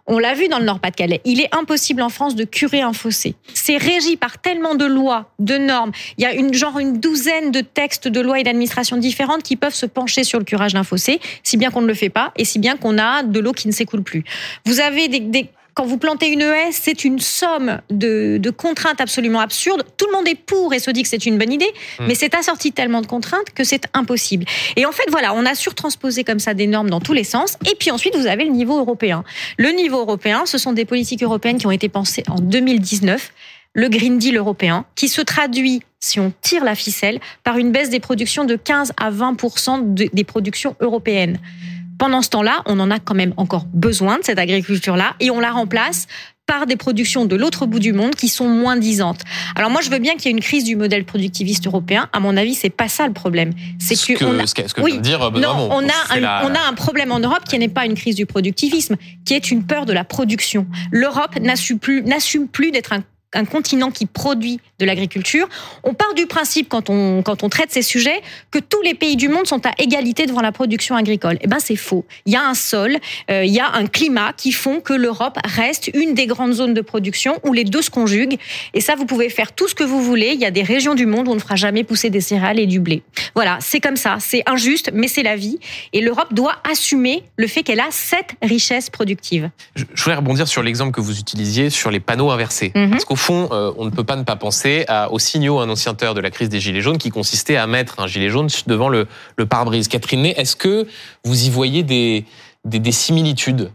On 0.06 0.18
l'a 0.18 0.34
vu 0.34 0.48
dans 0.48 0.58
le 0.58 0.64
Nord-Pas-de-Calais. 0.64 1.20
Il 1.24 1.40
est 1.40 1.54
impossible 1.54 2.02
en 2.02 2.08
France 2.08 2.34
de 2.34 2.44
curer 2.44 2.80
un 2.80 2.92
fossé. 2.92 3.36
C'est 3.54 3.76
régi 3.76 4.16
par 4.16 4.38
tellement 4.38 4.74
de 4.74 4.84
lois, 4.84 5.30
de 5.38 5.56
normes. 5.58 5.92
Il 6.18 6.24
y 6.24 6.26
a 6.26 6.34
une 6.34 6.52
genre 6.52 6.80
une 6.80 6.98
douzaine 6.98 7.52
de 7.52 7.60
textes 7.60 8.08
de 8.08 8.20
lois 8.20 8.40
et 8.40 8.42
d'administrations 8.42 8.96
différentes 8.96 9.44
qui 9.44 9.54
peuvent 9.54 9.74
se 9.74 9.86
pencher 9.86 10.24
sur 10.24 10.40
le 10.40 10.44
curage 10.44 10.74
d'un 10.74 10.82
fossé, 10.82 11.20
si 11.44 11.56
bien 11.56 11.70
qu'on 11.70 11.82
ne 11.82 11.86
le 11.86 11.94
fait 11.94 12.10
pas 12.10 12.32
et 12.36 12.44
si 12.44 12.58
bien 12.58 12.76
qu'on 12.76 12.98
a 12.98 13.22
de 13.22 13.38
l'eau 13.38 13.52
qui 13.52 13.68
ne 13.68 13.72
s'écoule 13.72 14.02
plus. 14.02 14.24
Vous 14.66 14.80
avez 14.80 15.06
des 15.06 15.48
quand 15.74 15.86
vous 15.86 15.96
plantez 15.98 16.28
une 16.28 16.42
haie, 16.42 16.70
c'est 16.72 17.04
une 17.04 17.18
somme 17.18 17.80
de, 17.90 18.36
de 18.38 18.50
contraintes 18.50 19.00
absolument 19.00 19.40
absurdes. 19.40 19.84
Tout 19.96 20.06
le 20.06 20.12
monde 20.12 20.28
est 20.28 20.34
pour 20.34 20.74
et 20.74 20.78
se 20.78 20.90
dit 20.90 21.02
que 21.02 21.08
c'est 21.08 21.24
une 21.26 21.38
bonne 21.38 21.52
idée, 21.52 21.70
Mm. 21.98 22.04
mais 22.08 22.14
c'est 22.14 22.34
assorti 22.34 22.70
de 22.70 22.74
tellement 22.74 23.00
de 23.00 23.06
contraintes 23.06 23.50
que 23.54 23.64
c'est 23.64 23.84
impossible. 23.94 24.44
Et 24.76 24.84
en 24.86 24.92
fait, 24.92 25.04
voilà, 25.10 25.32
on 25.34 25.46
a 25.46 25.54
surtransposé 25.54 26.24
comme 26.24 26.38
ça 26.40 26.54
des 26.54 26.66
normes 26.66 26.90
dans 26.90 27.00
tous 27.00 27.12
les 27.14 27.24
sens. 27.24 27.56
Et 27.70 27.74
puis 27.74 27.90
ensuite, 27.90 28.14
vous 28.16 28.26
avez 28.26 28.44
le 28.44 28.50
niveau 28.50 28.78
européen. 28.78 29.24
Le 29.58 29.70
niveau 29.70 29.98
européen, 30.00 30.44
ce 30.46 30.58
sont 30.58 30.72
des 30.72 30.84
politiques 30.84 31.22
européennes 31.22 31.58
qui 31.58 31.66
ont 31.66 31.70
été 31.70 31.88
pensées 31.88 32.22
en 32.28 32.36
2019 32.36 33.32
le 33.74 33.88
Green 33.88 34.18
Deal 34.18 34.36
européen, 34.36 34.84
qui 34.96 35.08
se 35.08 35.22
traduit, 35.22 35.80
si 35.98 36.20
on 36.20 36.30
tire 36.42 36.62
la 36.62 36.74
ficelle, 36.74 37.20
par 37.42 37.56
une 37.56 37.72
baisse 37.72 37.88
des 37.88 38.00
productions 38.00 38.44
de 38.44 38.54
15 38.56 38.92
à 38.98 39.08
20 39.08 39.32
de- 39.94 40.10
des 40.12 40.24
productions 40.24 40.76
européennes. 40.80 41.38
Pendant 42.02 42.20
ce 42.20 42.30
temps-là, 42.30 42.62
on 42.66 42.80
en 42.80 42.90
a 42.90 42.98
quand 42.98 43.14
même 43.14 43.32
encore 43.36 43.64
besoin 43.72 44.18
de 44.18 44.24
cette 44.24 44.40
agriculture-là 44.40 45.14
et 45.20 45.30
on 45.30 45.38
la 45.38 45.52
remplace 45.52 46.08
par 46.46 46.66
des 46.66 46.74
productions 46.74 47.26
de 47.26 47.36
l'autre 47.36 47.64
bout 47.64 47.78
du 47.78 47.92
monde 47.92 48.16
qui 48.16 48.26
sont 48.26 48.48
moins 48.48 48.74
disantes. 48.76 49.20
Alors 49.54 49.70
moi, 49.70 49.82
je 49.82 49.88
veux 49.88 50.00
bien 50.00 50.14
qu'il 50.14 50.24
y 50.24 50.28
ait 50.30 50.32
une 50.36 50.40
crise 50.42 50.64
du 50.64 50.74
modèle 50.74 51.04
productiviste 51.04 51.64
européen. 51.68 52.08
À 52.12 52.18
mon 52.18 52.36
avis, 52.36 52.54
c'est 52.54 52.70
pas 52.70 52.88
ça 52.88 53.06
le 53.06 53.12
problème. 53.12 53.52
C'est 53.78 53.94
Ce 53.94 54.04
que, 54.12 54.18
qu'on 54.18 54.36
a- 54.40 54.48
ce 54.48 54.54
que, 54.56 54.66
ce 54.66 54.74
que 54.74 54.80
Oui. 54.80 54.98
dire 54.98 55.30
Benoît 55.30 55.46
non, 55.54 55.54
Hamon. 55.54 55.68
on 55.70 55.88
a, 55.88 56.16
un, 56.16 56.18
la- 56.18 56.42
on 56.44 56.52
a 56.52 56.68
un 56.68 56.74
problème 56.74 57.12
en 57.12 57.20
Europe 57.20 57.44
qui 57.48 57.56
n'est 57.56 57.68
pas 57.68 57.86
une 57.86 57.94
crise 57.94 58.16
du 58.16 58.26
productivisme, 58.26 58.96
qui 59.24 59.34
est 59.34 59.52
une 59.52 59.62
peur 59.64 59.86
de 59.86 59.92
la 59.92 60.02
production. 60.02 60.66
L'Europe 60.90 61.36
n'assume 61.40 61.78
plus, 61.78 62.02
n'assume 62.02 62.48
plus 62.48 62.72
d'être 62.72 62.92
un, 62.94 63.04
un 63.34 63.44
continent 63.44 63.92
qui 63.92 64.06
produit 64.06 64.58
de 64.82 64.86
l'agriculture. 64.86 65.48
On 65.82 65.94
part 65.94 66.12
du 66.14 66.26
principe, 66.26 66.68
quand 66.68 66.90
on, 66.90 67.22
quand 67.22 67.42
on 67.42 67.48
traite 67.48 67.70
ces 67.72 67.82
sujets, 67.82 68.20
que 68.50 68.58
tous 68.58 68.82
les 68.82 68.94
pays 68.94 69.16
du 69.16 69.28
monde 69.28 69.46
sont 69.46 69.64
à 69.66 69.70
égalité 69.78 70.26
devant 70.26 70.42
la 70.42 70.52
production 70.52 70.96
agricole. 70.96 71.38
Eh 71.40 71.46
ben, 71.46 71.58
c'est 71.58 71.76
faux. 71.76 72.04
Il 72.26 72.32
y 72.32 72.36
a 72.36 72.46
un 72.46 72.54
sol, 72.54 72.98
euh, 73.30 73.44
il 73.44 73.52
y 73.52 73.60
a 73.60 73.70
un 73.72 73.86
climat 73.86 74.32
qui 74.36 74.52
font 74.52 74.80
que 74.80 74.92
l'Europe 74.92 75.38
reste 75.44 75.90
une 75.94 76.14
des 76.14 76.26
grandes 76.26 76.52
zones 76.52 76.74
de 76.74 76.80
production 76.80 77.38
où 77.44 77.52
les 77.52 77.64
deux 77.64 77.82
se 77.82 77.90
conjuguent. 77.90 78.38
Et 78.74 78.80
ça, 78.80 78.94
vous 78.96 79.06
pouvez 79.06 79.30
faire 79.30 79.52
tout 79.52 79.68
ce 79.68 79.74
que 79.74 79.84
vous 79.84 80.02
voulez. 80.02 80.32
Il 80.34 80.40
y 80.40 80.44
a 80.44 80.50
des 80.50 80.62
régions 80.62 80.94
du 80.94 81.06
monde 81.06 81.28
où 81.28 81.30
on 81.30 81.36
ne 81.36 81.40
fera 81.40 81.56
jamais 81.56 81.84
pousser 81.84 82.10
des 82.10 82.20
céréales 82.20 82.58
et 82.58 82.66
du 82.66 82.80
blé. 82.80 83.02
Voilà, 83.34 83.58
c'est 83.60 83.80
comme 83.80 83.96
ça. 83.96 84.16
C'est 84.20 84.42
injuste, 84.46 84.90
mais 84.92 85.08
c'est 85.08 85.22
la 85.22 85.36
vie. 85.36 85.58
Et 85.92 86.00
l'Europe 86.00 86.34
doit 86.34 86.56
assumer 86.70 87.22
le 87.36 87.46
fait 87.46 87.62
qu'elle 87.62 87.80
a 87.80 87.88
cette 87.90 88.32
richesse 88.42 88.90
productive. 88.90 89.50
Je 89.76 89.84
je 89.94 90.06
voudrais 90.06 90.16
rebondir 90.16 90.48
sur 90.48 90.64
l'exemple 90.64 90.90
que 90.90 91.00
vous 91.00 91.20
utilisiez 91.20 91.70
sur 91.70 91.92
les 91.92 92.00
panneaux 92.00 92.32
inversés. 92.32 92.72
Mhm. 92.74 92.90
Parce 92.90 93.04
qu'au 93.04 93.14
fond, 93.14 93.48
euh, 93.52 93.72
on 93.76 93.84
ne 93.84 93.90
peut 93.90 94.02
pas 94.02 94.16
ne 94.16 94.24
pas 94.24 94.34
penser 94.34 94.71
à, 94.88 95.10
aux 95.12 95.18
signaux 95.18 95.60
annonciateurs 95.60 96.14
de 96.14 96.20
la 96.20 96.30
crise 96.30 96.48
des 96.48 96.60
Gilets 96.60 96.80
jaunes 96.80 96.98
qui 96.98 97.10
consistait 97.10 97.56
à 97.56 97.66
mettre 97.66 98.00
un 98.00 98.06
gilet 98.06 98.28
jaune 98.28 98.48
devant 98.66 98.88
le, 98.88 99.06
le 99.36 99.46
pare-brise. 99.46 99.88
Catherine 99.88 100.26
est-ce 100.26 100.56
que 100.56 100.86
vous 101.24 101.46
y 101.46 101.50
voyez 101.50 101.82
des, 101.82 102.24
des 102.64 102.92
similitudes? 102.92 103.70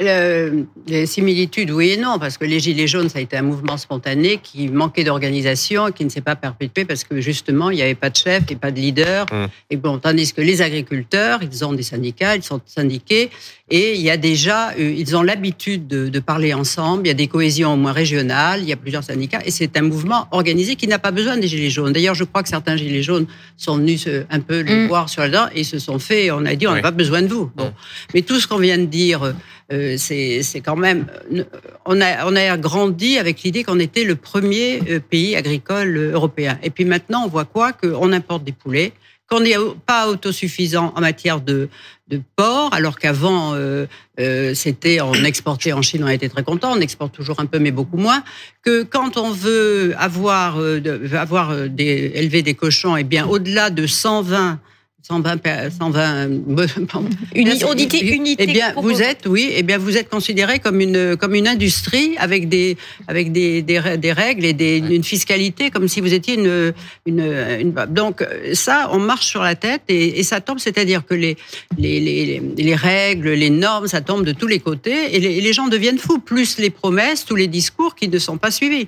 Le- 0.00 0.64
les 0.86 1.04
similitudes, 1.06 1.70
oui 1.70 1.90
et 1.90 1.96
non, 1.98 2.18
parce 2.18 2.38
que 2.38 2.44
les 2.46 2.58
Gilets 2.58 2.86
jaunes, 2.86 3.08
ça 3.10 3.18
a 3.18 3.22
été 3.22 3.36
un 3.36 3.42
mouvement 3.42 3.76
spontané 3.76 4.38
qui 4.42 4.68
manquait 4.68 5.04
d'organisation 5.04 5.88
et 5.88 5.92
qui 5.92 6.04
ne 6.04 6.08
s'est 6.08 6.22
pas 6.22 6.36
perpétué 6.36 6.84
parce 6.86 7.04
que 7.04 7.20
justement, 7.20 7.68
il 7.70 7.76
n'y 7.76 7.82
avait 7.82 7.94
pas 7.94 8.08
de 8.08 8.16
chef 8.16 8.44
et 8.50 8.56
pas 8.56 8.70
de 8.70 8.80
leader. 8.80 9.26
Mm. 9.30 9.46
Et 9.70 9.76
bon, 9.76 9.98
tandis 9.98 10.32
que 10.32 10.40
les 10.40 10.62
agriculteurs, 10.62 11.40
ils 11.42 11.64
ont 11.64 11.74
des 11.74 11.82
syndicats, 11.82 12.34
ils 12.36 12.42
sont 12.42 12.60
syndiqués 12.64 13.28
et 13.70 13.94
il 13.94 14.00
y 14.00 14.10
a 14.10 14.16
déjà, 14.16 14.70
euh, 14.70 14.94
ils 14.96 15.14
ont 15.16 15.22
l'habitude 15.22 15.86
de, 15.86 16.08
de 16.08 16.18
parler 16.20 16.54
ensemble. 16.54 17.02
Il 17.04 17.08
y 17.08 17.12
a 17.12 17.14
des 17.14 17.26
cohésions 17.28 17.74
au 17.74 17.76
moins 17.76 17.92
régionales, 17.92 18.60
il 18.62 18.68
y 18.68 18.72
a 18.72 18.76
plusieurs 18.76 19.04
syndicats 19.04 19.40
et 19.44 19.50
c'est 19.50 19.76
un 19.76 19.82
mouvement 19.82 20.28
organisé 20.30 20.76
qui 20.76 20.86
n'a 20.88 20.98
pas 20.98 21.10
besoin 21.10 21.36
des 21.36 21.46
Gilets 21.46 21.68
jaunes. 21.70 21.92
D'ailleurs, 21.92 22.14
je 22.14 22.24
crois 22.24 22.42
que 22.42 22.48
certains 22.48 22.76
Gilets 22.76 23.02
jaunes 23.02 23.26
sont 23.58 23.76
venus 23.76 24.04
se- 24.04 24.24
un 24.30 24.40
peu 24.40 24.60
les 24.60 24.74
Mm. 24.84 24.86
voir 24.88 25.08
sur 25.10 25.20
la 25.22 25.28
dent 25.28 25.46
et 25.54 25.62
se 25.64 25.78
sont 25.78 25.98
fait, 25.98 26.30
on 26.30 26.46
a 26.46 26.54
dit, 26.54 26.66
on 26.66 26.70
n'a 26.70 26.76
Oui. 26.76 26.82
pas 26.82 26.90
besoin 26.90 27.20
de 27.22 27.28
vous. 27.28 27.50
Bon. 27.54 27.66
Mm. 27.66 27.72
Mais 28.14 28.22
tout 28.22 28.40
ce 28.40 28.46
qu'on 28.48 28.58
vient 28.58 28.78
de 28.78 28.86
dire, 28.86 29.34
euh, 29.72 29.96
c'est 29.98 30.60
quand 30.64 30.76
même. 30.76 31.06
euh, 31.32 31.44
On 31.86 32.00
a, 32.00 32.26
on 32.26 32.36
a 32.36 32.56
grandi 32.56 33.18
avec 33.18 33.42
l'idée 33.42 33.64
qu'on 33.64 33.78
était 33.78 34.04
le 34.04 34.16
premier 34.16 34.80
euh, 34.88 35.00
pays 35.00 35.36
agricole 35.36 35.96
euh, 35.96 36.12
européen. 36.12 36.58
Et 36.62 36.70
puis 36.70 36.84
maintenant, 36.84 37.22
on 37.24 37.28
voit 37.28 37.44
quoi? 37.44 37.72
Qu'on 37.72 38.12
importe 38.12 38.44
des 38.44 38.52
poulets, 38.52 38.92
qu'on 39.28 39.40
n'est 39.40 39.56
pas 39.86 40.08
autosuffisant 40.08 40.92
en 40.96 41.00
matière 41.00 41.40
de, 41.40 41.68
de 42.08 42.20
porc, 42.36 42.70
alors 42.74 42.98
qu'avant, 42.98 43.54
euh, 43.54 43.86
euh, 44.18 44.54
c'était 44.54 45.00
on 45.00 45.14
exportait 45.14 45.72
en 45.72 45.82
Chine, 45.82 46.02
on 46.04 46.08
était 46.08 46.28
très 46.28 46.42
content, 46.42 46.72
on 46.76 46.80
exporte 46.80 47.14
toujours 47.14 47.38
un 47.38 47.46
peu, 47.46 47.58
mais 47.60 47.70
beaucoup 47.70 47.96
moins. 47.96 48.22
Que 48.62 48.82
quand 48.82 49.16
on 49.16 49.30
veut 49.30 49.94
avoir, 49.96 50.60
euh, 50.60 50.80
avoir 51.14 51.54
des, 51.68 52.12
élever 52.14 52.42
des 52.42 52.54
cochons, 52.54 52.96
et 52.96 53.04
bien 53.04 53.26
au-delà 53.26 53.70
de 53.70 53.86
120 53.86 54.58
120, 55.02 55.38
per- 55.38 55.70
120 55.70 56.86
pardon. 56.92 57.08
Uni- 57.34 57.64
on 57.64 57.74
dit 57.74 57.88
unité. 58.02 58.44
Eh 58.44 58.52
bien, 58.52 58.74
vous 58.76 59.00
êtes, 59.02 59.26
oui, 59.26 59.50
eh 59.56 59.62
bien, 59.62 59.78
vous 59.78 59.96
êtes 59.96 60.08
considéré 60.08 60.58
comme 60.58 60.80
une 60.80 61.16
comme 61.16 61.34
une 61.34 61.48
industrie 61.48 62.16
avec 62.18 62.48
des 62.48 62.76
avec 63.08 63.32
des 63.32 63.62
des, 63.62 63.78
rè- 63.80 63.96
des 63.96 64.12
règles 64.12 64.44
et 64.44 64.52
des, 64.52 64.78
une 64.78 65.02
fiscalité 65.04 65.70
comme 65.70 65.88
si 65.88 66.00
vous 66.00 66.12
étiez 66.12 66.34
une 66.34 66.72
une, 67.06 67.20
une 67.60 67.72
donc 67.88 68.24
ça, 68.52 68.88
on 68.92 68.98
marche 68.98 69.26
sur 69.26 69.42
la 69.42 69.54
tête 69.54 69.82
et, 69.88 70.20
et 70.20 70.22
ça 70.22 70.40
tombe, 70.40 70.58
c'est-à-dire 70.58 71.04
que 71.06 71.14
les 71.14 71.36
les, 71.78 71.98
les 72.00 72.42
les 72.56 72.74
règles, 72.74 73.30
les 73.30 73.50
normes, 73.50 73.88
ça 73.88 74.00
tombe 74.02 74.24
de 74.24 74.32
tous 74.32 74.46
les 74.46 74.60
côtés 74.60 75.16
et 75.16 75.18
les, 75.18 75.38
et 75.38 75.40
les 75.40 75.52
gens 75.52 75.68
deviennent 75.68 75.98
fous. 75.98 76.18
Plus 76.20 76.58
les 76.58 76.70
promesses, 76.70 77.24
tous 77.24 77.36
les 77.36 77.46
discours 77.48 77.94
qui 77.94 78.06
ne 78.08 78.18
sont 78.18 78.36
pas 78.38 78.50
suivis. 78.50 78.86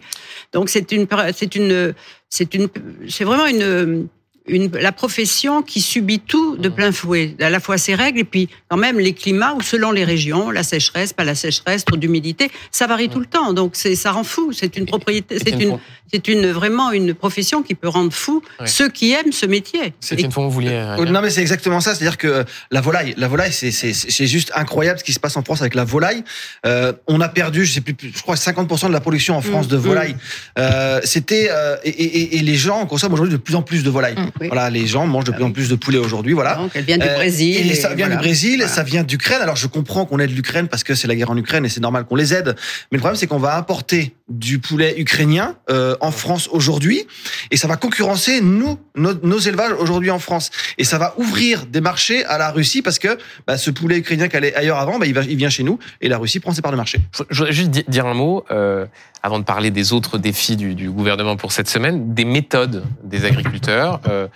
Donc 0.53 0.69
c'est 0.69 0.93
une 0.93 1.07
c'est 1.35 1.55
une 1.57 1.95
c'est 2.29 2.55
une 2.55 2.69
c'est 3.09 3.25
vraiment 3.25 3.47
une 3.47 4.09
une, 4.47 4.71
la 4.73 4.93
profession 4.93 5.63
qui 5.63 5.81
subit 5.81 6.19
tout 6.19 6.57
de 6.57 6.69
plein 6.69 6.91
fouet, 6.93 7.37
à 7.41 7.49
la 7.51 7.61
fois 7.61 7.79
ses 7.79 7.95
règles 7.95 8.19
et 8.21 8.25
puis 8.25 8.49
quand 8.69 8.77
même 8.77 8.99
les 8.99 9.13
climats 9.15 9.55
où 9.55 9.61
selon 9.61 9.93
les 9.93 10.05
régions, 10.05 10.51
la 10.51 10.63
sécheresse, 10.65 11.13
pas 11.13 11.25
la 11.25 11.35
sécheresse, 11.35 11.85
trop 11.85 11.97
d'humidité, 11.97 12.51
ça 12.71 12.87
varie 12.87 13.09
tout 13.09 13.21
le 13.21 13.27
temps. 13.27 13.53
Donc 13.53 13.73
c'est 13.75 13.95
ça 13.95 14.11
rend 14.13 14.25
fou. 14.25 14.53
C'est 14.53 14.77
une 14.77 14.87
propriété, 14.87 15.39
c'est 15.39 15.51
une, 15.63 15.79
c'est 16.13 16.27
une 16.29 16.51
vraiment 16.51 16.91
une 16.93 17.15
profession 17.15 17.63
qui 17.63 17.75
peut 17.75 17.89
rendre 17.89 18.13
fou 18.13 18.43
Ouais. 18.61 18.67
ceux 18.67 18.89
qui 18.89 19.13
aiment 19.13 19.33
ce 19.33 19.47
métier. 19.47 19.95
C'est 20.01 20.21
une 20.21 20.33
fois 20.33 20.45
vous 20.45 20.51
vouliez. 20.51 20.71
euh, 20.71 20.97
Oh, 20.99 21.05
Non 21.05 21.23
mais 21.23 21.31
c'est 21.31 21.41
exactement 21.41 21.81
ça, 21.81 21.95
c'est-à-dire 21.95 22.19
que 22.19 22.45
la 22.71 22.81
volaille, 22.81 23.15
la 23.17 23.29
volaille, 23.29 23.53
c'est 23.53 23.71
c'est 23.71 23.93
c'est 23.93 24.27
juste 24.27 24.51
incroyable 24.55 24.99
ce 24.99 25.05
qui 25.05 25.13
se 25.13 25.21
passe 25.21 25.37
en 25.37 25.43
France 25.45 25.61
avec 25.61 25.75
la 25.75 25.85
volaille. 25.85 26.25
Euh, 26.67 26.93
on 27.07 27.21
a 27.21 27.29
perdu, 27.29 27.65
je 27.65 27.73
sais 27.73 27.81
plus, 27.81 27.95
je 28.15 28.21
crois 28.23 28.35
50% 28.35 28.89
de 28.89 28.93
la 28.93 29.01
production 29.01 29.37
en 29.37 29.41
France 29.41 29.67
Mm, 29.67 29.71
de 29.71 29.77
volaille. 29.77 30.17
Euh, 30.59 31.01
C'était 31.05 31.49
euh, 31.51 31.77
et, 31.85 31.91
et, 31.91 32.37
et 32.39 32.41
les 32.41 32.55
gens 32.57 32.85
consomment 32.87 33.15
aujourd'hui 33.15 33.33
de 33.35 33.39
plus 33.43 33.55
en 33.55 33.63
plus 33.63 33.83
de 33.85 33.91
volaille. 33.91 34.17
Oui. 34.41 34.47
Voilà, 34.49 34.71
les 34.71 34.87
gens 34.87 35.07
mangent 35.07 35.25
de 35.25 35.33
plus 35.33 35.45
en 35.45 35.53
plus 35.53 35.69
de 35.69 35.75
poulet 35.75 35.99
aujourd'hui. 35.99 36.33
Voilà. 36.33 36.55
Donc 36.57 36.71
elle 36.75 36.85
vient 36.85 36.99
du 36.99 37.07
Euh, 37.07 37.15
Brésil. 37.15 37.71
Et, 37.71 37.75
ça 37.75 37.89
vient 37.95 38.07
voilà. 38.07 38.17
du 38.17 38.23
Brésil, 38.27 38.57
Voilà. 38.59 38.73
ça 38.73 38.83
vient 38.83 39.03
d'Ukraine. 39.05 39.41
Alors 39.43 39.57
je 39.57 39.67
comprends 39.67 40.05
qu'on 40.07 40.19
aide 40.19 40.35
l'Ukraine 40.35 40.69
parce 40.69 40.85
que 40.85 40.95
c'est 40.95 41.07
la 41.09 41.15
guerre 41.15 41.31
en 41.31 41.37
Ukraine 41.37 41.65
et 41.65 41.69
c'est 41.69 41.81
normal 41.81 42.05
qu'on 42.05 42.17
les 42.17 42.33
aide. 42.35 42.55
Mais 42.91 42.97
le 42.97 43.01
problème 43.01 43.17
c'est 43.17 43.27
qu'on 43.27 43.39
va 43.39 43.57
importer 43.57 44.15
du 44.33 44.59
poulet 44.59 44.95
ukrainien 44.99 45.57
euh, 45.71 45.95
en 46.01 46.11
France 46.11 46.49
aujourd'hui 46.51 47.07
et 47.51 47.57
ça 47.57 47.69
va 47.69 47.77
concurrencer 47.77 48.41
nous 48.41 48.79
nos, 48.97 49.13
nos 49.23 49.39
élevages 49.39 49.73
aujourd'hui 49.79 50.11
en 50.11 50.19
France 50.19 50.51
et 50.79 50.85
ça 50.85 50.99
va 50.99 51.15
ouvrir 51.19 51.67
des 51.67 51.81
marchés 51.81 52.25
à 52.25 52.39
la 52.39 52.51
Russie 52.51 52.83
parce 52.83 52.99
que 52.99 53.19
bah, 53.47 53.57
ce 53.59 53.71
poulet 53.71 53.99
ukrainien 53.99 54.29
qui 54.29 54.37
allait 54.37 54.55
ailleurs 54.55 54.79
avant, 54.79 54.99
bah, 54.99 55.07
il, 55.07 55.15
va, 55.15 55.23
il 55.23 55.37
vient 55.37 55.51
chez 55.51 55.63
nous 55.63 55.79
et 56.01 56.09
la 56.09 56.19
Russie 56.19 56.41
prend 56.41 56.53
ses 56.53 56.63
parts 56.63 56.73
de 56.73 56.77
marché. 56.77 56.99
Je 57.31 57.37
voudrais 57.39 57.53
juste 57.53 57.71
di- 57.71 57.85
dire 57.89 58.07
un 58.07 58.15
mot, 58.15 58.45
euh, 58.51 58.87
avant 59.23 59.39
de 59.39 59.45
parler 59.45 59.71
des 59.71 59.93
autres 59.93 60.19
défis 60.19 60.57
du, 60.57 60.75
du 60.75 60.91
gouvernement 60.91 61.37
pour 61.37 61.53
cette 61.53 61.69
semaine, 61.69 62.13
des 62.15 62.25
méthodes 62.25 62.85
des 63.05 63.25
agriculteurs. 63.25 64.01
Euh, 64.09 64.27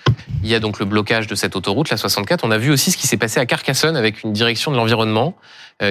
il 0.44 0.48
y 0.48 0.54
a 0.54 0.61
donc 0.61 0.78
le 0.78 0.85
blocage 0.85 1.26
de 1.26 1.35
cette 1.35 1.56
autoroute, 1.56 1.90
la 1.90 1.96
64. 1.96 2.44
On 2.44 2.50
a 2.52 2.59
vu 2.59 2.70
aussi 2.70 2.92
ce 2.92 2.96
qui 2.96 3.06
s'est 3.09 3.16
passé 3.16 3.40
à 3.40 3.46
Carcassonne 3.46 3.96
avec 3.96 4.22
une 4.22 4.32
direction 4.32 4.70
de 4.70 4.76
l'environnement 4.76 5.35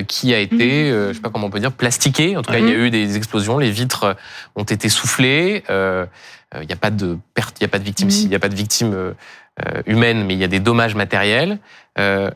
qui 0.07 0.33
a 0.33 0.39
été, 0.39 0.89
euh, 0.89 1.09
je 1.09 1.13
sais 1.13 1.21
pas 1.21 1.29
comment 1.29 1.47
on 1.47 1.49
peut 1.51 1.59
dire, 1.59 1.71
plastiquée. 1.71 2.35
En 2.37 2.41
tout 2.41 2.51
cas, 2.51 2.59
il 2.59 2.67
y 2.67 2.71
a 2.71 2.75
eu 2.75 2.89
des 2.89 3.17
explosions, 3.17 3.57
les 3.59 3.71
vitres 3.71 4.15
ont 4.55 4.63
été 4.63 4.89
soufflées. 4.89 5.63
Euh, 5.69 6.05
euh, 6.55 6.59
il 6.63 6.67
n'y 6.67 6.73
a 6.73 6.77
pas 6.77 6.91
de 6.91 7.17
perte, 7.33 7.57
il 7.59 7.63
n'y 7.63 7.65
a 7.65 7.69
pas 7.69 7.79
de 7.79 7.83
victimes, 7.83 8.07
Mhm. 8.07 8.15
il 8.23 8.29
n'y 8.29 8.35
a 8.35 8.39
pas 8.39 8.49
de 8.49 8.55
victimes 8.55 8.93
euh, 8.93 9.13
euh, 9.65 9.81
humaines, 9.85 10.25
mais 10.25 10.33
il 10.33 10.39
y 10.39 10.43
a 10.43 10.47
des 10.47 10.59
dommages 10.59 10.95
matériels. 10.95 11.59
Euh, 11.99 12.29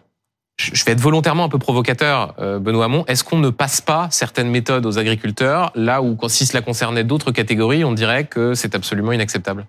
je 0.57 0.83
vais 0.83 0.91
être 0.91 0.99
volontairement 0.99 1.45
un 1.45 1.49
peu 1.49 1.57
provocateur, 1.57 2.35
euh, 2.39 2.59
Benoît 2.59 2.85
Hamon. 2.85 3.05
Est-ce 3.07 3.23
qu'on 3.23 3.37
ne 3.37 3.49
passe 3.49 3.79
pas 3.79 4.09
certaines 4.11 4.49
méthodes 4.49 4.85
aux 4.85 4.99
agriculteurs 4.99 5.71
là 5.73 6.01
où, 6.01 6.17
si 6.27 6.45
cela 6.45 6.61
concernait 6.61 7.05
d'autres 7.05 7.31
catégories, 7.31 7.85
on 7.85 7.93
dirait 7.93 8.25
que 8.25 8.53
c'est 8.55 8.75
absolument 8.75 9.13
inacceptable? 9.13 9.65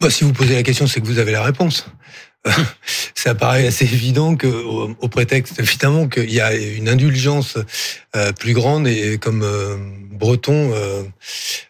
Bah, 0.00 0.10
si 0.10 0.24
vous 0.24 0.32
posez 0.34 0.54
la 0.54 0.62
question, 0.62 0.86
c'est 0.86 1.00
que 1.00 1.06
vous 1.06 1.18
avez 1.18 1.32
la 1.32 1.42
réponse. 1.42 1.86
Ça 3.14 3.34
paraît 3.34 3.66
assez 3.66 3.84
évident 3.84 4.36
que, 4.36 4.46
au, 4.46 4.94
au 5.00 5.08
prétexte 5.08 5.58
évidemment 5.60 6.08
qu'il 6.08 6.32
y 6.32 6.40
a 6.40 6.54
une 6.54 6.88
indulgence 6.88 7.58
euh, 8.16 8.32
plus 8.32 8.52
grande 8.54 8.86
et 8.86 9.18
comme 9.18 9.42
euh, 9.42 9.76
breton, 10.12 10.72
euh, 10.72 11.02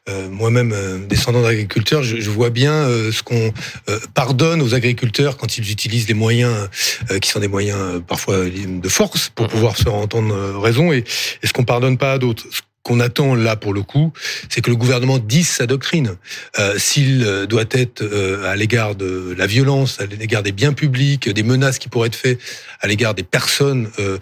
euh, 0.08 0.28
moi-même 0.30 0.72
euh, 0.72 0.98
descendant 1.06 1.42
d'agriculteurs, 1.42 2.02
je, 2.02 2.18
je 2.20 2.30
vois 2.30 2.50
bien 2.50 2.72
euh, 2.72 3.12
ce 3.12 3.22
qu'on 3.22 3.52
euh, 3.88 3.98
pardonne 4.14 4.62
aux 4.62 4.74
agriculteurs 4.74 5.36
quand 5.36 5.58
ils 5.58 5.70
utilisent 5.70 6.06
des 6.06 6.14
moyens 6.14 6.68
euh, 7.10 7.18
qui 7.18 7.30
sont 7.30 7.40
des 7.40 7.48
moyens 7.48 7.78
euh, 7.80 8.00
parfois 8.00 8.44
de 8.48 8.88
force 8.88 9.30
pour 9.30 9.46
Mhm. 9.46 9.50
pouvoir 9.52 9.76
se 9.76 9.82
faire 9.84 9.94
entendre 9.94 10.34
raison 10.60 10.92
et, 10.92 10.98
et 11.42 11.46
ce 11.46 11.52
qu'on 11.52 11.64
pardonne 11.64 11.98
pas 11.98 12.12
à 12.12 12.18
d'autres. 12.18 12.44
Ce 12.50 12.60
qu'on 12.82 13.00
attend 13.00 13.34
là 13.34 13.56
pour 13.56 13.74
le 13.74 13.82
coup, 13.82 14.12
c'est 14.48 14.60
que 14.60 14.70
le 14.70 14.76
gouvernement 14.76 15.18
dise 15.18 15.48
sa 15.48 15.66
doctrine. 15.66 16.16
Euh, 16.58 16.78
S'il 16.78 17.22
euh, 17.22 17.46
doit 17.46 17.64
être 17.70 18.02
euh, 18.02 18.50
à 18.50 18.56
l'égard 18.56 18.94
de 18.94 19.34
la 19.36 19.46
violence, 19.46 20.00
à 20.00 20.06
l'égard 20.06 20.42
des 20.42 20.52
biens 20.52 20.72
publics, 20.72 21.28
des 21.28 21.42
menaces 21.42 21.78
qui 21.78 21.88
pourraient 21.88 22.08
être 22.08 22.16
faites 22.16 22.40
à 22.80 22.86
l'égard 22.86 23.14
des 23.14 23.24
personnes 23.24 23.90
euh, 23.98 24.18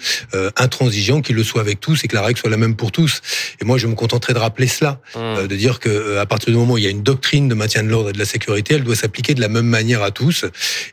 intransigeantes, 0.57 1.25
qu'il 1.25 1.37
le 1.37 1.45
soit 1.45 1.61
avec 1.61 1.79
tous 1.81 2.05
et 2.05 2.09
que 2.09 2.17
la 2.17 2.23
règle 2.23 2.39
soit 2.39 2.51
la 2.51 2.57
même 2.57 2.75
pour 2.75 2.91
tous. 2.91 3.21
Et 3.61 3.65
moi, 3.65 3.79
je 3.79 3.87
me 3.87 3.95
contenterai 3.95 4.33
de 4.33 4.39
rappeler 4.39 4.67
cela, 4.67 5.01
euh, 5.17 5.47
de 5.47 5.57
dire 5.57 5.79
que 5.79 6.19
à 6.19 6.27
partir 6.27 6.51
du 6.53 6.59
moment 6.59 6.75
où 6.75 6.79
il 6.79 6.85
y 6.85 6.89
a 6.89 6.91
une 6.91 7.03
doctrine 7.03 7.49
de 7.49 7.55
maintien 7.55 7.83
de 7.83 7.89
l'ordre 7.89 8.09
et 8.11 8.13
de 8.13 8.19
la 8.19 8.25
sécurité, 8.25 8.75
elle 8.75 8.85
doit 8.85 8.97
s'appliquer 8.97 9.35
de 9.35 9.41
la 9.41 9.49
même 9.49 9.67
manière 9.67 10.03
à 10.03 10.11
tous. 10.11 10.45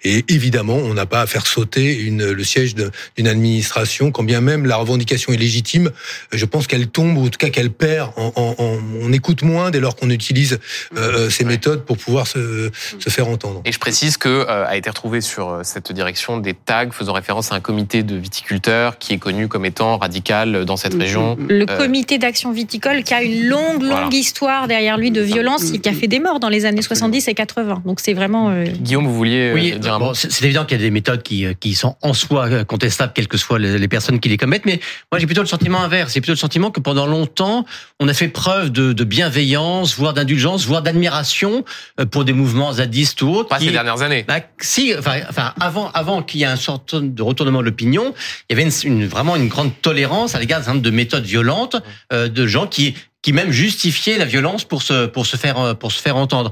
Et 0.03 0.25
évidemment, 0.27 0.75
on 0.77 0.93
n'a 0.93 1.05
pas 1.05 1.21
à 1.21 1.27
faire 1.27 1.47
sauter 1.47 1.97
une, 2.01 2.31
le 2.31 2.43
siège 2.43 2.75
d'une 2.75 3.27
administration, 3.27 4.11
quand 4.11 4.23
bien 4.23 4.41
même 4.41 4.65
la 4.65 4.75
revendication 4.75 5.33
est 5.33 5.37
légitime. 5.37 5.91
Je 6.31 6.45
pense 6.45 6.67
qu'elle 6.67 6.87
tombe, 6.87 7.17
ou 7.17 7.25
en 7.25 7.29
tout 7.29 7.39
cas 7.39 7.49
qu'elle 7.53 7.69
perd. 7.71 8.11
En, 8.17 8.33
en- 8.35 8.55
en- 8.57 8.77
on 9.01 9.13
écoute 9.13 9.41
moins 9.43 9.71
dès 9.71 9.79
lors 9.79 9.95
qu'on 9.95 10.09
utilise 10.09 10.59
euh, 10.97 11.29
ces 11.29 11.43
Ouais. 11.45 11.51
méthodes 11.51 11.85
pour 11.85 11.97
pouvoir 11.97 12.27
se, 12.27 12.69
se 12.99 13.09
faire 13.09 13.27
entendre. 13.29 13.61
Et 13.63 13.71
je 13.71 13.79
précise 13.79 14.17
que 14.17 14.27
euh, 14.27 14.65
a 14.67 14.75
été 14.75 14.89
retrouvé 14.89 15.21
sur 15.21 15.47
euh, 15.49 15.59
cette 15.63 15.91
direction 15.93 16.37
des 16.37 16.53
tags 16.53 16.89
faisant 16.91 17.13
référence 17.13 17.51
à 17.53 17.55
un 17.55 17.59
comité 17.61 18.03
de 18.03 18.15
viticulteurs 18.17 18.97
qui 18.97 19.13
est 19.13 19.17
connu 19.17 19.47
comme 19.47 19.65
étant 19.65 19.97
radical 19.97 20.65
dans 20.65 20.75
cette 20.77 20.95
Mhm. 20.95 21.01
région. 21.01 21.37
Le 21.47 21.65
Euh, 21.69 21.77
comité 21.77 22.17
d'action 22.17 22.51
viticole 22.51 23.03
qui 23.03 23.13
a 23.13 23.21
une 23.23 23.45
longue, 23.47 23.81
longue 23.81 23.91
Voilà. 23.91 24.09
histoire 24.11 24.67
derrière 24.67 24.97
lui 24.97 25.11
de 25.11 25.21
violence 25.21 25.71
et 25.73 25.79
qui 25.79 25.87
a 25.89 25.93
fait 25.93 26.07
des 26.07 26.19
morts 26.19 26.39
dans 26.39 26.49
les 26.49 26.65
années 26.65 26.79
Absolument. 26.79 27.11
70 27.11 27.27
et 27.29 27.33
80. 27.35 27.81
Donc 27.85 27.99
c'est 27.99 28.13
vraiment. 28.13 28.49
euh, 28.49 28.63
Guillaume, 28.65 29.05
vous 29.07 29.15
vouliez 29.15 29.51
euh, 29.51 29.53
Oui, 29.53 29.71
dire 29.79 29.93
un 29.93 29.99
bon, 29.99 30.05
mot? 30.07 30.13
c'est 30.13 30.43
évident 30.43 30.65
qu'il 30.65 30.77
y 30.77 30.81
a 30.81 30.83
des 30.83 30.91
méthodes 30.91 31.21
qui, 31.23 31.45
euh, 31.45 31.53
qui 31.59 31.75
sont 31.75 31.95
en 32.01 32.13
soi 32.13 32.47
euh, 32.47 32.63
contestables, 32.63 33.11
quelles 33.13 33.27
que 33.27 33.37
soient 33.37 33.59
les, 33.59 33.77
les 33.77 33.87
personnes 33.87 34.19
qui 34.19 34.29
les 34.29 34.37
commettent. 34.37 34.65
Mais 34.65 34.79
moi, 35.11 35.19
j'ai 35.19 35.25
plutôt 35.27 35.41
le 35.41 35.47
sentiment 35.47 35.81
inverse. 35.83 36.13
J'ai 36.13 36.21
plutôt 36.21 36.33
le 36.33 36.37
sentiment 36.37 36.71
que 36.71 36.79
pendant 36.79 37.05
longtemps, 37.05 37.42
longtemps, 37.43 37.65
on 37.99 38.07
a 38.07 38.13
fait 38.13 38.27
preuve 38.27 38.71
de, 38.71 38.93
de 38.93 39.03
bienveillance, 39.03 39.95
voire 39.95 40.13
d'indulgence, 40.13 40.65
voire 40.65 40.81
d'admiration 40.81 41.63
euh, 41.99 42.05
pour 42.05 42.25
des 42.25 42.33
mouvements 42.33 42.73
zadistes 42.73 43.21
ou 43.21 43.29
autres. 43.29 43.49
Pas 43.49 43.59
qui- 43.59 43.65
ces 43.65 43.71
dernières 43.71 44.01
années. 44.01 44.23
bah, 44.27 44.39
si, 44.59 44.93
enfin, 44.97 45.19
enfin, 45.29 45.53
avant, 45.59 45.89
avant 45.91 46.23
qu'il 46.23 46.39
y 46.39 46.43
ait 46.43 46.47
un 46.47 46.55
sorte 46.55 46.95
de 46.95 47.21
retournement 47.21 47.59
de 47.59 47.65
l'opinion, 47.65 48.13
il 48.49 48.57
y 48.57 48.61
avait 48.61 48.69
une, 48.69 48.91
une- 49.01 49.07
vraiment 49.07 49.35
une 49.35 49.47
grande 49.47 49.71
tolérance 49.81 50.35
à 50.35 50.39
l'égard 50.39 50.61
de 50.63 50.89
méthodes 50.89 51.25
violentes 51.25 51.75
euh, 52.11 52.27
de 52.29 52.47
gens 52.47 52.67
qui 52.67 52.95
qui 53.21 53.31
même 53.31 53.51
justifiaient 53.51 54.17
la 54.17 54.25
violence 54.25 54.65
pour 54.65 54.81
se 54.83 55.05
pour 55.05 55.25
se 55.25 55.37
faire 55.37 55.57
euh, 55.57 55.73
pour 55.73 55.91
se 55.93 56.01
faire 56.01 56.17
entendre. 56.17 56.51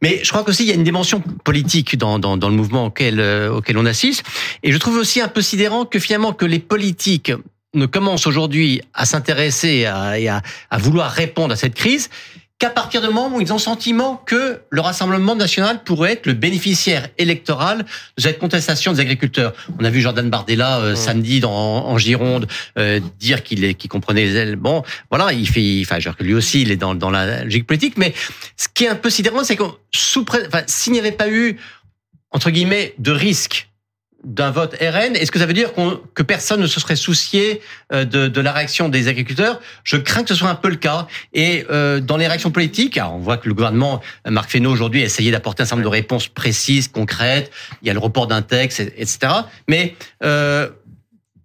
Mais 0.00 0.20
je 0.22 0.28
crois 0.30 0.44
qu'aussi 0.44 0.62
il 0.62 0.68
y 0.68 0.72
a 0.72 0.74
une 0.74 0.84
dimension 0.84 1.20
politique 1.44 1.96
dans 1.98 2.18
dans, 2.20 2.36
dans 2.36 2.48
le 2.48 2.54
mouvement 2.54 2.86
auquel 2.86 3.18
euh, 3.20 3.50
auquel 3.50 3.76
on 3.78 3.84
assiste. 3.86 4.22
Et 4.62 4.70
je 4.72 4.78
trouve 4.78 4.96
aussi 4.96 5.20
un 5.20 5.28
peu 5.28 5.42
sidérant 5.42 5.84
que 5.84 5.98
finalement 5.98 6.32
que 6.32 6.46
les 6.46 6.60
politiques 6.60 7.32
ne 7.74 7.86
commencent 7.86 8.26
aujourd'hui 8.26 8.80
à 8.94 9.04
s'intéresser 9.06 9.86
à, 9.86 10.18
et 10.18 10.28
à, 10.28 10.42
à 10.70 10.78
vouloir 10.78 11.10
répondre 11.10 11.52
à 11.52 11.56
cette 11.56 11.74
crise 11.74 12.08
qu'à 12.60 12.70
partir 12.70 13.00
du 13.00 13.08
moment 13.08 13.34
où 13.36 13.40
ils 13.40 13.52
ont 13.52 13.58
sentiment 13.58 14.14
que 14.26 14.60
le 14.70 14.80
Rassemblement 14.80 15.34
national 15.34 15.82
pourrait 15.82 16.12
être 16.12 16.26
le 16.26 16.34
bénéficiaire 16.34 17.08
électoral 17.18 17.78
de 18.16 18.22
cette 18.22 18.38
contestation 18.38 18.92
des 18.92 19.00
agriculteurs. 19.00 19.52
On 19.80 19.84
a 19.84 19.90
vu 19.90 20.00
Jordan 20.00 20.30
Bardella 20.30 20.78
euh, 20.78 20.92
Mmh. 20.92 20.96
samedi 20.96 21.40
dans, 21.40 21.50
en 21.52 21.98
Gironde 21.98 22.46
euh, 22.78 23.00
dire 23.18 23.42
qu'il 23.42 23.64
est- 23.64 23.74
qu'il 23.74 23.90
comprenait 23.90 24.24
les 24.24 24.36
ailes. 24.36 24.54
Bon, 24.56 24.84
voilà, 25.10 25.32
il 25.32 25.48
fait, 25.48 25.80
enfin, 25.82 25.98
je 25.98 26.08
que 26.10 26.22
lui 26.22 26.32
aussi, 26.32 26.62
il 26.62 26.70
est 26.70 26.76
dans, 26.76 26.94
dans 26.94 27.10
la 27.10 27.42
logique 27.42 27.66
politique. 27.66 27.98
Mais 27.98 28.14
ce 28.56 28.68
qui 28.72 28.84
est 28.84 28.88
un 28.88 28.94
peu 28.94 29.10
sidérant, 29.10 29.42
c'est 29.42 29.56
enfin, 30.48 30.62
s'il 30.68 30.92
n'y 30.92 31.00
avait 31.00 31.10
pas 31.12 31.28
eu 31.28 31.56
entre 32.30 32.50
guillemets 32.50 32.94
de 32.98 33.10
risque 33.10 33.68
d'un 34.24 34.50
vote 34.50 34.74
RN, 34.80 35.14
est-ce 35.16 35.30
que 35.30 35.38
ça 35.38 35.46
veut 35.46 35.52
dire 35.52 35.72
qu'on- 35.72 36.00
que 36.14 36.22
personne 36.22 36.60
ne 36.60 36.66
se 36.66 36.80
serait 36.80 36.96
soucié 36.96 37.60
euh, 37.92 38.04
de, 38.04 38.28
de 38.28 38.40
la 38.40 38.52
réaction 38.52 38.88
des 38.88 39.08
agriculteurs? 39.08 39.60
Je 39.84 39.96
crains 39.96 40.22
que 40.22 40.28
ce 40.30 40.34
soit 40.34 40.48
un 40.48 40.54
peu 40.54 40.68
le 40.70 40.76
cas. 40.76 41.06
Et 41.32 41.64
euh, 41.70 42.00
dans 42.00 42.16
les 42.16 42.26
réactions 42.26 42.50
politiques, 42.50 42.96
alors 42.98 43.14
on 43.14 43.18
voit 43.18 43.36
que 43.36 43.48
le 43.48 43.54
gouvernement, 43.54 44.00
Marc 44.28 44.50
Fesneau 44.50 44.70
aujourd'hui, 44.70 45.02
a 45.02 45.04
essayé 45.04 45.30
d'apporter 45.30 45.62
un 45.62 45.66
certain 45.66 45.76
nombre 45.82 45.90
de 45.90 45.96
réponses 45.96 46.28
précises, 46.28 46.88
concrètes. 46.88 47.50
Il 47.82 47.88
y 47.88 47.90
a 47.90 47.94
le 47.94 47.98
report 48.00 48.26
d'un 48.26 48.42
texte, 48.42 48.80
et- 48.80 48.94
etc. 49.00 49.18
Mais 49.68 49.94
euh, 50.24 50.68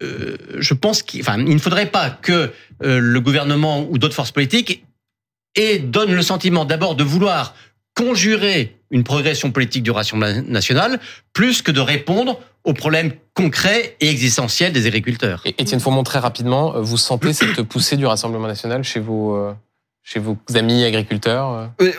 euh, 0.02 0.38
je 0.60 0.74
pense 0.74 1.04
qu'il 1.04 1.22
enfin, 1.22 1.38
il 1.39 1.54
ne 1.54 1.60
faudrait 1.60 1.88
pas 1.88 2.10
que 2.10 2.52
euh, 2.84 3.00
le 3.00 3.20
gouvernement 3.20 3.86
ou 3.89 3.98
d'autres 3.98 4.15
forces 4.15 4.32
politiques 4.32 4.86
et 5.56 5.80
donne 5.80 6.13
le 6.13 6.22
sentiment 6.22 6.63
d'abord 6.63 6.96
de 6.96 7.04
vouloir 7.04 7.54
conjurer 7.96 8.78
une 8.92 9.04
progression 9.04 9.52
politique 9.52 9.84
du 9.84 9.92
Rassemblement 9.92 10.42
national 10.48 11.00
plus 11.34 11.62
que 11.62 11.72
de 11.72 11.82
répondre 11.82 12.39
aux 12.63 12.74
problèmes 12.74 13.13
concrets 13.34 13.95
et 14.00 14.10
existentiels 14.10 14.74
des 14.74 14.86
agriculteurs. 14.86 15.41
Et 15.45 15.56
Étienne 15.58 15.80
Fourmont, 15.80 16.04
très 16.04 16.19
rapidement, 16.19 16.76
euh, 16.76 16.82
vous 16.82 16.98
sentez 16.98 17.34
cette 17.34 17.62
poussée 17.63 17.98
du 17.98 18.06
Rassemblement 18.06 18.48
national 18.48 18.84
chez 18.84 19.00
vos, 19.00 19.36
euh, 19.36 19.54
chez 20.04 20.19
vos 20.19 20.38
amis 20.56 20.84
agriculteurs 20.84 21.50
euh? 21.52 21.67
Euh, 21.82 21.91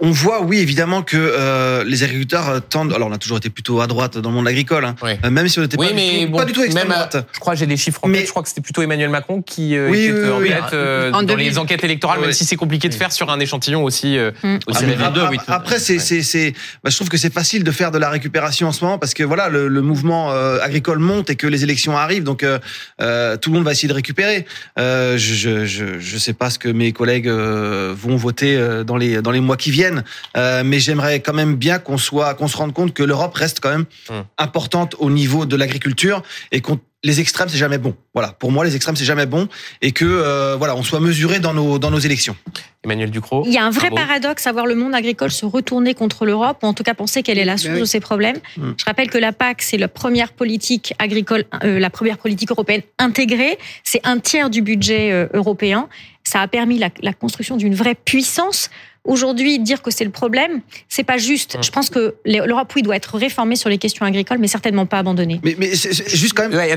on- 0.00 0.10
voit, 0.10 0.42
oui, 0.42 0.58
évidemment, 0.58 1.02
que 1.02 1.16
euh, 1.16 1.84
les 1.84 2.02
agriculteurs 2.02 2.48
euh, 2.48 2.60
tendent. 2.60 2.92
Alors, 2.92 3.08
on 3.08 3.12
a 3.12 3.18
toujours 3.18 3.36
été 3.36 3.50
plutôt 3.50 3.80
à 3.80 3.86
droite 3.86 4.16
dans 4.18 4.30
le 4.30 4.34
monde 4.36 4.48
agricole, 4.48 4.84
hein, 4.84 4.94
Oui. 5.02 5.12
euh, 5.24 5.30
même 5.30 5.48
si 5.48 5.58
on 5.58 5.62
n'était 5.62 5.78
Oui, 5.78 5.88
pas, 5.88 5.94
mais 5.94 6.18
du 6.20 6.24
tout, 6.26 6.32
bon, 6.32 6.38
pas 6.38 6.44
du 6.46 6.52
tout 6.52 6.62
extrême 6.62 6.88
même 6.88 6.92
à- 6.98 7.06
droite. 7.06 7.26
Je 7.32 7.38
crois 7.40 7.52
que 7.54 7.58
j'ai 7.60 7.66
des 7.66 7.76
chiffres 7.76 8.00
en 8.02 8.08
Mais- 8.08 8.18
tête. 8.18 8.26
Je 8.26 8.30
crois 8.30 8.42
que 8.42 8.48
c'était 8.48 8.60
plutôt 8.62 8.82
Emmanuel 8.82 9.10
Macron 9.10 9.42
qui 9.42 9.76
euh, 9.76 9.88
Oui, 9.90 10.04
était 10.06 10.12
oui, 10.20 10.30
en 10.30 10.40
tête 10.40 10.62
oui. 10.62 10.68
euh, 10.74 11.08
En 11.12 11.22
dans 11.22 11.34
2000. 11.34 11.46
les 11.48 11.58
enquêtes 11.58 11.84
électorales, 11.84 12.20
même 12.20 12.32
si 12.32 12.44
c'est 12.44 12.56
compliqué 12.56 12.88
de 12.88 12.94
faire 12.94 13.12
sur 13.12 13.30
un 13.30 13.38
échantillon 13.40 13.84
aussi. 13.84 14.16
euh, 14.18 14.30
Mm. 14.42 14.56
aussi 14.66 14.84
Ah, 15.02 15.10
deux, 15.10 15.20
oui. 15.30 15.36
Après, 15.40 15.52
après, 15.52 15.78
c'est, 15.78 15.98
c'est, 15.98 16.22
c'est, 16.22 16.52
bah, 16.82 16.90
je 16.90 16.96
trouve 16.96 17.08
que 17.08 17.16
c'est 17.16 17.32
facile 17.32 17.62
de 17.64 17.70
faire 17.70 17.90
de 17.90 17.98
la 17.98 18.08
récupération 18.10 18.68
en 18.68 18.72
ce 18.72 18.84
moment 18.84 18.98
parce 18.98 19.14
que 19.14 19.22
voilà, 19.22 19.48
le, 19.48 19.68
le 19.68 19.82
mouvement 19.82 20.32
euh, 20.32 20.58
agricole 20.62 20.98
monte 20.98 21.30
et 21.30 21.36
que 21.36 21.46
les 21.46 21.62
élections 21.64 21.96
arrivent, 21.96 22.24
donc 22.24 22.42
euh, 22.42 22.58
euh, 23.00 23.36
tout 23.36 23.50
le 23.50 23.56
monde 23.56 23.64
va 23.64 23.72
essayer 23.72 23.88
de 23.88 23.92
récupérer. 23.94 24.46
Euh, 24.78 25.18
je, 25.18 25.34
je, 25.34 25.64
je, 25.66 25.98
je 25.98 26.18
sais 26.18 26.32
pas 26.32 26.50
ce 26.50 26.58
que 26.58 26.68
mes 26.68 26.92
collègues 26.92 27.28
euh, 27.28 27.94
vont 27.96 28.16
voter 28.16 28.56
euh, 28.56 28.84
dans 28.84 28.96
les 28.96 29.20
dans 29.22 29.30
les 29.30 29.40
mois 29.40 29.56
qui 29.56 29.65
viennent, 29.70 30.04
euh, 30.36 30.62
mais 30.64 30.80
j'aimerais 30.80 31.20
quand 31.20 31.34
même 31.34 31.56
bien 31.56 31.78
qu'on 31.78 31.98
soit, 31.98 32.34
qu'on 32.34 32.48
se 32.48 32.56
rende 32.56 32.72
compte 32.72 32.94
que 32.94 33.02
l'Europe 33.02 33.34
reste 33.34 33.60
quand 33.60 33.70
même 33.70 33.86
Hum. 34.08 34.24
importante 34.38 34.94
au 34.98 35.10
niveau 35.10 35.46
de 35.46 35.56
l'agriculture 35.56 36.22
et 36.52 36.60
qu'on 36.60 36.78
les 37.04 37.20
extrêmes 37.20 37.48
c'est 37.48 37.58
jamais 37.58 37.78
bon. 37.78 37.94
Voilà, 38.14 38.32
pour 38.32 38.50
moi 38.50 38.64
les 38.64 38.74
extrêmes 38.74 38.96
c'est 38.96 39.04
jamais 39.04 39.26
bon 39.26 39.48
et 39.80 39.92
que 39.92 40.04
euh, 40.04 40.56
voilà 40.56 40.74
on 40.74 40.82
soit 40.82 41.00
mesuré 41.00 41.38
dans 41.38 41.54
nos 41.54 41.78
dans 41.78 41.90
nos 41.90 41.98
élections. 41.98 42.36
Emmanuel 42.84 43.10
Ducrot. 43.10 43.44
Il 43.46 43.52
y 43.52 43.58
a 43.58 43.64
un 43.64 43.70
vrai 43.70 43.90
paradoxe 43.90 44.46
à 44.46 44.52
voir 44.52 44.66
le 44.66 44.74
monde 44.74 44.94
agricole 44.94 45.30
se 45.30 45.44
retourner 45.44 45.94
contre 45.94 46.24
l'Europe, 46.24 46.58
ou 46.62 46.66
en 46.66 46.74
tout 46.74 46.84
cas 46.84 46.94
penser 46.94 47.22
qu'elle 47.22 47.38
est 47.38 47.44
la 47.44 47.56
source 47.56 47.74
oui. 47.74 47.80
de 47.80 47.84
ses 47.84 48.00
problèmes. 48.00 48.36
Mm. 48.56 48.72
Je 48.76 48.84
rappelle 48.84 49.10
que 49.10 49.18
la 49.18 49.32
PAC, 49.32 49.62
c'est 49.62 49.76
la 49.76 49.88
première 49.88 50.32
politique 50.32 50.94
agricole, 50.98 51.44
euh, 51.64 51.80
la 51.80 51.90
première 51.90 52.18
politique 52.18 52.50
européenne 52.50 52.82
intégrée. 52.98 53.58
C'est 53.82 54.00
un 54.04 54.18
tiers 54.18 54.50
du 54.50 54.62
budget 54.62 55.28
européen. 55.32 55.88
Ça 56.22 56.40
a 56.40 56.48
permis 56.48 56.78
la, 56.78 56.90
la 57.02 57.12
construction 57.12 57.56
d'une 57.56 57.74
vraie 57.74 57.96
puissance. 57.96 58.70
Aujourd'hui, 59.06 59.58
dire 59.58 59.82
que 59.82 59.90
c'est 59.90 60.04
le 60.04 60.10
problème, 60.10 60.60
c'est 60.88 61.04
pas 61.04 61.16
juste. 61.18 61.56
Mm. 61.58 61.62
Je 61.62 61.70
pense 61.70 61.90
que 61.90 62.16
l'Europe, 62.24 62.72
oui, 62.76 62.82
doit 62.82 62.96
être 62.96 63.16
réformée 63.16 63.56
sur 63.56 63.68
les 63.70 63.78
questions 63.78 64.04
agricoles, 64.04 64.38
mais 64.38 64.48
certainement 64.48 64.86
pas 64.86 64.98
abandonnée. 64.98 65.40
Mais 65.42 65.56
juste 65.74 66.34
quand 66.34 66.48
même. 66.48 66.54
Ouais, 66.58 66.76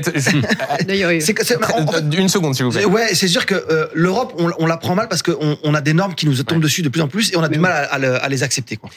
Une 2.16 2.28
seconde, 2.28 2.54
s'il 2.54 2.64
vous 2.64 2.70
plaît. 2.72 2.84
Ouais, 2.84 3.14
c'est 3.14 3.28
sûr 3.28 3.46
que 3.46 3.54
euh, 3.54 3.86
l'Europe, 3.94 4.34
on, 4.38 4.50
on 4.58 4.66
la 4.66 4.76
prend 4.76 4.94
mal 4.94 5.08
parce 5.08 5.22
qu'on 5.22 5.56
on 5.62 5.74
a 5.74 5.80
des 5.80 5.92
normes 5.92 6.14
qui 6.14 6.26
nous 6.26 6.34
tombent 6.42 6.58
Ouais. 6.58 6.64
dessus 6.64 6.82
de 6.82 6.88
plus 6.88 7.00
en 7.00 7.08
plus 7.08 7.32
et 7.32 7.36
on 7.36 7.42
a 7.42 7.48
du 7.48 7.58
mal 7.58 7.72
à, 7.72 7.94
à 7.94 7.98
le- 7.98 8.22
à 8.24 8.28
les 8.28 8.42
accepter. 8.42 8.76
Quoi. 8.76 8.90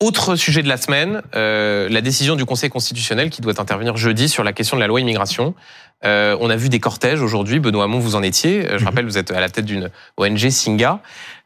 Autre 0.00 0.34
sujet 0.34 0.62
de 0.62 0.68
la 0.68 0.78
semaine, 0.78 1.20
euh, 1.34 1.86
la 1.90 2.00
décision 2.00 2.34
du 2.34 2.46
Conseil 2.46 2.70
constitutionnel 2.70 3.28
qui 3.28 3.42
doit 3.42 3.60
intervenir 3.60 3.98
jeudi 3.98 4.30
sur 4.30 4.42
la 4.42 4.54
question 4.54 4.76
de 4.78 4.80
la 4.80 4.86
loi 4.86 4.98
immigration. 4.98 5.54
Euh, 6.06 6.34
on 6.40 6.48
a 6.48 6.56
vu 6.56 6.70
des 6.70 6.80
cortèges 6.80 7.20
aujourd'hui. 7.20 7.60
Benoît 7.60 7.84
Hamon, 7.84 7.98
vous 7.98 8.14
en 8.16 8.22
étiez. 8.22 8.64
Euh, 8.66 8.70
Je 8.78 8.82
Mhm. 8.82 8.84
rappelle, 8.86 9.04
vous 9.04 9.18
êtes 9.18 9.30
à 9.30 9.40
la 9.40 9.50
tête 9.50 9.66
d'une 9.66 9.90
ONG 10.16 10.48
Singa, 10.48 11.00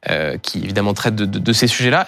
euh, 0.09 0.39
qui 0.39 0.63
évidemment 0.63 0.95
traite 0.95 1.17
de, 1.17 1.25
de- 1.25 1.41
de 1.41 1.53
ces 1.53 1.67
sujets-là. 1.67 2.07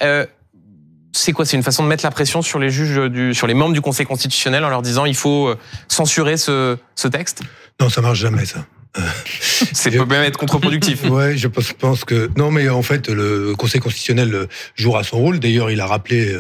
C'est 1.13 1.33
quoi? 1.33 1.45
C'est 1.47 1.57
une 1.57 1.63
façon 1.65 1.83
de 1.83 1.89
mettre 1.89 2.05
la 2.05 2.11
pression 2.13 2.43
sur 2.43 2.61
les 2.61 2.71
juges, 2.71 3.11
du, 3.11 3.35
sur 3.35 3.47
les 3.49 3.55
membres 3.55 3.73
du 3.75 3.81
Conseil 3.81 4.07
constitutionnel 4.07 4.65
en 4.65 4.69
leur 4.69 4.83
disant 4.83 5.05
il 5.07 5.17
faut 5.17 5.53
censurer 5.89 6.37
ce, 6.37 6.77
ce 6.95 7.09
texte? 7.09 7.41
Non, 7.81 7.89
ça 7.89 8.03
marche 8.03 8.19
jamais, 8.21 8.45
ça. 8.45 8.59
C'est 9.73 9.91
Je- 9.91 9.99
peut 9.99 10.07
même 10.07 10.23
être 10.25 10.39
contre-productif. 10.39 11.03
Ouais, 11.11 11.37
je 11.37 11.49
pense, 11.49 12.05
que 12.05 12.31
non, 12.37 12.51
mais 12.51 12.69
en 12.69 12.83
fait, 12.83 13.09
le 13.09 13.55
Conseil 13.57 13.81
constitutionnel 13.81 14.49
jouera 14.77 15.03
son 15.05 15.19
rôle. 15.19 15.39
D'ailleurs, 15.39 15.71
il 15.71 15.81
a 15.81 15.87
rappelé, 15.87 16.33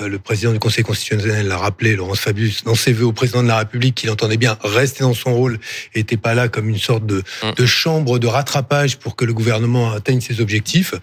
euh, 0.00 0.08
le 0.08 0.18
président 0.18 0.52
du 0.52 0.58
Conseil 0.58 0.84
constitutionnel 0.84 1.46
l'a 1.48 1.58
rappelé, 1.58 1.96
Laurence 1.96 2.20
Fabius, 2.20 2.64
dans 2.64 2.74
ses 2.74 2.92
vœux 2.92 3.04
au 3.06 3.12
président 3.12 3.42
de 3.42 3.48
la 3.48 3.58
République, 3.58 3.94
qu'il 3.94 4.10
entendait 4.10 4.36
bien 4.36 4.56
rester 4.64 5.04
dans 5.04 5.14
son 5.14 5.34
rôle 5.34 5.58
et 5.94 5.98
n'était 6.00 6.16
pas 6.16 6.34
là 6.34 6.48
comme 6.48 6.68
une 6.68 6.78
sorte 6.78 7.04
de, 7.06 7.22
Mm. 7.42 7.52
de 7.56 7.66
chambre 7.66 8.18
de 8.18 8.26
rattrapage 8.26 8.96
pour 8.96 9.16
que 9.16 9.24
le 9.24 9.34
gouvernement 9.34 9.92
atteigne 9.92 10.20
ses 10.20 10.40
objectifs. 10.40 10.94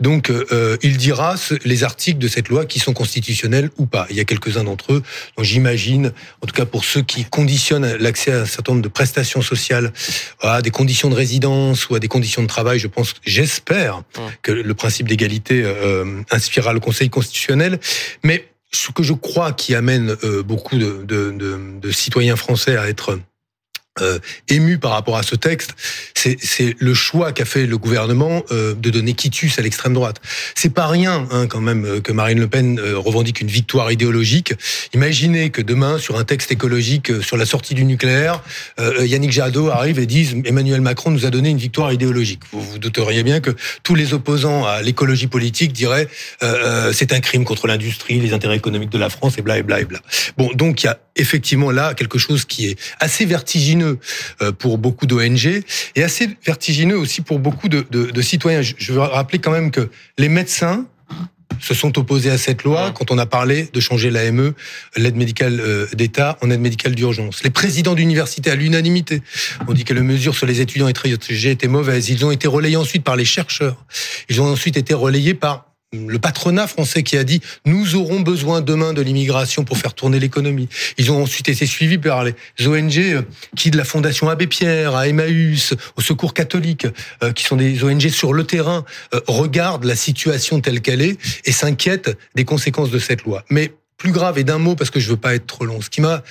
Donc, 0.00 0.30
euh, 0.30 0.76
il 0.82 0.96
dira 0.96 1.34
les 1.64 1.84
articles 1.84 2.18
de 2.18 2.28
cette 2.28 2.48
loi 2.48 2.66
qui 2.66 2.78
sont 2.78 2.92
constitutionnels 2.92 3.70
ou 3.78 3.86
pas. 3.86 4.06
Il 4.10 4.16
y 4.16 4.20
a 4.20 4.24
quelques-uns 4.24 4.64
d'entre 4.64 4.92
eux. 4.94 5.02
Donc, 5.36 5.44
j'imagine, 5.46 6.12
en 6.42 6.46
tout 6.46 6.54
cas 6.54 6.66
pour 6.66 6.84
ceux 6.84 7.02
qui 7.02 7.24
conditionnent 7.24 7.96
l'accès 7.98 8.32
à 8.32 8.40
un 8.42 8.46
certain 8.46 8.72
nombre 8.72 8.82
de 8.82 8.88
prestations 8.88 9.42
sociales 9.42 9.92
à 10.40 10.62
des 10.62 10.70
conditions 10.70 11.08
de 11.08 11.14
résidence 11.14 11.88
ou 11.88 11.94
à 11.94 11.98
des 11.98 12.08
conditions 12.08 12.42
de 12.42 12.46
travail, 12.46 12.78
je 12.78 12.86
pense, 12.86 13.14
j'espère 13.24 14.02
que 14.42 14.52
le 14.52 14.74
principe 14.74 15.08
d'égalité 15.08 15.62
euh, 15.64 16.22
inspirera 16.30 16.72
le 16.72 16.80
Conseil 16.80 17.10
constitutionnel. 17.10 17.78
Mais 18.24 18.48
ce 18.72 18.90
que 18.92 19.02
je 19.02 19.12
crois 19.12 19.52
qui 19.52 19.74
amène 19.74 20.16
euh, 20.24 20.42
beaucoup 20.42 20.78
de, 20.78 21.02
de, 21.04 21.30
de, 21.30 21.58
de 21.80 21.90
citoyens 21.90 22.36
français 22.36 22.76
à 22.76 22.88
être 22.88 23.18
euh, 24.02 24.18
émus 24.48 24.78
par 24.78 24.92
rapport 24.92 25.16
à 25.16 25.22
ce 25.22 25.34
texte, 25.34 25.74
c'est 26.14 26.74
le 26.78 26.94
choix 26.94 27.32
qu'a 27.32 27.44
fait 27.44 27.66
le 27.66 27.78
gouvernement 27.78 28.42
euh, 28.50 28.74
de 28.74 28.90
donner 28.90 29.14
quitus 29.14 29.58
à 29.58 29.62
l'extrême 29.62 29.94
droite. 29.94 30.20
C'est 30.54 30.72
pas 30.72 30.86
rien, 30.86 31.26
hein, 31.30 31.46
quand 31.46 31.60
même, 31.60 31.84
euh, 31.84 32.00
que 32.00 32.12
Marine 32.12 32.40
Le 32.40 32.48
Pen 32.48 32.80
revendique 32.80 33.40
une 33.40 33.48
victoire 33.48 33.90
idéologique. 33.92 34.54
Imaginez 34.94 35.50
que 35.50 35.62
demain, 35.62 35.98
sur 35.98 36.18
un 36.18 36.24
texte 36.24 36.52
écologique 36.52 37.12
sur 37.22 37.36
la 37.36 37.46
sortie 37.46 37.74
du 37.74 37.84
nucléaire, 37.84 38.42
Yannick 38.78 39.32
Jadot 39.32 39.68
arrive 39.68 39.98
et 39.98 40.06
dise 40.06 40.36
Emmanuel 40.44 40.80
Macron 40.80 41.10
nous 41.10 41.26
a 41.26 41.30
donné 41.30 41.50
une 41.50 41.58
victoire 41.58 41.92
idéologique. 41.92 42.40
Vous 42.52 42.62
vous 42.62 42.78
douteriez 42.78 43.22
bien 43.22 43.40
que 43.40 43.50
tous 43.82 43.94
les 43.94 44.14
opposants 44.14 44.64
à 44.64 44.82
l'écologie 44.82 45.26
politique 45.26 45.72
diraient 45.72 46.08
c'est 46.92 47.12
un 47.12 47.20
crime 47.20 47.44
contre 47.44 47.66
l'industrie, 47.66 48.20
les 48.20 48.32
intérêts 48.32 48.56
économiques 48.56 48.90
de 48.90 48.98
la 48.98 49.10
France 49.10 49.38
et 49.38 49.42
bla 49.42 49.62
bla 49.62 49.82
bla. 49.84 50.00
Bon, 50.36 50.50
donc 50.54 50.82
il 50.82 50.86
y 50.86 50.88
a 50.88 50.98
effectivement 51.16 51.70
là 51.70 51.94
quelque 51.94 52.18
chose 52.18 52.44
qui 52.44 52.66
est 52.66 52.78
assez 52.98 53.24
vertigineux 53.24 53.89
euh, 54.42 54.52
pour 54.52 54.78
beaucoup 54.78 55.06
d'ONG 55.06 55.62
et 55.96 56.02
assez 56.02 56.28
vertigineux 56.44 56.96
aussi 56.98 57.20
pour 57.20 57.38
beaucoup 57.38 57.68
de, 57.68 57.84
de, 57.90 58.10
de 58.10 58.22
citoyens. 58.22 58.62
Je, 58.62 58.92
veux 58.92 59.00
rappeler 59.00 59.38
quand 59.38 59.52
même 59.52 59.70
que 59.70 59.88
les 60.18 60.28
médecins 60.28 60.86
se 61.60 61.74
sont 61.74 61.98
opposés 61.98 62.30
à 62.30 62.38
cette 62.38 62.62
loi 62.64 62.86
Ouais. 62.86 62.92
quand 62.94 63.10
on 63.10 63.18
a 63.18 63.26
parlé 63.26 63.68
de 63.72 63.80
changer 63.80 64.10
l'AME, 64.10 64.54
l'aide 64.96 65.16
médicale 65.16 65.60
euh, 65.60 65.86
d'État, 65.94 66.38
en 66.40 66.50
aide 66.50 66.60
médicale 66.60 66.94
d'urgence. 66.94 67.42
Les 67.42 67.50
présidents 67.50 67.94
d'université, 67.94 68.50
à 68.50 68.54
l'unanimité, 68.54 69.20
ont 69.68 69.72
dit 69.74 69.84
que 69.84 69.92
les 69.92 70.00
mesures 70.00 70.34
sur 70.34 70.46
les 70.46 70.60
étudiants 70.60 70.88
étrangers 70.88 71.50
étaient 71.50 71.68
mauvaises. 71.68 72.08
Ils 72.08 72.24
ont 72.24 72.30
été 72.30 72.48
relayés 72.48 72.76
ensuite 72.76 73.04
par 73.04 73.16
les 73.16 73.26
chercheurs. 73.26 73.84
Ils 74.28 74.40
ont 74.40 74.46
ensuite 74.46 74.76
été 74.76 74.94
relayés 74.94 75.34
par 75.34 75.66
le 75.92 76.20
patronat 76.20 76.68
français 76.68 77.02
qui 77.02 77.16
a 77.16 77.24
dit 77.24 77.40
nous 77.66 77.96
aurons 77.96 78.20
besoin 78.20 78.60
demain 78.60 78.92
de 78.92 79.02
l'immigration 79.02 79.64
pour 79.64 79.76
faire 79.76 79.94
tourner 79.94 80.20
l'économie. 80.20 80.68
Ils 80.98 81.10
ont 81.10 81.22
ensuite 81.22 81.48
été 81.48 81.66
suivis 81.66 81.98
par 81.98 82.22
les 82.24 82.34
ONG 82.64 82.98
euh, 82.98 83.22
qui 83.56 83.70
de 83.70 83.76
la 83.76 83.84
Fondation 83.84 84.28
Abbé 84.28 84.46
Pierre 84.46 84.94
à 84.94 85.08
Emmaüs, 85.08 85.74
au 85.96 86.00
Secours 86.00 86.32
catholique, 86.32 86.86
euh, 87.24 87.32
qui 87.32 87.44
sont 87.44 87.56
des 87.56 87.82
ONG 87.82 88.08
sur 88.08 88.32
le 88.32 88.44
terrain, 88.44 88.84
euh, 89.14 89.20
regardent 89.26 89.84
la 89.84 89.96
situation 89.96 90.60
telle 90.60 90.80
qu'elle 90.80 91.02
est 91.02 91.18
et 91.44 91.52
s'inquiètent 91.52 92.16
des 92.36 92.44
conséquences 92.44 92.90
de 92.90 92.98
cette 93.00 93.24
loi. 93.24 93.44
Mais 93.50 93.72
plus 93.96 94.12
grave 94.12 94.38
et 94.38 94.44
d'un 94.44 94.58
mot 94.58 94.76
parce 94.76 94.90
que 94.90 95.00
je 95.00 95.08
veux 95.08 95.16
pas 95.16 95.34
être 95.34 95.46
trop 95.46 95.64
long. 95.64 95.80
Ce 95.80 95.90
qui 95.90 96.00
m'a 96.00 96.22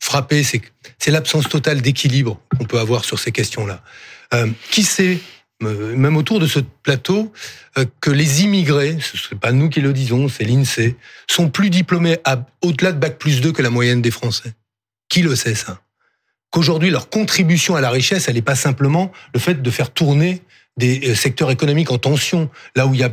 frappé, 0.00 0.42
c'est 0.42 1.10
l'absence 1.10 1.48
totale 1.48 1.80
d'équilibre 1.80 2.40
qu'on 2.58 2.64
peut 2.64 2.78
avoir 2.78 3.04
sur 3.04 3.18
ces 3.18 3.32
questions-là. 3.32 3.82
Euh, 4.34 4.48
qui 4.70 4.82
sait 4.82 5.18
même 5.60 6.16
autour 6.16 6.40
de 6.40 6.46
ce 6.46 6.60
plateau, 6.82 7.32
euh, 7.78 7.84
que 8.00 8.10
les 8.10 8.42
immigrés, 8.42 8.98
ce 9.00 9.34
n'est 9.34 9.40
pas 9.40 9.52
nous 9.52 9.68
qui 9.68 9.80
le 9.80 9.92
disons, 9.92 10.28
c'est 10.28 10.44
l'INSEE, 10.44 10.96
sont 11.28 11.48
plus 11.48 11.70
diplômés 11.70 12.18
au-delà 12.62 12.92
de 12.92 12.98
Bac 12.98 13.18
plus 13.18 13.40
2 13.40 13.52
que 13.52 13.62
la 13.62 13.70
moyenne 13.70 14.02
des 14.02 14.10
Français. 14.10 14.52
Qui 15.08 15.22
le 15.22 15.36
sait 15.36 15.54
ça? 15.54 15.80
Qu'aujourd'hui, 16.50 16.90
leur 16.90 17.08
contribution 17.08 17.76
à 17.76 17.80
la 17.80 17.90
richesse, 17.90 18.28
elle 18.28 18.34
n'est 18.34 18.42
pas 18.42 18.54
simplement 18.54 19.10
le 19.32 19.40
fait 19.40 19.60
de 19.60 19.70
faire 19.70 19.90
tourner 19.90 20.42
des 20.76 21.10
euh, 21.10 21.14
secteurs 21.14 21.50
économiques 21.50 21.90
en 21.90 21.98
tension, 21.98 22.50
là 22.74 22.86
où 22.86 22.94
il 22.94 23.00
y 23.00 23.04
a 23.04 23.10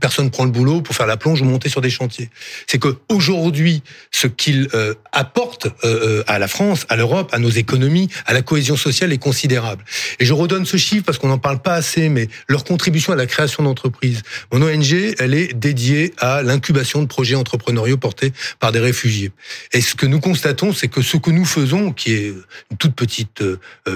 personne 0.00 0.30
prend 0.30 0.44
le 0.44 0.50
boulot 0.50 0.80
pour 0.80 0.94
faire 0.94 1.06
la 1.06 1.16
plonge 1.16 1.42
ou 1.42 1.44
monter 1.44 1.68
sur 1.68 1.80
des 1.80 1.90
chantiers. 1.90 2.30
C'est 2.66 2.78
que 2.78 2.96
aujourd'hui, 3.08 3.82
ce 4.10 4.26
qu'ils 4.26 4.68
euh, 4.74 4.94
apportent 5.12 5.68
euh, 5.84 6.24
à 6.26 6.38
la 6.38 6.48
France, 6.48 6.86
à 6.88 6.96
l'Europe, 6.96 7.28
à 7.32 7.38
nos 7.38 7.50
économies, 7.50 8.08
à 8.26 8.32
la 8.32 8.42
cohésion 8.42 8.76
sociale 8.76 9.12
est 9.12 9.18
considérable. 9.18 9.84
Et 10.20 10.24
je 10.24 10.32
redonne 10.32 10.64
ce 10.64 10.76
chiffre 10.76 11.04
parce 11.04 11.18
qu'on 11.18 11.28
n'en 11.28 11.38
parle 11.38 11.60
pas 11.60 11.74
assez, 11.74 12.08
mais 12.08 12.28
leur 12.48 12.64
contribution 12.64 13.12
à 13.12 13.16
la 13.16 13.26
création 13.26 13.62
d'entreprises. 13.62 14.22
Mon 14.50 14.62
ONG, 14.62 15.14
elle 15.18 15.34
est 15.34 15.52
dédiée 15.52 16.14
à 16.18 16.42
l'incubation 16.42 17.02
de 17.02 17.06
projets 17.06 17.34
entrepreneuriaux 17.34 17.98
portés 17.98 18.32
par 18.58 18.72
des 18.72 18.80
réfugiés. 18.80 19.32
Et 19.72 19.80
ce 19.80 19.94
que 19.94 20.06
nous 20.06 20.20
constatons, 20.20 20.72
c'est 20.72 20.88
que 20.88 21.02
ce 21.02 21.18
que 21.18 21.30
nous 21.30 21.44
faisons, 21.44 21.92
qui 21.92 22.12
est 22.14 22.28
une 22.70 22.76
toute 22.78 22.94
petite 22.94 23.42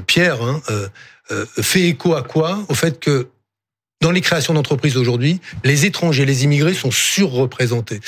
pierre, 0.06 0.42
hein, 0.42 0.60
euh, 0.70 0.88
fait 1.60 1.82
écho 1.82 2.14
à 2.14 2.22
quoi? 2.22 2.64
Au 2.68 2.74
fait 2.74 3.00
que 3.00 3.28
dans 4.02 4.10
les 4.10 4.20
créations 4.20 4.54
d'entreprises 4.54 4.96
aujourd'hui, 4.96 5.40
les 5.64 5.86
étrangers, 5.86 6.26
les 6.26 6.44
immigrés 6.44 6.74
sont 6.74 6.90
surreprésentés. 6.90 8.00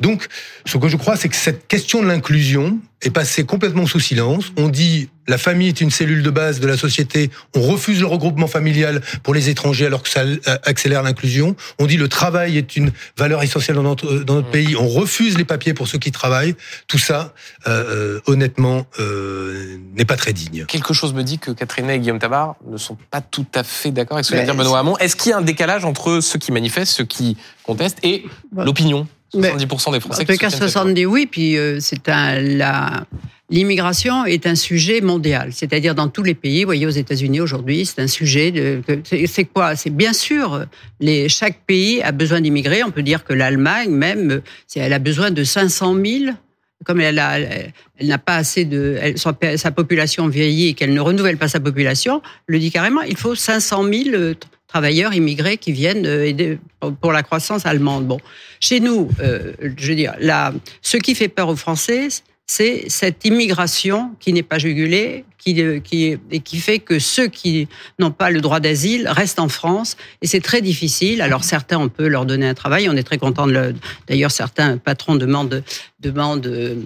Donc, 0.00 0.26
ce 0.66 0.76
que 0.76 0.88
je 0.88 0.96
crois, 0.96 1.16
c'est 1.16 1.28
que 1.28 1.36
cette 1.36 1.68
question 1.68 2.02
de 2.02 2.08
l'inclusion 2.08 2.78
est 3.02 3.10
passée 3.10 3.44
complètement 3.44 3.86
sous 3.86 4.00
silence. 4.00 4.52
On 4.56 4.68
dit 4.68 5.08
la 5.28 5.38
famille 5.38 5.68
est 5.68 5.80
une 5.80 5.90
cellule 5.90 6.22
de 6.22 6.30
base 6.30 6.60
de 6.60 6.66
la 6.66 6.76
société. 6.76 7.30
On 7.54 7.60
refuse 7.60 8.00
le 8.00 8.06
regroupement 8.06 8.46
familial 8.46 9.02
pour 9.22 9.34
les 9.34 9.48
étrangers 9.48 9.86
alors 9.86 10.02
que 10.02 10.08
ça 10.08 10.20
euh, 10.20 10.36
accélère 10.62 11.02
l'inclusion. 11.02 11.56
On 11.78 11.86
dit 11.86 11.96
le 11.96 12.08
travail 12.08 12.56
est 12.56 12.76
une 12.76 12.92
valeur 13.16 13.42
essentielle 13.42 13.76
dans 13.76 13.82
notre, 13.82 14.20
dans 14.20 14.34
notre 14.34 14.50
pays. 14.50 14.76
On 14.76 14.88
refuse 14.88 15.36
les 15.36 15.44
papiers 15.44 15.74
pour 15.74 15.88
ceux 15.88 15.98
qui 15.98 16.12
travaillent. 16.12 16.54
Tout 16.86 16.98
ça, 16.98 17.34
euh, 17.66 17.84
euh 17.86 18.20
honnêtement, 18.26 18.86
euh, 18.98 19.76
n'est 19.94 20.04
pas 20.04 20.16
très 20.16 20.32
digne. 20.32 20.64
Quelque 20.66 20.94
chose 20.94 21.12
me 21.12 21.22
dit 21.22 21.38
que 21.38 21.50
Catherine 21.50 21.90
et 21.90 21.98
Guillaume 21.98 22.18
Tabar 22.18 22.56
ne 22.66 22.76
sont 22.76 22.96
pas 23.10 23.20
tout 23.20 23.46
à 23.54 23.62
fait 23.62 23.90
d'accord 23.90 24.16
avec 24.16 24.24
ce 24.24 24.30
que 24.30 24.36
vient 24.36 24.44
dire 24.44 24.54
Benoît 24.54 24.78
Hamon. 24.78 24.96
Est-ce 24.98 25.16
qu'il 25.16 25.30
y 25.30 25.32
a 25.32 25.38
un 25.38 25.42
décalage 25.42 25.84
entre 25.84 26.20
ceux 26.20 26.38
qui 26.38 26.52
manifestent, 26.52 26.92
ceux 26.92 27.04
qui 27.04 27.36
contestent 27.62 27.98
et 28.02 28.24
bah, 28.52 28.64
l'opinion? 28.64 29.06
70% 29.34 29.92
des 29.92 30.00
Français. 30.00 30.22
En 30.22 30.24
tout 30.24 30.38
cas, 30.38 30.50
70, 30.50 31.06
oui. 31.06 31.26
Puis 31.26 31.56
euh, 31.56 31.78
c'est 31.80 32.08
un 32.08 32.40
la 32.40 33.06
L'immigration 33.48 34.24
est 34.24 34.44
un 34.48 34.56
sujet 34.56 35.00
mondial, 35.00 35.50
c'est-à-dire 35.52 35.94
dans 35.94 36.08
tous 36.08 36.24
les 36.24 36.34
pays. 36.34 36.64
Vous 36.64 36.68
voyez, 36.68 36.84
aux 36.84 36.90
États-Unis 36.90 37.40
aujourd'hui, 37.40 37.86
c'est 37.86 38.00
un 38.02 38.08
sujet. 38.08 38.50
De, 38.50 38.82
c'est 39.04 39.44
quoi? 39.44 39.76
C'est 39.76 39.90
bien 39.90 40.12
sûr, 40.12 40.64
les, 40.98 41.28
chaque 41.28 41.60
pays 41.64 42.02
a 42.02 42.10
besoin 42.10 42.40
d'immigrés. 42.40 42.82
On 42.82 42.90
peut 42.90 43.04
dire 43.04 43.22
que 43.22 43.32
l'Allemagne, 43.32 43.90
même, 43.90 44.42
elle 44.74 44.92
a 44.92 44.98
besoin 44.98 45.30
de 45.30 45.44
500 45.44 45.94
000 45.94 46.32
comme 46.84 47.00
elle 47.00 47.18
a, 47.18 47.38
elle 47.38 48.06
n'a 48.06 48.18
pas 48.18 48.36
assez 48.36 48.64
de, 48.64 48.98
elle, 49.00 49.18
sa 49.18 49.70
population 49.70 50.28
vieillit 50.28 50.68
et 50.68 50.74
qu'elle 50.74 50.92
ne 50.92 51.00
renouvelle 51.00 51.38
pas 51.38 51.48
sa 51.48 51.58
population, 51.58 52.20
le 52.46 52.58
dit 52.58 52.70
carrément, 52.70 53.00
il 53.00 53.16
faut 53.16 53.34
500 53.34 53.84
000 53.84 54.34
travailleurs 54.76 55.14
immigrés 55.14 55.56
qui 55.56 55.72
viennent 55.72 56.04
euh, 56.04 56.26
aider 56.26 56.58
pour 57.00 57.10
la 57.10 57.22
croissance 57.22 57.64
allemande. 57.64 58.06
Bon, 58.06 58.18
chez 58.60 58.78
nous, 58.78 59.08
euh, 59.20 59.54
je 59.78 59.88
veux 59.88 59.94
dire, 59.94 60.14
là, 60.20 60.52
ce 60.82 60.98
qui 60.98 61.14
fait 61.14 61.28
peur 61.28 61.48
aux 61.48 61.56
Français, 61.56 62.08
c'est 62.46 62.84
cette 62.88 63.24
immigration 63.24 64.12
qui 64.20 64.32
n'est 64.32 64.44
pas 64.44 64.58
jugulée, 64.58 65.24
qui, 65.38 65.60
euh, 65.60 65.80
qui, 65.80 66.16
et 66.30 66.40
qui 66.40 66.58
fait 66.58 66.78
que 66.78 66.98
ceux 67.00 67.26
qui 67.26 67.66
n'ont 67.98 68.12
pas 68.12 68.30
le 68.30 68.40
droit 68.40 68.60
d'asile 68.60 69.08
restent 69.08 69.40
en 69.40 69.48
France. 69.48 69.96
Et 70.22 70.28
c'est 70.28 70.40
très 70.40 70.62
difficile. 70.62 71.22
Alors 71.22 71.42
certains, 71.42 71.78
on 71.78 71.88
peut 71.88 72.06
leur 72.06 72.24
donner 72.24 72.46
un 72.46 72.54
travail. 72.54 72.88
On 72.88 72.96
est 72.96 73.02
très 73.02 73.18
content. 73.18 73.48
D'ailleurs, 74.06 74.30
certains 74.30 74.78
patrons 74.78 75.16
demandent, 75.16 75.64
demandent 76.00 76.46
euh, 76.46 76.76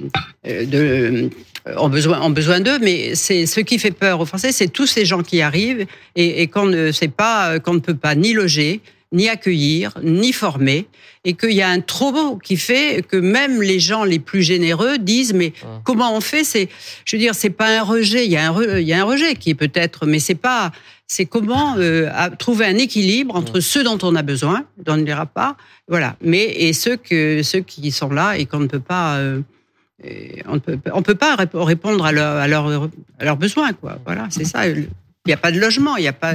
de, 0.45 1.31
ont 1.77 1.91
besoin, 1.91 2.23
ont 2.23 2.31
besoin 2.31 2.61
d'eux. 2.61 2.79
Mais 2.79 3.15
c'est 3.15 3.45
ce 3.45 3.61
qui 3.61 3.79
fait 3.79 3.91
peur 3.91 4.21
aux 4.21 4.27
Français, 4.27 4.53
c'est 4.53 4.69
tous 4.69 4.87
ces 4.87 5.05
gens 5.05 5.23
qui 5.23 5.43
arrivent 5.43 5.87
et, 6.17 6.43
et 6.43 6.47
qu'on 6.47 6.67
ne 6.67 6.91
sait 6.91 7.09
pas, 7.09 7.59
qu'on 7.59 7.75
ne 7.75 7.81
peut 7.81 7.95
pas 7.95 8.15
ni 8.15 8.33
loger, 8.33 8.81
ni 9.13 9.29
accueillir, 9.29 9.95
ni 10.03 10.33
former, 10.33 10.87
et 11.25 11.35
qu'il 11.35 11.53
y 11.53 11.63
a 11.63 11.69
un 11.69 11.81
trop 11.81 12.13
beau 12.13 12.37
qui 12.37 12.57
fait 12.57 13.05
que 13.07 13.17
même 13.17 13.61
les 13.61 13.81
gens 13.81 14.05
les 14.05 14.19
plus 14.19 14.43
généreux 14.43 14.99
disent 14.99 15.35
mais 15.35 15.53
hum. 15.63 15.81
comment 15.85 16.17
on 16.17 16.21
fait? 16.21 16.45
C'est, 16.45 16.69
je 17.05 17.17
veux 17.17 17.21
dire, 17.21 17.35
c'est 17.35 17.51
pas 17.51 17.81
un 17.81 17.83
rejet. 17.83 18.25
Il 18.25 18.33
y 18.33 18.37
a 18.37 18.51
un, 18.51 18.79
il 18.79 18.87
y 18.87 18.93
a 18.93 19.01
un 19.01 19.05
rejet 19.05 19.35
qui 19.35 19.51
est 19.51 19.55
peut-être, 19.55 20.07
mais 20.07 20.19
c'est 20.19 20.35
pas. 20.35 20.71
C'est 21.07 21.27
comment 21.27 21.75
euh, 21.77 22.09
trouver 22.39 22.67
un 22.67 22.77
équilibre 22.77 23.35
entre 23.35 23.57
hum. 23.57 23.61
ceux 23.61 23.83
dont 23.83 23.99
on 24.03 24.15
a 24.15 24.23
besoin, 24.23 24.65
dont 24.79 24.95
on 24.95 24.97
ne 24.97 25.03
dira 25.03 25.27
pas, 25.27 25.57
voilà, 25.89 26.17
mais 26.23 26.45
et 26.45 26.73
ceux 26.73 26.97
que 26.97 27.43
ceux 27.43 27.61
qui 27.61 27.91
sont 27.91 28.11
là 28.11 28.39
et 28.39 28.47
qu'on 28.47 28.61
ne 28.61 28.69
peut 28.69 28.81
pas. 28.81 29.17
Euh, 29.17 29.41
on 30.47 30.55
ne 30.55 30.59
peut, 30.61 30.79
on 30.95 31.03
peut 31.03 31.15
pas 31.15 31.37
répondre 31.53 32.07
à, 32.07 32.13
leur, 32.13 32.37
à, 32.37 32.49
leur, 32.49 32.89
à 33.19 33.25
leurs 33.25 33.37
besoins, 33.37 33.75
quoi. 33.75 33.99
Voilà, 34.07 34.29
c'est 34.31 34.47
ça. 34.47 34.67
Il 34.67 34.89
n'y 35.27 35.35
a 35.35 35.37
pas 35.37 35.53
de 35.53 35.61
logement, 35.61 35.97
il 35.97 36.03
n'y 36.03 36.09
a 36.09 36.15
pas. 36.15 36.35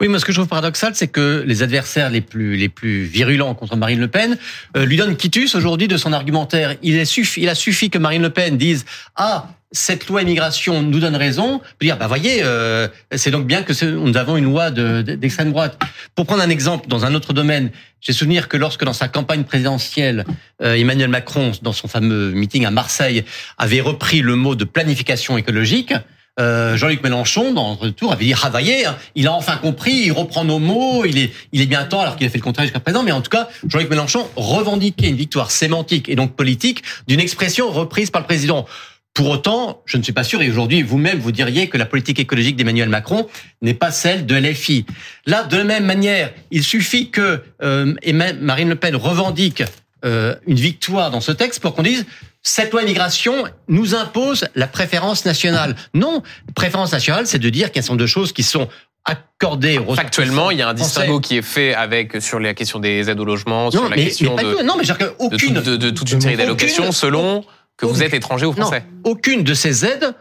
Oui, 0.00 0.08
moi 0.08 0.18
ce 0.18 0.24
que 0.24 0.32
je 0.32 0.36
trouve 0.38 0.48
paradoxal, 0.48 0.94
c'est 0.94 1.08
que 1.08 1.44
les 1.46 1.62
adversaires 1.62 2.10
les 2.10 2.20
plus 2.20 2.56
les 2.56 2.68
plus 2.68 3.04
virulents 3.04 3.54
contre 3.54 3.76
Marine 3.76 4.00
Le 4.00 4.08
Pen 4.08 4.36
euh, 4.76 4.84
lui 4.84 4.96
donnent 4.96 5.16
quitus 5.16 5.54
aujourd'hui 5.54 5.88
de 5.88 5.96
son 5.96 6.12
argumentaire. 6.12 6.76
Il, 6.82 6.96
est 6.96 7.04
suffi, 7.04 7.42
il 7.42 7.48
a 7.48 7.54
suffi 7.54 7.90
que 7.90 7.98
Marine 7.98 8.22
Le 8.22 8.30
Pen 8.30 8.56
dise 8.56 8.84
ah 9.16 9.48
cette 9.72 10.06
loi 10.06 10.22
immigration 10.22 10.82
nous 10.82 11.00
donne 11.00 11.16
raison, 11.16 11.58
pour 11.58 11.68
dire 11.80 11.96
bah 11.96 12.06
voyez, 12.06 12.42
euh, 12.44 12.88
c'est 13.12 13.30
donc 13.30 13.46
bien 13.46 13.62
que 13.62 13.84
nous 13.84 14.16
avons 14.16 14.36
une 14.36 14.44
loi 14.44 14.70
d'extrême 14.70 15.50
droite. 15.50 15.82
Pour 16.14 16.26
prendre 16.26 16.42
un 16.42 16.50
exemple 16.50 16.88
dans 16.88 17.06
un 17.06 17.14
autre 17.14 17.32
domaine, 17.32 17.70
j'ai 18.00 18.12
souvenir 18.12 18.48
que 18.48 18.58
lorsque 18.58 18.84
dans 18.84 18.92
sa 18.92 19.08
campagne 19.08 19.44
présidentielle, 19.44 20.26
euh, 20.60 20.74
Emmanuel 20.74 21.08
Macron, 21.08 21.52
dans 21.62 21.72
son 21.72 21.88
fameux 21.88 22.32
meeting 22.32 22.66
à 22.66 22.70
Marseille, 22.70 23.24
avait 23.56 23.80
repris 23.80 24.20
le 24.20 24.36
mot 24.36 24.54
de 24.54 24.64
planification 24.64 25.38
écologique, 25.38 25.94
euh, 26.40 26.76
Jean-Luc 26.76 27.02
Mélenchon, 27.02 27.52
dans 27.52 27.78
le 27.82 27.92
tour, 27.92 28.12
avait 28.12 28.24
dit 28.24 28.32
travailler. 28.32 28.86
Hein. 28.86 28.96
Il 29.14 29.26
a 29.26 29.32
enfin 29.32 29.56
compris, 29.56 29.92
il 29.92 30.12
reprend 30.12 30.44
nos 30.44 30.58
mots, 30.58 31.04
il 31.04 31.18
est, 31.18 31.30
il 31.52 31.60
est 31.60 31.66
bien 31.66 31.84
temps, 31.84 32.00
alors 32.00 32.16
qu'il 32.16 32.26
a 32.26 32.30
fait 32.30 32.38
le 32.38 32.44
contraire 32.44 32.64
jusqu'à 32.64 32.80
présent. 32.80 33.02
Mais 33.02 33.12
en 33.12 33.20
tout 33.20 33.30
cas, 33.30 33.48
Jean-Luc 33.68 33.90
Mélenchon 33.90 34.26
revendiquait 34.36 35.08
une 35.08 35.16
victoire 35.16 35.50
sémantique 35.50 36.08
et 36.08 36.16
donc 36.16 36.34
politique 36.34 36.82
d'une 37.06 37.20
expression 37.20 37.70
reprise 37.70 38.10
par 38.10 38.22
le 38.22 38.26
président. 38.26 38.66
Pour 39.14 39.28
autant, 39.28 39.82
je 39.84 39.98
ne 39.98 40.02
suis 40.02 40.14
pas 40.14 40.24
sûr, 40.24 40.40
et 40.40 40.48
aujourd'hui, 40.48 40.82
vous-même, 40.82 41.18
vous 41.18 41.32
diriez 41.32 41.68
que 41.68 41.76
la 41.76 41.84
politique 41.84 42.18
écologique 42.18 42.56
d'Emmanuel 42.56 42.88
Macron 42.88 43.28
n'est 43.60 43.74
pas 43.74 43.90
celle 43.90 44.24
de 44.24 44.34
LFI. 44.34 44.86
Là, 45.26 45.44
de 45.44 45.58
la 45.58 45.64
même 45.64 45.84
manière, 45.84 46.32
il 46.50 46.64
suffit 46.64 47.10
que 47.10 47.42
euh, 47.62 47.92
Marine 48.40 48.70
Le 48.70 48.76
Pen 48.76 48.96
revendique 48.96 49.64
euh, 50.06 50.34
une 50.46 50.56
victoire 50.56 51.10
dans 51.10 51.20
ce 51.20 51.30
texte 51.30 51.60
pour 51.60 51.74
qu'on 51.74 51.82
dise 51.82 52.06
cette 52.42 52.72
loi 52.72 52.82
immigration 52.82 53.44
nous 53.68 53.94
impose 53.94 54.46
la 54.54 54.66
préférence 54.66 55.24
nationale. 55.24 55.76
Non, 55.94 56.22
préférence 56.54 56.92
nationale, 56.92 57.26
c'est 57.26 57.38
de 57.38 57.48
dire 57.48 57.70
qu'il 57.70 57.76
y 57.76 57.78
a 57.78 57.80
un 57.80 57.82
certain 57.82 57.94
nombre 57.94 58.02
de 58.02 58.06
choses 58.06 58.32
qui 58.32 58.42
sont 58.42 58.68
accordées 59.04 59.78
aux 59.78 59.98
Actuellement, 59.98 60.50
il 60.50 60.58
y 60.58 60.62
a 60.62 60.68
un 60.68 60.74
distinguo 60.74 61.20
qui 61.20 61.36
est 61.36 61.42
fait 61.42 61.74
avec 61.74 62.20
sur 62.20 62.38
la 62.38 62.54
question 62.54 62.78
des 62.78 63.10
aides 63.10 63.20
au 63.20 63.24
logement, 63.24 63.70
sur 63.70 63.88
la 63.88 63.96
question 63.96 64.36
de, 64.36 64.62
non, 64.62 64.76
mais 64.76 64.84
aucune, 65.18 65.54
de, 65.54 65.90
toute 65.90 66.10
une 66.10 66.20
série 66.20 66.36
d'allocations 66.36 66.92
selon 66.92 67.44
que 67.76 67.86
vous 67.86 68.02
êtes 68.02 68.14
étranger 68.14 68.46
ou 68.46 68.52
français. 68.52 68.84
aucune 69.04 69.44
de 69.44 69.54
ces 69.54 69.84
aides 69.84 70.14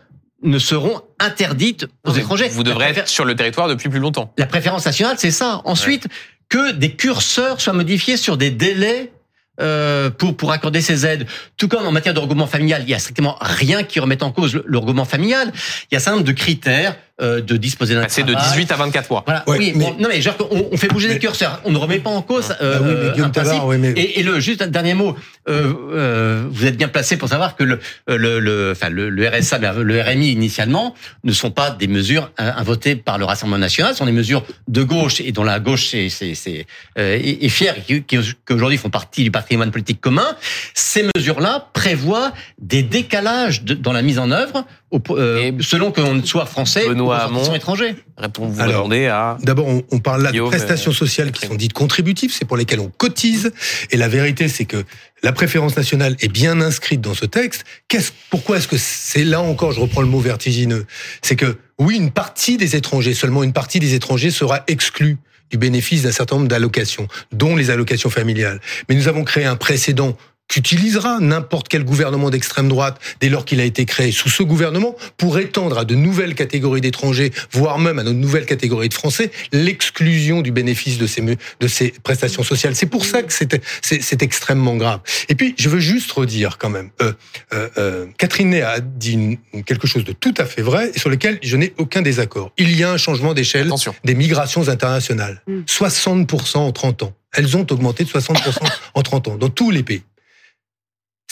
ne 0.44 0.58
seront 0.58 1.02
interdites 1.20 1.86
aux 2.04 2.14
étrangers. 2.14 2.50
Vous 2.50 2.64
devrez 2.64 2.86
être 2.86 3.08
sur 3.08 3.26
le 3.26 3.36
territoire 3.36 3.68
depuis 3.68 3.90
plus 3.90 4.00
longtemps. 4.00 4.34
La 4.38 4.48
préférence 4.48 4.86
nationale, 4.86 5.18
c'est 5.20 5.30
ça. 5.30 5.62
Ensuite, 5.66 6.08
que 6.50 6.72
des 6.72 6.96
curseurs 6.96 7.62
soient 7.62 7.74
modifiés 7.74 8.18
sur 8.18 8.38
des 8.38 8.50
délais 8.50 9.12
euh, 9.62 10.10
pour 10.10 10.36
pour 10.36 10.52
accorder 10.52 10.82
ces 10.82 11.06
aides. 11.06 11.28
Tout 11.58 11.68
comme 11.68 11.86
en 11.86 11.92
matière 11.92 12.14
de 12.14 12.20
regroupement 12.20 12.48
familial, 12.48 12.84
il 12.84 12.90
y 12.90 12.94
a 12.94 13.00
strictement 13.00 13.38
rien 13.40 13.84
qui 13.84 14.00
remette 14.00 14.24
en 14.24 14.32
cause 14.32 14.62
le, 14.66 15.06
familial. 15.06 15.52
Il 15.90 15.94
y 15.94 15.96
a 15.96 15.98
un 15.98 16.00
certain 16.00 16.18
nombre 16.18 16.28
de 16.28 16.34
critères 16.34 16.96
euh, 17.22 17.42
de 17.42 17.58
disposer 17.58 17.96
d'un 17.96 18.06
C'est 18.08 18.24
de 18.24 18.34
travail. 18.34 18.50
18 18.52 18.72
à 18.72 18.76
24 18.78 19.10
mois. 19.10 19.24
Voilà. 19.26 19.44
Ouais, 19.48 19.58
oui, 19.60 19.74
mais- 19.76 19.86
bon, 19.86 19.96
non 20.00 20.10
mais 20.10 20.22
genre, 20.22 20.36
on, 20.52 20.68
on 20.72 20.78
fait 20.78 20.88
bouger 20.88 21.08
Mais- 21.10 21.14
les 21.16 21.20
curseurs. 21.20 21.62
On 21.66 21.72
ne 21.72 21.78
remet 21.78 22.00
pas 22.00 22.10
en 22.10 22.22
cause. 22.22 22.54
euh, 22.62 22.78
Ah 22.80 22.82
oui, 22.84 22.94
mais 23.04 23.12
Guillaume 23.12 23.28
un 23.28 23.30
principe. 23.32 23.62
Oui, 23.66 23.78
mais- 23.78 23.92
et, 23.92 24.20
et 24.20 24.24
le 24.24 24.40
juste 24.40 24.62
un 24.62 24.68
dernier 24.68 24.94
mot. 24.94 25.16
Euh, 25.50 25.74
euh, 25.94 26.44
vous 26.50 26.66
êtes 26.66 26.78
bien 26.78 26.88
placé 26.88 27.18
pour 27.18 27.28
savoir 27.30 27.56
que 27.56 27.64
le 27.64 27.80
le 28.08 28.40
le, 28.40 28.72
enfin, 28.72 28.90
le, 28.90 29.10
le 29.10 29.28
RSA, 29.28 29.58
le 29.58 30.02
RMI 30.02 30.32
initialement 30.32 30.94
ne 31.24 31.32
sont 31.32 31.50
pas 31.52 31.72
des 31.72 31.88
mesures 31.88 32.30
euh, 32.40 32.52
votées 32.64 32.96
par 32.96 33.18
le 33.18 33.26
Rassemblement 33.26 33.58
national, 33.58 33.94
ce 33.94 34.00
sont 34.00 34.06
des 34.06 34.12
mesures 34.12 34.44
de 34.68 34.84
gauche 34.84 35.20
et 35.22 35.32
dont 35.32 35.44
la 35.44 35.60
gauche 35.60 35.94
est, 35.96 36.10
c'est, 36.10 36.36
c'est, 36.36 36.66
euh, 37.00 37.16
est, 37.16 37.44
est 37.44 37.50
fière 37.50 37.76
et 37.78 37.82
qui, 37.82 38.04
qui, 38.04 38.18
qui 38.20 38.54
aujourd'hui 38.54 38.78
font 38.78 38.90
partie 38.92 39.24
du 39.24 39.32
patrimoine 39.32 39.72
politique 39.72 40.00
commun. 40.00 40.28
Ces 40.76 41.06
mesures-là 41.16 41.70
prévoient 41.74 42.34
des 42.60 42.84
décalages 42.84 43.64
de- 43.64 43.74
dans 43.74 43.94
la 43.94 44.02
mise 44.04 44.20
en 44.20 44.30
œuvre 44.32 44.66
au, 44.92 45.02
euh, 45.12 45.52
selon 45.62 45.92
qu'on 45.92 46.24
soit 46.24 46.46
français 46.46 46.88
Benoît 46.88 47.11
ou 47.12 47.24
ressortissant 47.24 47.46
Hamon. 47.48 47.56
étranger. 47.56 47.96
Répond, 48.18 48.48
vous 48.48 48.60
Alors, 48.62 48.78
répondez 48.84 49.08
à. 49.08 49.38
D'abord, 49.44 49.68
on, 49.68 49.84
on 49.92 50.00
parle 50.00 50.22
là 50.22 50.30
de 50.30 50.34
Guillaume, 50.34 50.50
prestations 50.50 50.92
euh, 50.92 50.96
sociales 50.96 51.32
qui 51.32 51.46
sont 51.46 51.56
dites 51.56 51.74
contributives, 51.74 52.32
c'est 52.34 52.46
pour 52.46 52.58
lesquelles 52.58 52.80
on 52.80 52.90
cotise. 52.90 53.52
Et 53.92 53.98
la 53.98 54.08
vérité, 54.08 54.48
c'est 54.48 54.66
que 54.66 54.84
la 55.24 55.32
préférence 55.32 55.76
nationale 55.78 56.16
est 56.20 56.32
bien 56.32 56.62
inscrite 56.62 57.02
dans 57.02 57.14
ce 57.14 57.26
texte. 57.26 57.64
Qu'est-ce, 57.88 58.12
pourquoi 58.30 58.58
est-ce 58.58 58.68
que 58.68 58.78
c'est 58.78 59.24
là 59.24 59.42
encore, 59.42 59.72
je 59.72 59.80
reprends 59.80 60.02
le 60.02 60.08
mot 60.08 60.20
vertigineux, 60.20 60.86
c'est 61.22 61.36
que 61.36 61.58
oui, 61.80 61.96
une 61.96 62.12
partie 62.12 62.58
des 62.58 62.76
étrangers, 62.76 63.14
seulement 63.14 63.44
une 63.44 63.54
partie 63.54 63.80
des 63.80 63.94
étrangers 63.96 64.32
sera 64.32 64.64
exclue 64.68 65.18
du 65.52 65.58
bénéfice 65.58 66.04
d'un 66.04 66.12
certain 66.12 66.38
nombre 66.38 66.48
d'allocations, 66.48 67.08
dont 67.32 67.56
les 67.56 67.70
allocations 67.70 68.10
familiales. 68.10 68.62
Mais 68.88 68.96
nous 68.96 69.08
avons 69.08 69.24
créé 69.24 69.46
un 69.46 69.58
précédent 69.58 70.16
qu'utilisera 70.52 71.20
n'importe 71.22 71.70
quel 71.70 71.86
gouvernement 71.86 72.30
d'extrême 72.30 72.68
droite 72.68 73.00
dès 73.22 73.30
lors 73.30 73.46
qu'il 73.46 73.62
a 73.62 73.64
été 73.64 73.86
créé 73.86 74.12
sous 74.12 74.28
ce 74.28 74.44
gouvernement 74.44 74.98
pour 75.16 75.40
étendre 75.40 75.78
à 75.78 75.86
de 75.86 75.96
nouvelles 75.96 76.36
catégories 76.36 76.82
d'étrangers, 76.82 77.32
voire 77.54 77.80
même 77.80 78.00
à 78.00 78.04
de 78.04 78.12
nouvelles 78.12 78.46
catégories 78.46 78.90
de 78.90 78.94
Français, 78.94 79.32
l'exclusion 79.54 80.42
du 80.42 80.52
bénéfice 80.52 80.98
de 80.98 81.08
ces, 81.08 81.22
de 81.22 81.68
ces 81.70 81.94
prestations 82.04 82.44
sociales. 82.44 82.76
C'est 82.76 82.86
pour 82.86 83.06
ça 83.06 83.24
que 83.24 83.32
c'est, 83.32 84.22
extrêmement 84.22 84.76
grave. 84.76 85.00
Et 85.30 85.36
puis, 85.36 85.56
je 85.58 85.70
veux 85.70 85.80
juste 85.80 86.12
redire 86.12 86.58
quand 86.58 86.70
même, 86.70 86.90
euh, 87.02 87.14
euh, 87.54 87.70
euh, 87.78 88.06
Catherine 88.18 88.50
Ney 88.50 88.62
a 88.62 88.82
dit 88.82 89.14
une- 89.14 89.64
quelque 89.64 89.88
chose 89.88 90.04
de 90.04 90.12
tout 90.12 90.34
à 90.38 90.46
fait 90.46 90.62
vrai 90.62 90.92
et 90.94 91.00
sur 91.00 91.10
lequel 91.10 91.40
je 91.42 91.56
n'ai 91.56 91.74
aucun 91.78 92.02
désaccord. 92.02 92.52
Il 92.58 92.76
y 92.78 92.84
a 92.84 92.92
un 92.92 92.98
changement 92.98 93.34
d'échelle 93.34 93.72
des 94.04 94.16
migrations 94.16 94.68
internationales. 94.68 95.42
Mm. 95.48 95.62
60% 95.66 96.58
en 96.58 96.72
30 96.74 97.04
ans. 97.04 97.14
Elles 97.34 97.56
ont 97.56 97.66
augmenté 97.72 98.04
de 98.04 98.10
60% 98.10 98.60
en 98.94 99.02
30 99.02 99.28
ans 99.30 99.38
dans 99.38 99.50
tous 99.50 99.72
les 99.72 99.84
pays. 99.84 100.04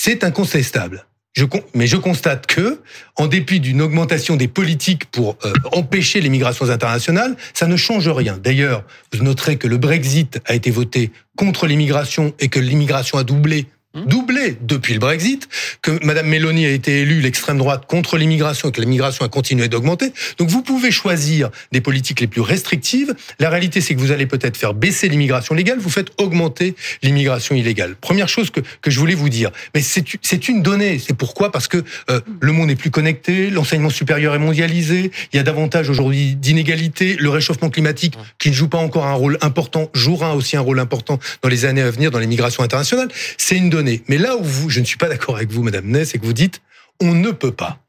C'est 0.01 0.23
incontestable. 0.23 1.05
Je, 1.33 1.43
mais 1.73 1.85
je 1.85 1.97
constate 1.97 2.47
que, 2.47 2.79
en 3.17 3.27
dépit 3.27 3.59
d'une 3.59 3.81
augmentation 3.81 4.37
des 4.37 4.47
politiques 4.47 5.03
pour 5.11 5.35
euh, 5.43 5.51
empêcher 5.73 6.21
les 6.21 6.29
migrations 6.29 6.69
internationales, 6.69 7.35
ça 7.53 7.67
ne 7.67 7.75
change 7.75 8.07
rien. 8.07 8.37
D'ailleurs, 8.41 8.85
vous 9.11 9.21
noterez 9.21 9.57
que 9.57 9.67
le 9.67 9.75
Brexit 9.75 10.39
a 10.45 10.55
été 10.55 10.71
voté 10.71 11.11
contre 11.35 11.67
l'immigration 11.67 12.33
et 12.39 12.47
que 12.47 12.61
l'immigration 12.61 13.17
a 13.17 13.25
doublé. 13.25 13.65
Doublé 13.95 14.57
depuis 14.61 14.93
le 14.93 14.99
Brexit, 14.99 15.49
que 15.81 16.03
Madame 16.05 16.27
Mélanie 16.27 16.65
a 16.65 16.69
été 16.69 17.01
élue 17.01 17.21
l'extrême 17.21 17.57
droite 17.57 17.85
contre 17.87 18.17
l'immigration 18.17 18.69
et 18.69 18.71
que 18.71 18.81
l'immigration 18.81 19.25
a 19.25 19.29
continué 19.29 19.67
d'augmenter. 19.67 20.13
Donc 20.37 20.49
vous 20.49 20.61
pouvez 20.61 20.91
choisir 20.91 21.49
des 21.71 21.81
politiques 21.81 22.19
les 22.19 22.27
plus 22.27 22.41
restrictives. 22.41 23.15
La 23.39 23.49
réalité, 23.49 23.81
c'est 23.81 23.95
que 23.95 23.99
vous 23.99 24.11
allez 24.11 24.27
peut-être 24.27 24.57
faire 24.57 24.73
baisser 24.75 25.09
l'immigration 25.09 25.55
légale, 25.55 25.79
vous 25.79 25.89
faites 25.89 26.09
augmenter 26.17 26.75
l'immigration 27.01 27.55
illégale. 27.55 27.95
Première 27.95 28.29
chose 28.29 28.51
que, 28.51 28.59
que 28.81 28.91
je 28.91 28.99
voulais 28.99 29.15
vous 29.15 29.29
dire, 29.29 29.49
mais 29.73 29.81
c'est 29.81 30.05
c'est 30.21 30.49
une 30.49 30.61
donnée. 30.61 30.99
C'est 30.99 31.15
pourquoi? 31.15 31.51
Parce 31.51 31.67
que 31.67 31.83
euh, 32.09 32.21
le 32.39 32.51
monde 32.51 32.69
est 32.69 32.75
plus 32.75 32.91
connecté, 32.91 33.49
l'enseignement 33.49 33.89
supérieur 33.89 34.35
est 34.35 34.39
mondialisé, 34.39 35.11
il 35.33 35.37
y 35.37 35.39
a 35.39 35.43
davantage 35.43 35.89
aujourd'hui 35.89 36.35
d'inégalités, 36.35 37.15
le 37.19 37.29
réchauffement 37.29 37.69
climatique 37.69 38.15
qui 38.37 38.49
ne 38.49 38.53
joue 38.53 38.67
pas 38.67 38.77
encore 38.77 39.07
un 39.07 39.13
rôle 39.13 39.37
important 39.41 39.89
jouera 39.93 40.35
aussi 40.35 40.57
un 40.57 40.61
rôle 40.61 40.79
important 40.79 41.19
dans 41.41 41.49
les 41.49 41.65
années 41.65 41.81
à 41.81 41.89
venir 41.91 42.11
dans 42.11 42.19
les 42.19 42.27
migrations 42.27 42.63
internationales. 42.63 43.09
C'est 43.37 43.57
une 43.57 43.69
donnée. 43.69 43.88
Mais 44.07 44.17
là 44.17 44.35
où 44.37 44.43
vous, 44.43 44.69
je 44.69 44.79
ne 44.79 44.85
suis 44.85 44.97
pas 44.97 45.07
d'accord 45.09 45.35
avec 45.35 45.51
vous, 45.51 45.63
Madame 45.63 45.85
Ney, 45.87 46.05
c'est 46.05 46.17
que 46.19 46.25
vous 46.25 46.33
dites 46.33 46.61
on 47.01 47.13
ne 47.13 47.31
peut 47.31 47.51
pas. 47.51 47.79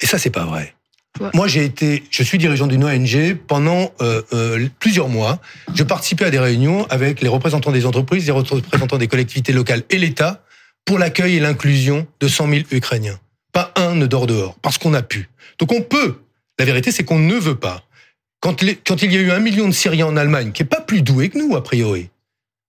Et 0.00 0.06
ça, 0.06 0.18
c'est 0.18 0.30
pas 0.30 0.44
vrai. 0.44 0.74
Ouais. 1.20 1.30
Moi, 1.34 1.46
j'ai 1.48 1.64
été, 1.64 2.04
je 2.10 2.22
suis 2.22 2.36
dirigeant 2.38 2.66
d'une 2.66 2.84
ONG 2.84 3.36
pendant 3.46 3.92
euh, 4.02 4.20
euh, 4.34 4.66
plusieurs 4.80 5.08
mois. 5.08 5.40
Je 5.74 5.82
participais 5.82 6.26
à 6.26 6.30
des 6.30 6.38
réunions 6.38 6.86
avec 6.90 7.20
les 7.22 7.28
représentants 7.28 7.72
des 7.72 7.86
entreprises, 7.86 8.26
les 8.26 8.32
représentants 8.32 8.98
des 8.98 9.08
collectivités 9.08 9.52
locales 9.54 9.82
et 9.90 9.98
l'État 9.98 10.42
pour 10.84 10.98
l'accueil 10.98 11.36
et 11.36 11.40
l'inclusion 11.40 12.06
de 12.20 12.28
100 12.28 12.48
000 12.50 12.60
Ukrainiens. 12.70 13.18
Pas 13.52 13.72
un 13.76 13.94
ne 13.94 14.06
dort 14.06 14.26
dehors, 14.26 14.56
parce 14.60 14.76
qu'on 14.78 14.92
a 14.94 15.02
pu. 15.02 15.28
Donc 15.58 15.72
on 15.72 15.80
peut. 15.82 16.16
La 16.58 16.64
vérité, 16.66 16.92
c'est 16.92 17.04
qu'on 17.04 17.18
ne 17.18 17.34
veut 17.34 17.56
pas. 17.56 17.82
Quand, 18.40 18.60
les- 18.62 18.76
quand 18.76 19.02
il 19.02 19.12
y 19.12 19.16
a 19.16 19.20
eu 19.20 19.30
un 19.30 19.38
million 19.40 19.66
de 19.68 19.72
Syriens 19.72 20.06
en 20.06 20.16
Allemagne, 20.16 20.52
qui 20.52 20.62
est 20.62 20.66
pas 20.66 20.80
plus 20.82 21.00
doué 21.02 21.30
que 21.30 21.38
nous, 21.38 21.56
a 21.56 21.62
priori, 21.62 22.10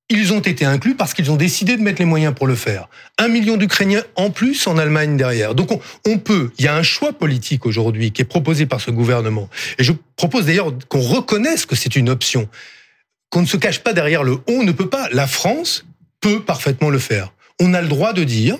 ils 0.09 0.31
ont 0.31 0.39
été 0.39 0.63
inclus 0.63 0.95
parce 0.95 1.13
qu'ils 1.13 1.31
ont 1.31 1.35
décidé 1.35 1.75
de 1.75 1.81
mettre 1.81 1.99
les 1.99 2.05
moyens 2.05 2.33
pour 2.33 2.47
le 2.47 2.55
faire. 2.55 2.87
Un 3.17 3.27
million 3.27 3.57
d'Ukrainiens 3.57 4.03
en 4.15 4.29
plus 4.29 4.65
en 4.67 4.77
Allemagne 4.77 5.17
derrière. 5.17 5.53
Donc 5.53 5.69
on, 6.05 6.17
peut, 6.17 6.51
il 6.57 6.65
y 6.65 6.67
a 6.67 6.75
un 6.75 6.83
choix 6.83 7.11
politique 7.11 7.65
aujourd'hui 7.65 8.11
qui 8.11 8.21
est 8.21 8.25
proposé 8.25 8.65
par 8.65 8.79
ce 8.79 8.91
gouvernement. 8.91 9.49
Et 9.77 9.83
je 9.83 9.91
propose 10.15 10.45
d'ailleurs 10.45 10.71
qu'on 10.87 11.01
reconnaisse 11.01 11.65
que 11.65 11.75
c'est 11.75 11.95
une 11.95 12.09
option. 12.09 12.47
Qu'on 13.29 13.41
ne 13.41 13.47
se 13.47 13.57
cache 13.57 13.79
pas 13.79 13.91
derrière 13.91 14.23
le 14.23 14.37
on 14.47 14.63
ne 14.63 14.71
peut 14.71 14.89
pas. 14.89 15.09
La 15.11 15.27
France 15.27 15.85
peut 16.21 16.41
parfaitement 16.41 16.89
le 16.89 16.99
faire. 16.99 17.33
On 17.59 17.73
a 17.73 17.81
le 17.81 17.87
droit 17.87 18.13
de 18.13 18.23
dire, 18.23 18.57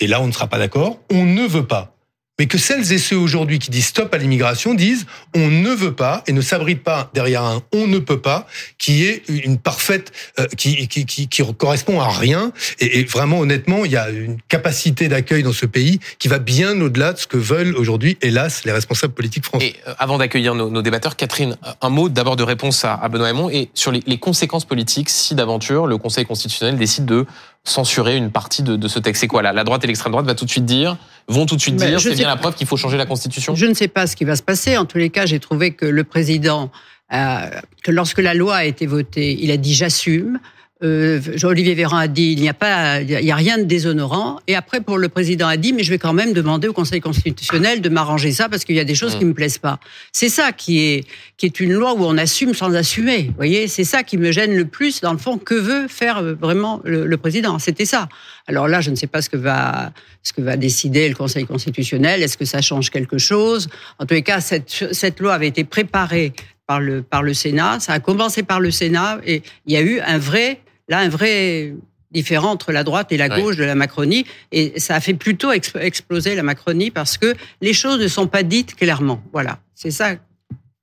et 0.00 0.08
là 0.08 0.20
on 0.20 0.26
ne 0.26 0.32
sera 0.32 0.48
pas 0.48 0.58
d'accord, 0.58 1.00
on 1.10 1.24
ne 1.24 1.46
veut 1.46 1.66
pas. 1.66 1.94
Mais 2.38 2.46
que 2.46 2.58
celles 2.58 2.92
et 2.92 2.98
ceux 2.98 3.16
aujourd'hui 3.16 3.58
qui 3.58 3.70
disent 3.70 3.86
stop 3.86 4.14
à 4.14 4.18
l'immigration 4.18 4.74
disent 4.74 5.06
on 5.34 5.48
ne 5.48 5.70
veut 5.70 5.94
pas 5.94 6.22
et 6.26 6.32
ne 6.32 6.40
s'abritent 6.40 6.84
pas 6.84 7.10
derrière 7.14 7.42
un 7.42 7.62
on 7.72 7.86
ne 7.86 7.98
peut 7.98 8.20
pas 8.20 8.46
qui 8.78 9.04
est 9.04 9.22
une 9.28 9.58
parfaite 9.58 10.12
euh, 10.38 10.46
qui, 10.56 10.86
qui, 10.88 11.04
qui, 11.04 11.28
qui 11.28 11.42
correspond 11.56 12.00
à 12.00 12.08
rien 12.08 12.52
et, 12.78 13.00
et 13.00 13.04
vraiment 13.04 13.40
honnêtement 13.40 13.84
il 13.84 13.92
y 13.92 13.96
a 13.96 14.10
une 14.10 14.40
capacité 14.48 15.08
d'accueil 15.08 15.42
dans 15.42 15.52
ce 15.52 15.66
pays 15.66 15.98
qui 16.18 16.28
va 16.28 16.38
bien 16.38 16.80
au-delà 16.80 17.12
de 17.12 17.18
ce 17.18 17.26
que 17.26 17.36
veulent 17.36 17.76
aujourd'hui 17.76 18.18
hélas 18.22 18.64
les 18.64 18.72
responsables 18.72 19.14
politiques 19.14 19.44
français. 19.44 19.66
Et 19.66 19.76
euh, 19.88 19.94
avant 19.98 20.18
d'accueillir 20.18 20.54
nos, 20.54 20.70
nos 20.70 20.82
débatteurs, 20.82 21.16
Catherine, 21.16 21.56
un 21.80 21.90
mot 21.90 22.08
d'abord 22.08 22.36
de 22.36 22.42
réponse 22.42 22.84
à, 22.84 22.94
à 22.94 23.08
Benoît 23.08 23.28
Hamon 23.28 23.50
et 23.50 23.70
sur 23.74 23.92
les, 23.92 24.02
les 24.06 24.18
conséquences 24.18 24.64
politiques 24.64 25.10
si 25.10 25.34
d'aventure 25.34 25.86
le 25.86 25.98
Conseil 25.98 26.24
constitutionnel 26.24 26.76
décide 26.76 27.04
de 27.04 27.26
censurer 27.64 28.16
une 28.16 28.30
partie 28.30 28.62
de, 28.62 28.76
de 28.76 28.88
ce 28.88 28.98
texte. 28.98 29.20
C'est 29.20 29.28
quoi 29.28 29.42
là? 29.42 29.52
La 29.52 29.64
droite 29.64 29.84
et 29.84 29.86
l'extrême 29.86 30.12
droite 30.12 30.26
va 30.26 30.34
tout 30.34 30.44
de 30.44 30.50
suite 30.50 30.64
dire, 30.64 30.96
vont 31.28 31.46
tout 31.46 31.56
de 31.56 31.60
suite 31.60 31.78
Mais 31.78 31.88
dire, 31.88 32.00
c'est 32.00 32.14
bien 32.14 32.28
la 32.28 32.36
preuve 32.36 32.54
qu'il 32.54 32.66
faut 32.66 32.76
changer 32.76 32.96
la 32.96 33.06
Constitution? 33.06 33.54
Je 33.54 33.66
ne 33.66 33.74
sais 33.74 33.88
pas 33.88 34.06
ce 34.06 34.16
qui 34.16 34.24
va 34.24 34.36
se 34.36 34.42
passer. 34.42 34.76
En 34.76 34.84
tous 34.84 34.98
les 34.98 35.10
cas, 35.10 35.26
j'ai 35.26 35.40
trouvé 35.40 35.72
que 35.72 35.84
le 35.84 36.04
président, 36.04 36.70
euh, 37.12 37.50
que 37.84 37.90
lorsque 37.90 38.18
la 38.18 38.34
loi 38.34 38.56
a 38.56 38.64
été 38.64 38.86
votée, 38.86 39.36
il 39.40 39.50
a 39.50 39.56
dit 39.56 39.74
j'assume. 39.74 40.40
Euh, 40.84 41.20
Olivier 41.42 41.74
Véran 41.74 41.96
a 41.96 42.06
dit 42.06 42.34
il 42.36 42.40
n'y 42.40 42.48
a 42.48 42.54
pas, 42.54 43.00
il 43.00 43.10
y 43.10 43.32
a 43.32 43.34
rien 43.34 43.58
de 43.58 43.64
déshonorant. 43.64 44.38
Et 44.46 44.54
après, 44.54 44.80
pour 44.80 44.96
le 44.96 45.08
président 45.08 45.48
a 45.48 45.56
dit 45.56 45.72
mais 45.72 45.82
je 45.82 45.90
vais 45.90 45.98
quand 45.98 46.12
même 46.12 46.32
demander 46.32 46.68
au 46.68 46.72
Conseil 46.72 47.00
constitutionnel 47.00 47.80
de 47.80 47.88
m'arranger 47.88 48.30
ça 48.30 48.48
parce 48.48 48.64
qu'il 48.64 48.76
y 48.76 48.80
a 48.80 48.84
des 48.84 48.94
choses 48.94 49.16
qui 49.16 49.24
me 49.24 49.34
plaisent 49.34 49.58
pas. 49.58 49.80
C'est 50.12 50.28
ça 50.28 50.52
qui 50.52 50.78
est 50.80 51.04
qui 51.36 51.46
est 51.46 51.58
une 51.58 51.72
loi 51.72 51.94
où 51.94 52.04
on 52.04 52.16
assume 52.16 52.54
sans 52.54 52.74
assumer. 52.74 53.24
Vous 53.24 53.36
voyez, 53.36 53.66
c'est 53.66 53.82
ça 53.82 54.04
qui 54.04 54.18
me 54.18 54.30
gêne 54.30 54.54
le 54.54 54.66
plus 54.66 55.00
dans 55.00 55.12
le 55.12 55.18
fond. 55.18 55.36
Que 55.36 55.54
veut 55.54 55.88
faire 55.88 56.18
euh, 56.18 56.34
vraiment 56.34 56.80
le, 56.84 57.06
le 57.06 57.16
président? 57.16 57.58
C'était 57.58 57.84
ça. 57.84 58.08
Alors 58.46 58.68
là, 58.68 58.80
je 58.80 58.90
ne 58.90 58.96
sais 58.96 59.08
pas 59.08 59.20
ce 59.20 59.28
que 59.28 59.36
va 59.36 59.92
ce 60.22 60.32
que 60.32 60.42
va 60.42 60.56
décider 60.56 61.08
le 61.08 61.16
Conseil 61.16 61.44
constitutionnel. 61.44 62.22
Est-ce 62.22 62.36
que 62.36 62.44
ça 62.44 62.60
change 62.60 62.90
quelque 62.90 63.18
chose? 63.18 63.68
En 63.98 64.06
tous 64.06 64.14
les 64.14 64.22
cas, 64.22 64.40
cette 64.40 64.92
cette 64.92 65.18
loi 65.18 65.34
avait 65.34 65.48
été 65.48 65.64
préparée 65.64 66.32
par 66.68 66.78
le 66.78 67.02
par 67.02 67.24
le 67.24 67.34
Sénat. 67.34 67.80
Ça 67.80 67.94
a 67.94 67.98
commencé 67.98 68.44
par 68.44 68.60
le 68.60 68.70
Sénat 68.70 69.18
et 69.26 69.42
il 69.66 69.72
y 69.72 69.76
a 69.76 69.80
eu 69.80 69.98
un 69.98 70.18
vrai 70.18 70.60
là 70.88 70.98
un 70.98 71.08
vrai 71.08 71.74
différent 72.10 72.50
entre 72.52 72.72
la 72.72 72.84
droite 72.84 73.12
et 73.12 73.16
la 73.18 73.28
gauche 73.42 73.56
de 73.56 73.64
la 73.64 73.74
Macronie 73.74 74.24
et 74.50 74.80
ça 74.80 74.94
a 74.94 75.00
fait 75.00 75.12
plutôt 75.14 75.52
ex- 75.52 75.72
exploser 75.78 76.34
la 76.34 76.42
Macronie 76.42 76.90
parce 76.90 77.18
que 77.18 77.34
les 77.60 77.74
choses 77.74 78.00
ne 78.00 78.08
sont 78.08 78.26
pas 78.26 78.42
dites 78.42 78.74
clairement. 78.76 79.22
Voilà, 79.32 79.58
c'est 79.74 79.90
ça. 79.90 80.16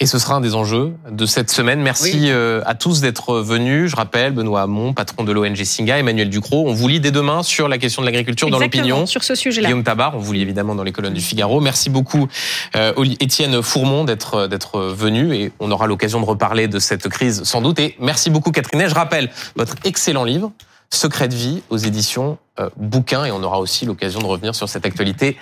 Et 0.02 0.08
ce 0.08 0.20
sera 0.20 0.36
un 0.36 0.42
des 0.42 0.56
enjeux 0.56 0.94
de 1.10 1.26
cette 1.26 1.50
semaine. 1.50 1.80
Merci 1.82 2.12
Oui. 2.24 2.26
euh, 2.30 2.62
à 2.66 2.76
tous 2.76 3.00
d'être 3.00 3.36
venus. 3.40 3.90
Je 3.92 3.96
rappelle, 3.96 4.34
Benoît 4.34 4.64
Hamon, 4.64 4.92
patron 4.94 5.24
de 5.24 5.32
l'ONG 5.32 5.56
Singa, 5.64 5.98
Emmanuel 5.98 6.30
Ducrot. 6.30 6.66
On 6.68 6.74
vous 6.74 6.90
lit 6.90 7.00
dès 7.00 7.12
demain 7.12 7.44
sur 7.44 7.70
la 7.70 7.78
question 7.78 8.02
de 8.02 8.06
l'agriculture 8.06 8.50
dans 8.50 8.60
l'opinion. 8.60 9.06
sur 9.06 9.24
ce 9.24 9.36
sujet-là. 9.36 9.70
Guillaume 9.70 9.86
Tabar, 9.86 10.14
on 10.18 10.20
vous 10.20 10.34
lit 10.34 10.42
évidemment 10.42 10.76
dans 10.76 10.84
les 10.84 10.92
colonnes 10.92 11.14
du 11.14 11.22
Figaro. 11.22 11.62
Merci 11.62 11.90
beaucoup, 11.90 12.28
euh, 12.76 12.92
Étienne 13.22 13.62
Fourmont, 13.62 14.04
d'être 14.04 14.48
d'être 14.48 14.82
venu 14.82 15.34
et 15.34 15.54
on 15.62 15.72
aura 15.72 15.88
l'occasion 15.88 16.20
de 16.20 16.26
reparler 16.26 16.68
de 16.68 16.80
cette 16.80 17.08
crise 17.08 17.44
sans 17.44 17.62
doute. 17.62 17.80
Et 17.80 17.96
merci 18.02 18.30
beaucoup, 18.30 18.52
Catherine. 18.52 18.82
Et 18.82 18.90
Je 18.90 18.96
rappelle 18.96 19.32
votre 19.56 19.76
excellent 19.86 20.26
livre, 20.26 20.52
Secret 20.92 21.28
de 21.28 21.36
vie, 21.36 21.64
aux 21.70 21.78
éditions 21.78 22.38
euh, 22.60 22.70
Bouquin, 22.78 23.26
et 23.26 23.32
on 23.32 23.42
aura 23.44 23.60
aussi 23.60 23.86
l'occasion 23.86 24.20
de 24.20 24.26
revenir 24.26 24.54
sur 24.56 24.70
cette 24.70 24.86
actualité 24.86 25.36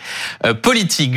euh, 0.45 0.53
politique. 0.53 1.11